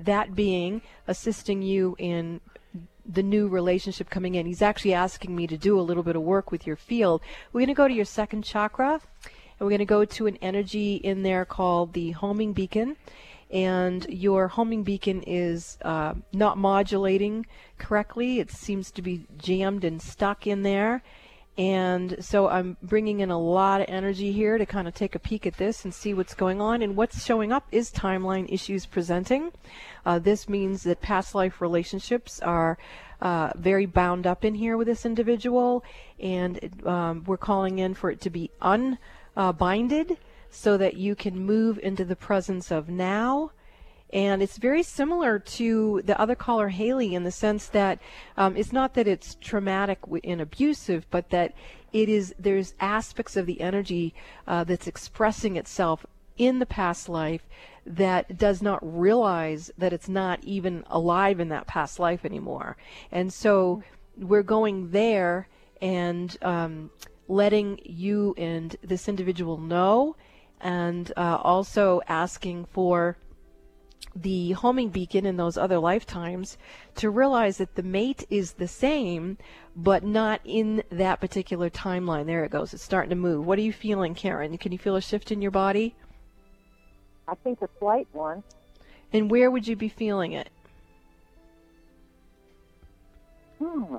that 0.05 0.35
being, 0.35 0.81
assisting 1.07 1.61
you 1.61 1.95
in 1.99 2.41
the 3.05 3.23
new 3.23 3.47
relationship 3.47 4.09
coming 4.09 4.35
in. 4.35 4.45
He's 4.45 4.61
actually 4.61 4.93
asking 4.93 5.35
me 5.35 5.47
to 5.47 5.57
do 5.57 5.79
a 5.79 5.81
little 5.81 6.03
bit 6.03 6.15
of 6.15 6.21
work 6.21 6.51
with 6.51 6.65
your 6.65 6.75
field. 6.75 7.21
We're 7.51 7.61
going 7.61 7.67
to 7.67 7.73
go 7.73 7.87
to 7.87 7.93
your 7.93 8.05
second 8.05 8.43
chakra, 8.43 8.93
and 8.93 9.59
we're 9.59 9.69
going 9.69 9.79
to 9.79 9.85
go 9.85 10.05
to 10.05 10.27
an 10.27 10.37
energy 10.41 10.95
in 10.95 11.23
there 11.23 11.45
called 11.45 11.93
the 11.93 12.11
homing 12.11 12.53
beacon. 12.53 12.95
And 13.51 14.05
your 14.09 14.47
homing 14.47 14.83
beacon 14.83 15.21
is 15.27 15.77
uh, 15.83 16.15
not 16.31 16.57
modulating 16.57 17.45
correctly. 17.77 18.39
It 18.39 18.49
seems 18.49 18.89
to 18.91 19.01
be 19.01 19.27
jammed 19.37 19.83
and 19.83 20.01
stuck 20.01 20.47
in 20.47 20.63
there. 20.63 21.03
And 21.57 22.17
so 22.19 22.49
I'm 22.49 22.77
bringing 22.81 23.19
in 23.19 23.29
a 23.29 23.39
lot 23.39 23.81
of 23.81 23.87
energy 23.87 24.31
here 24.31 24.57
to 24.57 24.65
kind 24.65 24.87
of 24.87 24.95
take 24.95 25.13
a 25.13 25.19
peek 25.19 25.45
at 25.45 25.57
this 25.57 25.85
and 25.85 25.93
see 25.93 26.13
what's 26.13 26.33
going 26.33 26.59
on. 26.59 26.81
And 26.81 26.95
what's 26.95 27.23
showing 27.23 27.51
up 27.51 27.67
is 27.71 27.91
timeline 27.91 28.51
issues 28.51 28.87
presenting. 28.87 29.51
Uh, 30.05 30.17
this 30.17 30.49
means 30.49 30.83
that 30.83 31.01
past 31.01 31.35
life 31.35 31.61
relationships 31.61 32.39
are 32.41 32.77
uh, 33.21 33.51
very 33.55 33.85
bound 33.85 34.27
up 34.27 34.43
in 34.43 34.55
here 34.55 34.75
with 34.75 34.87
this 34.87 35.05
individual, 35.05 35.83
and 36.19 36.85
um, 36.85 37.23
we're 37.25 37.37
calling 37.37 37.79
in 37.79 37.93
for 37.93 38.11
it 38.11 38.19
to 38.19 38.29
be 38.29 38.51
unbinded 38.61 40.17
so 40.49 40.75
that 40.75 40.97
you 40.97 41.15
can 41.15 41.39
move 41.39 41.79
into 41.81 42.03
the 42.03 42.17
presence 42.17 42.69
of 42.69 42.89
now. 42.89 43.51
And 44.13 44.43
it's 44.43 44.57
very 44.57 44.83
similar 44.83 45.39
to 45.39 46.03
the 46.05 46.19
other 46.21 46.35
caller, 46.35 46.69
Haley, 46.69 47.15
in 47.15 47.23
the 47.23 47.31
sense 47.31 47.65
that 47.69 47.99
um, 48.37 48.55
it's 48.55 48.71
not 48.71 48.93
that 48.93 49.07
it's 49.07 49.35
traumatic 49.41 49.99
and 50.23 50.39
abusive, 50.39 51.07
but 51.09 51.31
that 51.31 51.55
it 51.91 52.09
is 52.09 52.33
there's 52.37 52.75
aspects 52.79 53.35
of 53.35 53.47
the 53.47 53.59
energy 53.59 54.13
uh, 54.47 54.63
that's 54.63 54.85
expressing 54.85 55.55
itself 55.55 56.05
in 56.37 56.59
the 56.59 56.65
past 56.67 57.09
life 57.09 57.41
that 57.85 58.37
does 58.37 58.61
not 58.61 58.79
realize 58.81 59.71
that 59.77 59.93
it's 59.93 60.09
not 60.09 60.43
even 60.43 60.83
alive 60.91 61.39
in 61.39 61.49
that 61.49 61.65
past 61.65 61.99
life 61.99 62.23
anymore. 62.23 62.77
And 63.11 63.33
so 63.33 63.83
we're 64.15 64.43
going 64.43 64.91
there 64.91 65.47
and 65.81 66.37
um, 66.43 66.91
letting 67.27 67.79
you 67.83 68.35
and 68.37 68.75
this 68.83 69.07
individual 69.09 69.57
know, 69.57 70.15
and 70.61 71.11
uh, 71.17 71.37
also 71.41 72.01
asking 72.07 72.65
for 72.71 73.17
the 74.15 74.51
homing 74.51 74.89
beacon 74.89 75.25
in 75.25 75.37
those 75.37 75.57
other 75.57 75.79
lifetimes 75.79 76.57
to 76.95 77.09
realize 77.09 77.57
that 77.57 77.75
the 77.75 77.83
mate 77.83 78.25
is 78.29 78.53
the 78.53 78.67
same, 78.67 79.37
but 79.75 80.03
not 80.03 80.39
in 80.43 80.83
that 80.91 81.19
particular 81.19 81.69
timeline. 81.69 82.25
There 82.25 82.43
it 82.43 82.51
goes. 82.51 82.73
It's 82.73 82.83
starting 82.83 83.09
to 83.09 83.15
move. 83.15 83.45
What 83.45 83.57
are 83.57 83.63
you 83.63 83.73
feeling, 83.73 84.13
Karen? 84.13 84.57
Can 84.57 84.71
you 84.71 84.77
feel 84.77 84.95
a 84.95 85.01
shift 85.01 85.31
in 85.31 85.41
your 85.41 85.51
body? 85.51 85.95
I 87.27 87.35
think 87.35 87.61
a 87.61 87.69
slight 87.79 88.07
one. 88.11 88.43
And 89.11 89.29
where 89.31 89.49
would 89.49 89.67
you 89.67 89.75
be 89.75 89.89
feeling 89.89 90.33
it? 90.33 90.49
Hmm. 93.59 93.95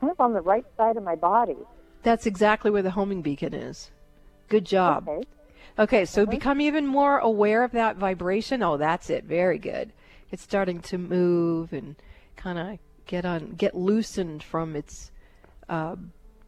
Kind 0.00 0.10
of 0.10 0.20
on 0.20 0.32
the 0.32 0.40
right 0.40 0.64
side 0.76 0.96
of 0.96 1.02
my 1.02 1.14
body. 1.14 1.56
That's 2.02 2.26
exactly 2.26 2.70
where 2.70 2.82
the 2.82 2.90
homing 2.90 3.22
beacon 3.22 3.54
is. 3.54 3.90
Good 4.48 4.66
job. 4.66 5.08
Okay. 5.08 5.26
Okay, 5.76 6.04
so 6.04 6.24
become 6.24 6.60
even 6.60 6.86
more 6.86 7.18
aware 7.18 7.64
of 7.64 7.72
that 7.72 7.96
vibration. 7.96 8.62
Oh, 8.62 8.76
that's 8.76 9.10
it. 9.10 9.24
Very 9.24 9.58
good. 9.58 9.92
It's 10.30 10.42
starting 10.42 10.80
to 10.82 10.98
move 10.98 11.72
and 11.72 11.96
kind 12.36 12.58
of 12.58 12.78
get 13.06 13.24
on, 13.24 13.54
get 13.56 13.74
loosened 13.74 14.44
from 14.44 14.76
its 14.76 15.10
uh, 15.68 15.96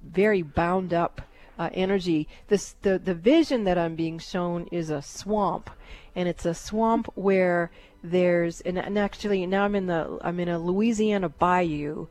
very 0.01 0.43
bound 0.43 0.95
up 0.95 1.23
uh, 1.59 1.71
energy. 1.73 2.29
This 2.47 2.77
the 2.83 2.99
the 2.99 3.15
vision 3.15 3.65
that 3.65 3.79
I'm 3.79 3.97
being 3.97 4.21
shown 4.21 4.69
is 4.71 4.91
a 4.91 5.03
swamp, 5.03 5.71
and 6.15 6.29
it's 6.29 6.47
a 6.47 6.55
swamp 6.55 7.09
where 7.17 7.73
there's 8.05 8.61
and, 8.61 8.79
and 8.79 8.97
actually 8.97 9.45
now 9.47 9.65
I'm 9.65 9.75
in 9.75 9.87
the 9.87 10.19
I'm 10.23 10.39
in 10.39 10.49
a 10.49 10.59
Louisiana 10.59 11.29
bayou, 11.31 12.07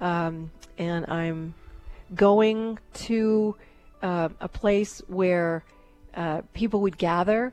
um, 0.00 0.52
and 0.78 1.06
I'm 1.06 1.54
going 2.14 2.78
to 2.94 3.56
uh, 4.02 4.28
a 4.40 4.48
place 4.48 5.02
where 5.08 5.64
uh, 6.14 6.42
people 6.52 6.80
would 6.80 6.98
gather, 6.98 7.52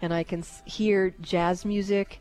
and 0.00 0.12
I 0.12 0.22
can 0.22 0.44
hear 0.64 1.14
jazz 1.20 1.64
music. 1.64 2.20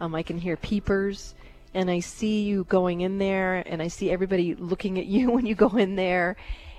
Um, 0.00 0.14
I 0.14 0.22
can 0.22 0.38
hear 0.38 0.56
peepers, 0.56 1.34
and 1.74 1.90
I 1.90 2.00
see 2.00 2.42
you 2.42 2.64
going 2.64 3.02
in 3.02 3.18
there, 3.18 3.62
and 3.66 3.82
I 3.82 3.88
see 3.88 4.10
everybody 4.10 4.54
looking 4.54 4.98
at 4.98 5.06
you 5.14 5.30
when 5.30 5.46
you 5.46 5.54
go 5.54 5.68
in 5.76 5.96
there, 5.96 6.36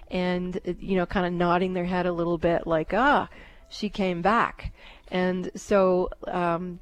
and 0.09 0.57
uh, 0.67 0.73
you 0.79 0.95
know, 0.95 1.05
kind 1.05 1.25
of 1.25 1.33
nodding 1.33 1.73
their 1.73 1.85
head 1.85 2.05
a 2.05 2.11
little 2.11 2.37
bit, 2.37 2.67
like, 2.67 2.93
ah, 2.93 3.29
she 3.69 3.89
came 3.89 4.21
back. 4.21 4.73
And 5.09 5.51
so 5.55 6.09
um, 6.27 6.79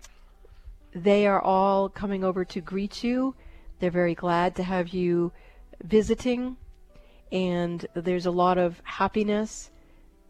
they 0.93 1.27
are 1.27 1.41
all 1.41 1.89
coming 1.89 2.23
over 2.23 2.45
to 2.45 2.61
greet 2.61 3.03
you. 3.03 3.35
They're 3.79 3.91
very 3.91 4.15
glad 4.15 4.55
to 4.55 4.63
have 4.63 4.89
you 4.89 5.31
visiting, 5.83 6.57
and 7.31 7.85
there's 7.93 8.25
a 8.25 8.31
lot 8.31 8.57
of 8.57 8.81
happiness. 8.83 9.71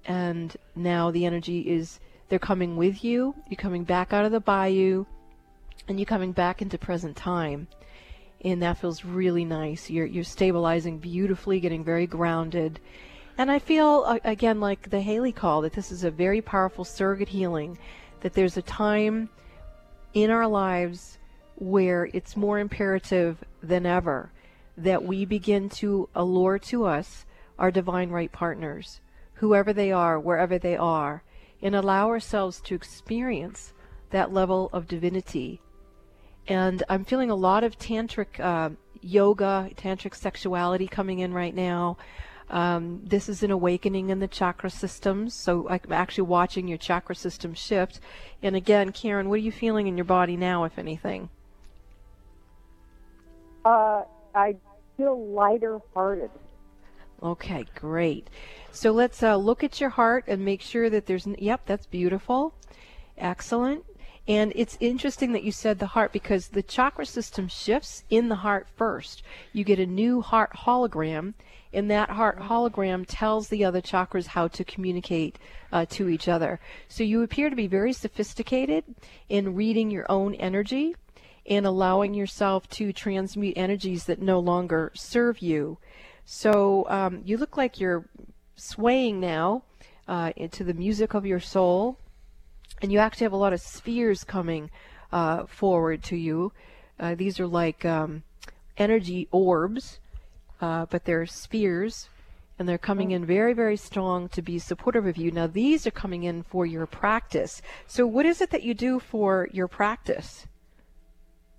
And 0.05 0.55
now 0.75 1.11
the 1.11 1.25
energy 1.25 1.61
is 1.61 1.99
they're 2.29 2.39
coming 2.39 2.77
with 2.77 3.03
you. 3.03 3.35
You're 3.49 3.57
coming 3.57 3.83
back 3.83 4.13
out 4.13 4.25
of 4.25 4.31
the 4.31 4.39
bayou, 4.39 5.05
and 5.87 5.99
you're 5.99 6.05
coming 6.05 6.31
back 6.31 6.61
into 6.61 6.77
present 6.77 7.15
time. 7.15 7.67
And 8.41 8.61
that 8.61 8.77
feels 8.77 9.03
really 9.03 9.45
nice. 9.45 9.89
You're 9.89 10.05
you're 10.05 10.23
stabilizing 10.23 10.99
beautifully, 10.99 11.59
getting 11.59 11.83
very 11.83 12.07
grounded. 12.07 12.79
And 13.37 13.51
I 13.51 13.59
feel 13.59 14.05
again 14.23 14.59
like 14.59 14.89
the 14.89 15.01
Haley 15.01 15.31
call 15.31 15.61
that 15.61 15.73
this 15.73 15.91
is 15.91 16.03
a 16.03 16.11
very 16.11 16.41
powerful 16.41 16.85
surrogate 16.85 17.29
healing. 17.29 17.77
That 18.21 18.33
there's 18.33 18.57
a 18.57 18.61
time 18.61 19.29
in 20.13 20.29
our 20.29 20.47
lives 20.47 21.17
where 21.55 22.09
it's 22.13 22.37
more 22.37 22.59
imperative 22.59 23.43
than 23.61 23.85
ever 23.85 24.31
that 24.77 25.03
we 25.03 25.25
begin 25.25 25.69
to 25.69 26.07
allure 26.15 26.57
to 26.57 26.85
us 26.85 27.25
our 27.57 27.69
divine 27.69 28.09
right 28.09 28.31
partners, 28.31 29.01
whoever 29.39 29.71
they 29.71 29.91
are, 29.91 30.19
wherever 30.19 30.57
they 30.57 30.75
are, 30.75 31.23
and 31.61 31.75
allow 31.75 32.07
ourselves 32.07 32.59
to 32.61 32.75
experience 32.75 33.73
that 34.09 34.33
level 34.33 34.69
of 34.73 34.87
divinity. 34.87 35.61
And 36.47 36.83
I'm 36.89 37.05
feeling 37.05 37.29
a 37.29 37.35
lot 37.35 37.63
of 37.63 37.77
tantric 37.77 38.39
uh, 38.39 38.71
yoga, 39.01 39.69
tantric 39.75 40.15
sexuality 40.15 40.87
coming 40.87 41.19
in 41.19 41.33
right 41.33 41.55
now. 41.55 41.97
Um, 42.49 43.01
this 43.05 43.29
is 43.29 43.43
an 43.43 43.51
awakening 43.51 44.09
in 44.09 44.19
the 44.19 44.27
chakra 44.27 44.69
systems. 44.69 45.35
So 45.35 45.69
I'm 45.69 45.91
actually 45.91 46.23
watching 46.23 46.67
your 46.67 46.77
chakra 46.77 47.15
system 47.15 47.53
shift. 47.53 47.99
And 48.41 48.55
again, 48.55 48.91
Karen, 48.91 49.29
what 49.29 49.35
are 49.35 49.37
you 49.37 49.51
feeling 49.51 49.87
in 49.87 49.97
your 49.97 50.05
body 50.05 50.35
now, 50.35 50.65
if 50.65 50.77
anything? 50.77 51.29
Uh, 53.63 54.03
I 54.35 54.55
feel 54.97 55.27
lighter 55.27 55.79
hearted. 55.93 56.31
Okay, 57.21 57.65
great. 57.75 58.29
So 58.71 58.91
let's 58.91 59.21
uh, 59.21 59.35
look 59.35 59.63
at 59.63 59.81
your 59.81 59.89
heart 59.89 60.25
and 60.27 60.45
make 60.45 60.61
sure 60.61 60.89
that 60.89 61.05
there's. 61.05 61.27
Yep, 61.27 61.61
that's 61.65 61.85
beautiful. 61.85 62.53
Excellent. 63.17 63.83
And 64.27 64.53
it's 64.55 64.77
interesting 64.79 65.31
that 65.33 65.43
you 65.43 65.51
said 65.51 65.79
the 65.79 65.87
heart 65.87 66.13
because 66.13 66.49
the 66.49 66.61
chakra 66.61 67.05
system 67.05 67.47
shifts 67.47 68.03
in 68.09 68.29
the 68.29 68.35
heart 68.35 68.67
first. 68.75 69.23
You 69.51 69.63
get 69.63 69.79
a 69.79 69.85
new 69.87 70.21
heart 70.21 70.51
hologram, 70.55 71.33
and 71.73 71.89
that 71.89 72.11
heart 72.11 72.39
hologram 72.39 73.05
tells 73.07 73.47
the 73.47 73.65
other 73.65 73.81
chakras 73.81 74.27
how 74.27 74.47
to 74.49 74.63
communicate 74.63 75.39
uh, 75.71 75.85
to 75.89 76.09
each 76.09 76.27
other. 76.27 76.59
So 76.87 77.03
you 77.03 77.23
appear 77.23 77.49
to 77.49 77.55
be 77.55 77.67
very 77.67 77.91
sophisticated 77.91 78.83
in 79.29 79.55
reading 79.55 79.89
your 79.89 80.05
own 80.09 80.35
energy 80.35 80.95
and 81.47 81.65
allowing 81.65 82.13
yourself 82.13 82.69
to 82.69 82.93
transmute 82.93 83.57
energies 83.57 84.05
that 84.05 84.21
no 84.21 84.39
longer 84.39 84.91
serve 84.93 85.39
you. 85.39 85.79
So 86.31 86.87
um, 86.89 87.23
you 87.25 87.37
look 87.37 87.57
like 87.57 87.79
you're 87.79 88.05
swaying 88.55 89.19
now 89.19 89.63
uh, 90.07 90.31
into 90.35 90.63
the 90.63 90.75
music 90.75 91.15
of 91.15 91.25
your 91.25 91.39
soul, 91.39 91.97
and 92.83 92.91
you 92.91 92.99
actually 92.99 93.25
have 93.25 93.33
a 93.33 93.35
lot 93.35 93.51
of 93.51 93.59
spheres 93.59 94.23
coming 94.23 94.69
uh, 95.11 95.47
forward 95.47 96.03
to 96.03 96.15
you. 96.15 96.51
Uh, 96.99 97.15
these 97.15 97.39
are 97.39 97.47
like 97.47 97.83
um, 97.83 98.21
energy 98.77 99.27
orbs, 99.31 99.97
uh, 100.61 100.85
but 100.91 101.05
they're 101.05 101.25
spheres, 101.25 102.09
and 102.59 102.69
they're 102.69 102.77
coming 102.77 103.09
in 103.09 103.25
very, 103.25 103.53
very 103.53 103.75
strong 103.75 104.29
to 104.29 104.43
be 104.43 104.59
supportive 104.59 105.07
of 105.07 105.17
you. 105.17 105.31
Now, 105.31 105.47
these 105.47 105.87
are 105.87 105.91
coming 105.91 106.21
in 106.21 106.43
for 106.43 106.63
your 106.63 106.85
practice. 106.85 107.59
So, 107.87 108.05
what 108.05 108.27
is 108.27 108.39
it 108.39 108.51
that 108.51 108.61
you 108.61 108.75
do 108.75 108.99
for 108.99 109.49
your 109.51 109.67
practice? 109.67 110.45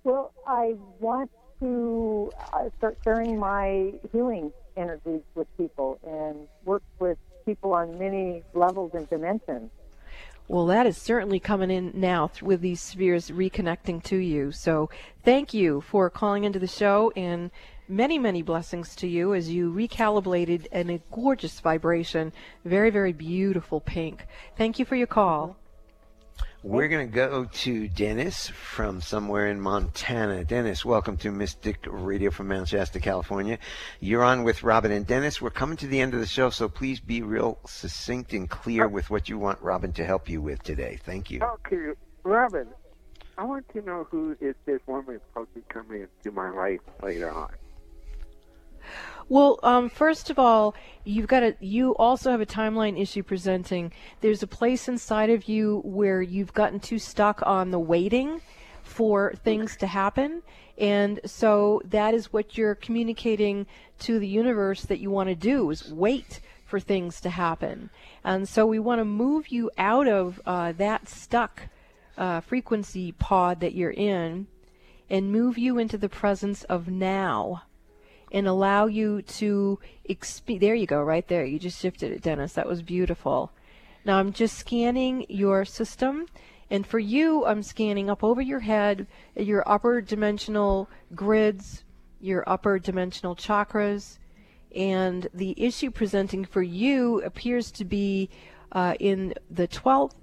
Well, 0.05 0.31
I 0.47 0.75
want 1.01 1.29
to 1.59 2.31
uh, 2.53 2.69
start 2.77 2.97
sharing 3.03 3.37
my 3.37 3.95
healing 4.13 4.53
energies 4.77 5.21
with 5.35 5.47
people 5.57 5.99
and 6.03 6.47
work 6.65 6.83
with 6.99 7.17
people 7.45 7.73
on 7.73 7.97
many 7.97 8.43
levels 8.53 8.91
and 8.93 9.09
dimensions. 9.09 9.71
Well, 10.47 10.65
that 10.65 10.85
is 10.85 10.97
certainly 10.97 11.39
coming 11.39 11.71
in 11.71 11.91
now 11.93 12.29
with 12.41 12.61
these 12.61 12.81
spheres 12.81 13.29
reconnecting 13.29 14.03
to 14.03 14.17
you. 14.17 14.51
So, 14.51 14.89
thank 15.23 15.53
you 15.53 15.79
for 15.79 16.09
calling 16.09 16.43
into 16.43 16.59
the 16.59 16.67
show 16.67 17.13
and 17.15 17.51
many, 17.87 18.19
many 18.19 18.41
blessings 18.41 18.95
to 18.97 19.07
you 19.07 19.33
as 19.33 19.49
you 19.49 19.71
recalibrated 19.71 20.65
in 20.67 20.89
a 20.89 21.01
gorgeous 21.11 21.59
vibration. 21.59 22.33
Very, 22.65 22.89
very 22.89 23.13
beautiful 23.13 23.79
pink. 23.79 24.25
Thank 24.57 24.77
you 24.77 24.83
for 24.83 24.95
your 24.95 25.07
call. 25.07 25.55
We're 26.63 26.89
going 26.89 27.07
to 27.07 27.11
go 27.11 27.45
to 27.45 27.87
Dennis 27.87 28.49
from 28.49 29.01
somewhere 29.01 29.47
in 29.47 29.59
Montana. 29.59 30.45
Dennis, 30.45 30.85
welcome 30.85 31.17
to 31.17 31.31
Mystic 31.31 31.79
Radio 31.87 32.29
from 32.29 32.49
Mount 32.49 32.67
Shasta, 32.67 32.99
California. 32.99 33.57
You're 33.99 34.23
on 34.23 34.43
with 34.43 34.61
Robin 34.61 34.91
and 34.91 35.07
Dennis. 35.07 35.41
We're 35.41 35.49
coming 35.49 35.75
to 35.77 35.87
the 35.87 35.99
end 35.99 36.13
of 36.13 36.19
the 36.19 36.27
show, 36.27 36.51
so 36.51 36.69
please 36.69 36.99
be 36.99 37.23
real 37.23 37.57
succinct 37.65 38.33
and 38.33 38.47
clear 38.47 38.87
with 38.87 39.09
what 39.09 39.27
you 39.27 39.39
want 39.39 39.59
Robin 39.63 39.91
to 39.93 40.05
help 40.05 40.29
you 40.29 40.39
with 40.39 40.61
today. 40.61 40.99
Thank 41.03 41.31
you. 41.31 41.41
Okay, 41.41 41.99
Robin, 42.21 42.67
I 43.39 43.43
want 43.43 43.67
to 43.69 43.81
know 43.81 44.05
who 44.11 44.37
is 44.39 44.53
this 44.67 44.81
woman 44.85 45.19
supposed 45.29 45.55
to 45.55 45.61
come 45.67 45.91
into 45.91 46.31
my 46.31 46.51
life 46.51 46.81
later 47.01 47.31
on. 47.31 47.49
Well, 49.31 49.59
um, 49.63 49.89
first 49.89 50.29
of 50.29 50.37
all, 50.37 50.75
you've 51.05 51.27
got 51.27 51.41
a. 51.41 51.55
You 51.61 51.95
also 51.95 52.31
have 52.31 52.41
a 52.41 52.45
timeline 52.45 52.99
issue 52.99 53.23
presenting. 53.23 53.93
There's 54.19 54.43
a 54.43 54.47
place 54.47 54.89
inside 54.89 55.29
of 55.29 55.47
you 55.47 55.79
where 55.85 56.21
you've 56.21 56.53
gotten 56.53 56.81
too 56.81 56.99
stuck 56.99 57.41
on 57.45 57.71
the 57.71 57.79
waiting 57.79 58.41
for 58.83 59.33
things 59.45 59.77
to 59.77 59.87
happen, 59.87 60.41
and 60.77 61.21
so 61.25 61.81
that 61.85 62.13
is 62.13 62.33
what 62.33 62.57
you're 62.57 62.75
communicating 62.75 63.67
to 63.99 64.19
the 64.19 64.27
universe 64.27 64.81
that 64.83 64.99
you 64.99 65.09
want 65.09 65.29
to 65.29 65.35
do 65.35 65.69
is 65.69 65.93
wait 65.93 66.41
for 66.65 66.81
things 66.81 67.21
to 67.21 67.29
happen, 67.29 67.89
and 68.25 68.49
so 68.49 68.65
we 68.65 68.79
want 68.79 68.99
to 68.99 69.05
move 69.05 69.47
you 69.47 69.71
out 69.77 70.09
of 70.09 70.41
uh, 70.45 70.73
that 70.73 71.07
stuck 71.07 71.69
uh, 72.17 72.41
frequency 72.41 73.13
pod 73.13 73.61
that 73.61 73.75
you're 73.75 73.91
in, 73.91 74.47
and 75.09 75.31
move 75.31 75.57
you 75.57 75.77
into 75.77 75.97
the 75.97 76.09
presence 76.09 76.65
of 76.65 76.89
now 76.89 77.63
and 78.31 78.47
allow 78.47 78.85
you 78.85 79.21
to 79.23 79.79
exp- 80.09 80.59
there 80.59 80.75
you 80.75 80.87
go 80.87 81.01
right 81.01 81.27
there. 81.27 81.45
You 81.45 81.59
just 81.59 81.79
shifted 81.79 82.11
it 82.11 82.21
dennis. 82.21 82.53
That 82.53 82.67
was 82.67 82.81
beautiful. 82.81 83.51
Now 84.03 84.17
i'm 84.17 84.33
just 84.33 84.57
scanning 84.57 85.25
your 85.29 85.63
system 85.63 86.25
and 86.71 86.87
for 86.87 86.97
you 86.97 87.45
i'm 87.45 87.61
scanning 87.61 88.09
up 88.09 88.23
over 88.23 88.41
your 88.41 88.61
head 88.61 89.05
your 89.35 89.63
upper 89.69 90.01
dimensional 90.01 90.89
grids 91.13 91.83
your 92.19 92.43
upper 92.47 92.79
dimensional 92.79 93.35
chakras 93.35 94.17
and 94.75 95.27
the 95.33 95.53
issue 95.61 95.91
presenting 95.91 96.45
for 96.45 96.63
you 96.63 97.21
appears 97.21 97.71
to 97.71 97.85
be 97.85 98.29
uh, 98.71 98.95
in 98.99 99.33
the 99.49 99.67
12th 99.67 100.15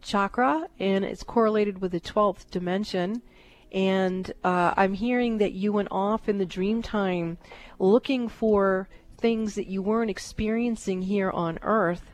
chakra 0.00 0.66
and 0.78 1.04
it's 1.04 1.22
correlated 1.22 1.80
with 1.80 1.92
the 1.92 2.00
12th 2.00 2.50
dimension 2.50 3.22
and 3.72 4.32
uh, 4.42 4.74
I'm 4.76 4.94
hearing 4.94 5.38
that 5.38 5.52
you 5.52 5.72
went 5.72 5.88
off 5.90 6.28
in 6.28 6.38
the 6.38 6.46
dream 6.46 6.82
time 6.82 7.38
looking 7.78 8.28
for 8.28 8.88
things 9.18 9.54
that 9.54 9.66
you 9.66 9.82
weren't 9.82 10.10
experiencing 10.10 11.02
here 11.02 11.30
on 11.30 11.58
Earth, 11.62 12.10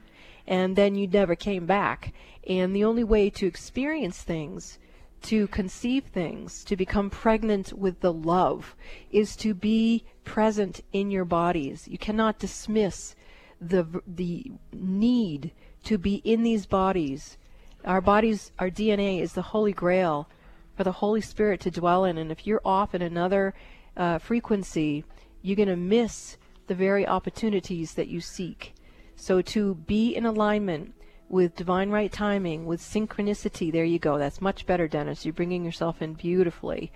and 0.46 0.76
then 0.76 0.94
you 0.94 1.06
never 1.06 1.34
came 1.34 1.66
back. 1.66 2.12
And 2.46 2.74
the 2.74 2.84
only 2.84 3.04
way 3.04 3.30
to 3.30 3.46
experience 3.46 4.22
things 4.22 4.78
to 5.22 5.48
conceive 5.48 6.04
things, 6.04 6.62
to 6.64 6.76
become 6.76 7.10
pregnant 7.10 7.72
with 7.72 8.00
the 8.00 8.12
love, 8.12 8.76
is 9.10 9.34
to 9.36 9.54
be 9.54 10.04
present 10.24 10.82
in 10.92 11.10
your 11.10 11.24
bodies. 11.24 11.88
You 11.88 11.98
cannot 11.98 12.38
dismiss 12.38 13.16
the 13.60 13.86
the 14.06 14.52
need 14.72 15.52
to 15.84 15.98
be 15.98 16.16
in 16.16 16.42
these 16.42 16.66
bodies. 16.66 17.38
Our 17.84 18.00
bodies, 18.00 18.52
our 18.58 18.70
DNA 18.70 19.20
is 19.20 19.32
the 19.32 19.42
holy 19.42 19.72
grail 19.72 20.28
for 20.76 20.84
the 20.84 20.92
Holy 20.92 21.20
Spirit 21.20 21.60
to 21.60 21.70
dwell 21.70 22.04
in. 22.04 22.18
And 22.18 22.30
if 22.30 22.46
you're 22.46 22.60
off 22.64 22.94
in 22.94 23.02
another 23.02 23.54
uh, 23.96 24.18
frequency, 24.18 25.04
you're 25.42 25.56
going 25.56 25.68
to 25.68 25.76
miss 25.76 26.36
the 26.66 26.74
very 26.74 27.06
opportunities 27.06 27.94
that 27.94 28.08
you 28.08 28.20
seek. 28.20 28.74
So 29.16 29.40
to 29.40 29.74
be 29.74 30.14
in 30.14 30.26
alignment 30.26 30.92
with 31.28 31.56
divine 31.56 31.90
right 31.90 32.12
timing, 32.12 32.66
with 32.66 32.80
synchronicity, 32.80 33.72
there 33.72 33.84
you 33.84 33.98
go. 33.98 34.18
That's 34.18 34.40
much 34.40 34.66
better, 34.66 34.86
Dennis. 34.86 35.24
You're 35.24 35.32
bringing 35.32 35.64
yourself 35.64 36.02
in 36.02 36.14
beautifully. 36.14 36.92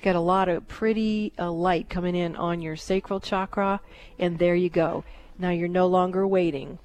Got 0.00 0.16
a 0.16 0.20
lot 0.20 0.48
of 0.48 0.68
pretty 0.68 1.32
uh, 1.38 1.50
light 1.50 1.90
coming 1.90 2.14
in 2.14 2.36
on 2.36 2.62
your 2.62 2.76
sacral 2.76 3.18
chakra, 3.18 3.80
and 4.18 4.38
there 4.38 4.54
you 4.54 4.70
go. 4.70 5.04
Now 5.38 5.50
you're 5.50 5.68
no 5.68 5.88
longer 5.88 6.26
waiting. 6.26 6.78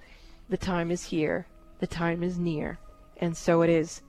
The 0.50 0.58
time 0.58 0.90
is 0.90 1.04
here. 1.04 1.48
The 1.80 1.88
time 1.88 2.24
is 2.24 2.40
near. 2.40 2.80
And 3.18 3.38
so 3.38 3.62
it 3.62 3.70
is. 3.70 4.02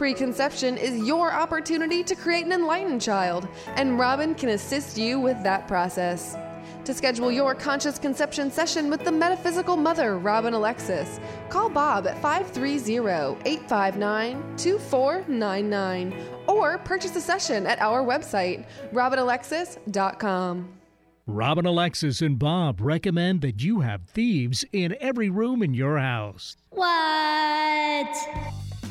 Preconception 0.00 0.78
is 0.78 1.06
your 1.06 1.30
opportunity 1.30 2.02
to 2.02 2.14
create 2.14 2.46
an 2.46 2.52
enlightened 2.52 3.02
child, 3.02 3.46
and 3.76 3.98
Robin 3.98 4.34
can 4.34 4.48
assist 4.48 4.96
you 4.96 5.20
with 5.20 5.42
that 5.42 5.68
process. 5.68 6.38
To 6.86 6.94
schedule 6.94 7.30
your 7.30 7.54
conscious 7.54 7.98
conception 7.98 8.50
session 8.50 8.88
with 8.88 9.04
the 9.04 9.12
metaphysical 9.12 9.76
mother, 9.76 10.16
Robin 10.16 10.54
Alexis, 10.54 11.20
call 11.50 11.68
Bob 11.68 12.06
at 12.06 12.18
530 12.22 12.96
859 13.44 14.56
2499 14.56 16.14
or 16.46 16.78
purchase 16.78 17.14
a 17.16 17.20
session 17.20 17.66
at 17.66 17.78
our 17.82 18.02
website, 18.02 18.64
robinalexis.com. 18.94 20.80
Robin 21.26 21.66
Alexis 21.66 22.22
and 22.22 22.38
Bob 22.38 22.80
recommend 22.80 23.42
that 23.42 23.62
you 23.62 23.80
have 23.80 24.08
thieves 24.08 24.64
in 24.72 24.96
every 24.98 25.28
room 25.28 25.62
in 25.62 25.74
your 25.74 25.98
house. 25.98 26.56
What? 26.70 28.16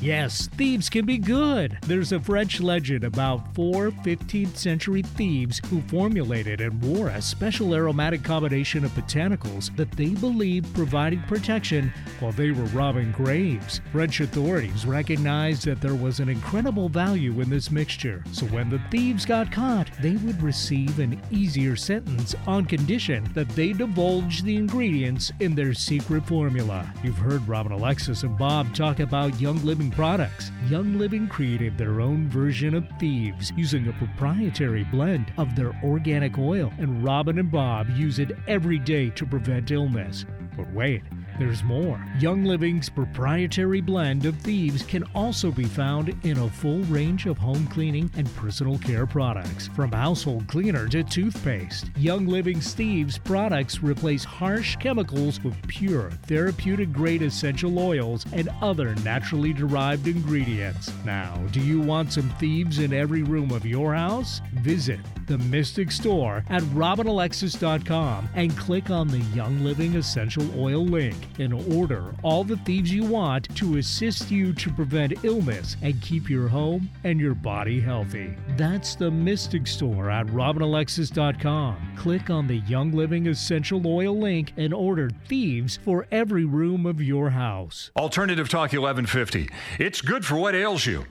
Yes, 0.01 0.47
thieves 0.47 0.89
can 0.89 1.05
be 1.05 1.17
good. 1.17 1.77
There's 1.81 2.13
a 2.13 2.21
French 2.21 2.61
legend 2.61 3.03
about 3.03 3.53
four 3.53 3.91
15th 3.91 4.55
century 4.55 5.01
thieves 5.01 5.59
who 5.69 5.81
formulated 5.81 6.61
and 6.61 6.81
wore 6.81 7.09
a 7.09 7.21
special 7.21 7.75
aromatic 7.75 8.23
combination 8.23 8.85
of 8.85 8.91
botanicals 8.91 9.75
that 9.75 9.91
they 9.91 10.09
believed 10.09 10.73
provided 10.73 11.21
protection 11.27 11.91
while 12.21 12.31
they 12.31 12.51
were 12.51 12.63
robbing 12.67 13.11
graves. 13.11 13.81
French 13.91 14.21
authorities 14.21 14.85
recognized 14.85 15.65
that 15.65 15.81
there 15.81 15.95
was 15.95 16.21
an 16.21 16.29
incredible 16.29 16.87
value 16.87 17.41
in 17.41 17.49
this 17.49 17.69
mixture, 17.69 18.23
so 18.31 18.45
when 18.47 18.69
the 18.69 18.81
thieves 18.89 19.25
got 19.25 19.51
caught, 19.51 19.89
they 20.01 20.15
would 20.17 20.41
receive 20.41 20.99
an 20.99 21.21
easier 21.29 21.75
sentence 21.75 22.35
on 22.47 22.63
condition 22.63 23.29
that 23.33 23.49
they 23.49 23.73
divulge 23.73 24.43
the 24.43 24.55
ingredients 24.55 25.33
in 25.41 25.55
their 25.55 25.73
secret 25.73 26.25
formula. 26.25 26.89
You've 27.03 27.17
heard 27.17 27.45
Robin 27.49 27.73
Alexis 27.73 28.23
and 28.23 28.37
Bob 28.37 28.73
talk 28.73 29.01
about 29.01 29.41
Young 29.41 29.61
Living 29.65 29.88
products. 29.91 30.51
Young 30.67 30.97
Living 30.97 31.27
created 31.27 31.77
their 31.77 32.01
own 32.01 32.27
version 32.27 32.73
of 32.73 32.87
Thieves 32.99 33.51
using 33.55 33.87
a 33.87 33.93
proprietary 33.93 34.83
blend 34.85 35.31
of 35.37 35.55
their 35.55 35.73
organic 35.83 36.37
oil, 36.37 36.71
and 36.77 37.03
Robin 37.03 37.39
and 37.39 37.51
Bob 37.51 37.89
use 37.91 38.19
it 38.19 38.37
every 38.47 38.79
day 38.79 39.09
to 39.11 39.25
prevent 39.25 39.71
illness. 39.71 40.25
But 40.55 40.71
wait, 40.73 41.03
there's 41.39 41.63
more. 41.63 42.03
Young 42.19 42.43
Living's 42.43 42.89
proprietary 42.89 43.81
blend 43.81 44.25
of 44.25 44.35
Thieves 44.37 44.83
can 44.83 45.03
also 45.15 45.51
be 45.51 45.63
found 45.63 46.13
in 46.23 46.37
a 46.37 46.49
full 46.49 46.79
range 46.83 47.25
of 47.25 47.37
home 47.37 47.65
cleaning 47.67 48.11
and 48.15 48.33
personal 48.35 48.77
care 48.79 49.07
products, 49.07 49.69
from 49.69 49.91
household 49.91 50.47
cleaner 50.47 50.87
to 50.89 51.03
toothpaste. 51.03 51.89
Young 51.97 52.27
Living's 52.27 52.73
Thieves 52.73 53.17
products 53.17 53.81
replace 53.81 54.23
harsh 54.23 54.75
chemicals 54.75 55.41
with 55.43 55.55
pure, 55.67 56.11
therapeutic 56.27 56.91
grade 56.91 57.21
essential 57.21 57.79
oils 57.79 58.25
and 58.33 58.49
other 58.61 58.93
naturally 58.95 59.53
derived 59.53 60.07
ingredients. 60.07 60.91
Now, 61.05 61.35
do 61.51 61.61
you 61.61 61.79
want 61.79 62.11
some 62.11 62.29
thieves 62.31 62.79
in 62.79 62.93
every 62.93 63.23
room 63.23 63.51
of 63.51 63.65
your 63.65 63.93
house? 63.93 64.41
Visit 64.55 64.99
the 65.27 65.37
Mystic 65.37 65.91
Store 65.91 66.43
at 66.49 66.63
robinalexis.com 66.63 68.29
and 68.35 68.57
click 68.57 68.89
on 68.89 69.07
the 69.07 69.19
Young 69.35 69.63
Living 69.63 69.95
Essential 69.95 70.45
Oil 70.59 70.85
link. 70.85 71.15
And 71.39 71.53
order 71.75 72.13
all 72.23 72.43
the 72.43 72.57
thieves 72.57 72.93
you 72.93 73.03
want 73.05 73.53
to 73.55 73.77
assist 73.77 74.29
you 74.31 74.53
to 74.53 74.71
prevent 74.71 75.23
illness 75.23 75.75
and 75.81 76.01
keep 76.01 76.29
your 76.29 76.47
home 76.47 76.89
and 77.03 77.19
your 77.19 77.33
body 77.33 77.79
healthy. 77.79 78.35
That's 78.57 78.95
the 78.95 79.11
Mystic 79.11 79.67
Store 79.67 80.09
at 80.09 80.27
robinalexis.com. 80.27 81.93
Click 81.97 82.29
on 82.29 82.47
the 82.47 82.57
Young 82.57 82.91
Living 82.91 83.27
Essential 83.27 83.85
Oil 83.85 84.17
link 84.17 84.53
and 84.57 84.73
order 84.73 85.09
Thieves 85.27 85.77
for 85.77 86.07
every 86.11 86.45
room 86.45 86.85
of 86.85 87.01
your 87.01 87.29
house. 87.31 87.91
Alternative 87.95 88.47
Talk 88.47 88.73
1150. 88.73 89.49
It's 89.79 90.01
good 90.01 90.25
for 90.25 90.35
what 90.37 90.55
ails 90.55 90.85
you. 90.85 91.05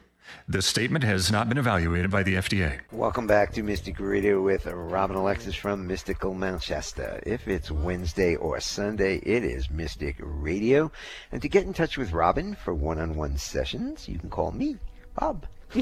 This 0.46 0.66
statement 0.66 1.04
has 1.04 1.30
not 1.30 1.48
been 1.48 1.58
evaluated 1.58 2.10
by 2.10 2.22
the 2.22 2.34
FDA. 2.34 2.80
Welcome 2.92 3.26
back 3.26 3.52
to 3.52 3.62
Mystic 3.62 4.00
Radio 4.00 4.40
with 4.42 4.66
Robin 4.66 5.16
Alexis 5.16 5.54
from 5.54 5.86
Mystical 5.86 6.34
Mount 6.34 6.62
Shasta. 6.62 7.20
If 7.24 7.48
it's 7.48 7.70
Wednesday 7.70 8.36
or 8.36 8.60
Sunday, 8.60 9.16
it 9.18 9.44
is 9.44 9.70
Mystic 9.70 10.16
Radio. 10.18 10.90
And 11.32 11.42
to 11.42 11.48
get 11.48 11.64
in 11.64 11.72
touch 11.72 11.98
with 11.98 12.12
Robin 12.12 12.54
for 12.54 12.74
one 12.74 12.98
on 12.98 13.16
one 13.16 13.36
sessions, 13.36 14.08
you 14.08 14.18
can 14.18 14.30
call 14.30 14.52
me, 14.52 14.78
Bob. 15.18 15.46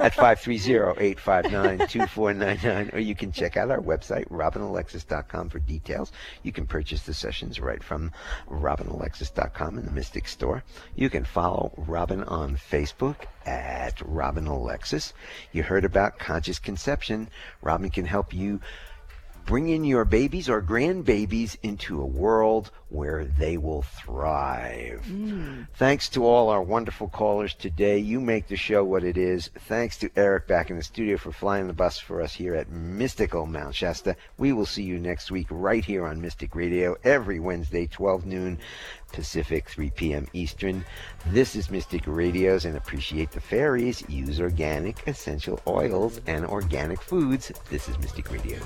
at 0.00 0.12
530-859-2499 0.14 2.92
or 2.92 2.98
you 2.98 3.14
can 3.14 3.30
check 3.30 3.56
out 3.56 3.70
our 3.70 3.80
website 3.80 4.28
robinalexis.com 4.28 5.48
for 5.48 5.60
details. 5.60 6.10
You 6.42 6.50
can 6.50 6.66
purchase 6.66 7.02
the 7.02 7.14
sessions 7.14 7.60
right 7.60 7.80
from 7.82 8.10
robinalexis.com 8.48 9.78
in 9.78 9.84
the 9.84 9.92
mystic 9.92 10.26
store. 10.26 10.64
You 10.96 11.10
can 11.10 11.24
follow 11.24 11.72
robin 11.76 12.24
on 12.24 12.56
facebook 12.56 13.26
at 13.46 14.02
robin 14.04 14.48
alexis. 14.48 15.14
You 15.52 15.62
heard 15.62 15.84
about 15.84 16.18
conscious 16.18 16.58
conception. 16.58 17.30
Robin 17.62 17.90
can 17.90 18.06
help 18.06 18.34
you 18.34 18.58
bring 19.50 19.68
in 19.68 19.82
your 19.82 20.04
babies 20.04 20.48
or 20.48 20.62
grandbabies 20.62 21.56
into 21.64 22.00
a 22.00 22.06
world 22.06 22.70
where 22.88 23.24
they 23.24 23.56
will 23.56 23.82
thrive. 23.82 25.04
Mm. 25.08 25.66
Thanks 25.74 26.08
to 26.10 26.24
all 26.24 26.50
our 26.50 26.62
wonderful 26.62 27.08
callers 27.08 27.52
today. 27.54 27.98
You 27.98 28.20
make 28.20 28.46
the 28.46 28.54
show 28.54 28.84
what 28.84 29.02
it 29.02 29.16
is. 29.16 29.50
Thanks 29.66 29.96
to 29.98 30.10
Eric 30.14 30.46
back 30.46 30.70
in 30.70 30.76
the 30.76 30.84
studio 30.84 31.16
for 31.16 31.32
flying 31.32 31.66
the 31.66 31.72
bus 31.72 31.98
for 31.98 32.22
us 32.22 32.32
here 32.32 32.54
at 32.54 32.70
Mystical 32.70 33.44
Mount 33.44 33.74
Shasta. 33.74 34.14
We 34.38 34.52
will 34.52 34.66
see 34.66 34.84
you 34.84 35.00
next 35.00 35.32
week 35.32 35.48
right 35.50 35.84
here 35.84 36.06
on 36.06 36.20
Mystic 36.20 36.54
Radio 36.54 36.94
every 37.02 37.40
Wednesday, 37.40 37.88
12 37.88 38.26
noon 38.26 38.56
Pacific, 39.12 39.68
3 39.68 39.90
p.m. 39.90 40.28
Eastern. 40.32 40.84
This 41.26 41.56
is 41.56 41.72
Mystic 41.72 42.02
Radios 42.06 42.66
and 42.66 42.76
appreciate 42.76 43.32
the 43.32 43.40
fairies. 43.40 44.08
Use 44.08 44.40
organic 44.40 45.08
essential 45.08 45.60
oils 45.66 46.20
and 46.28 46.46
organic 46.46 47.02
foods. 47.02 47.50
This 47.68 47.88
is 47.88 47.98
Mystic 47.98 48.30
Radio. 48.30 48.60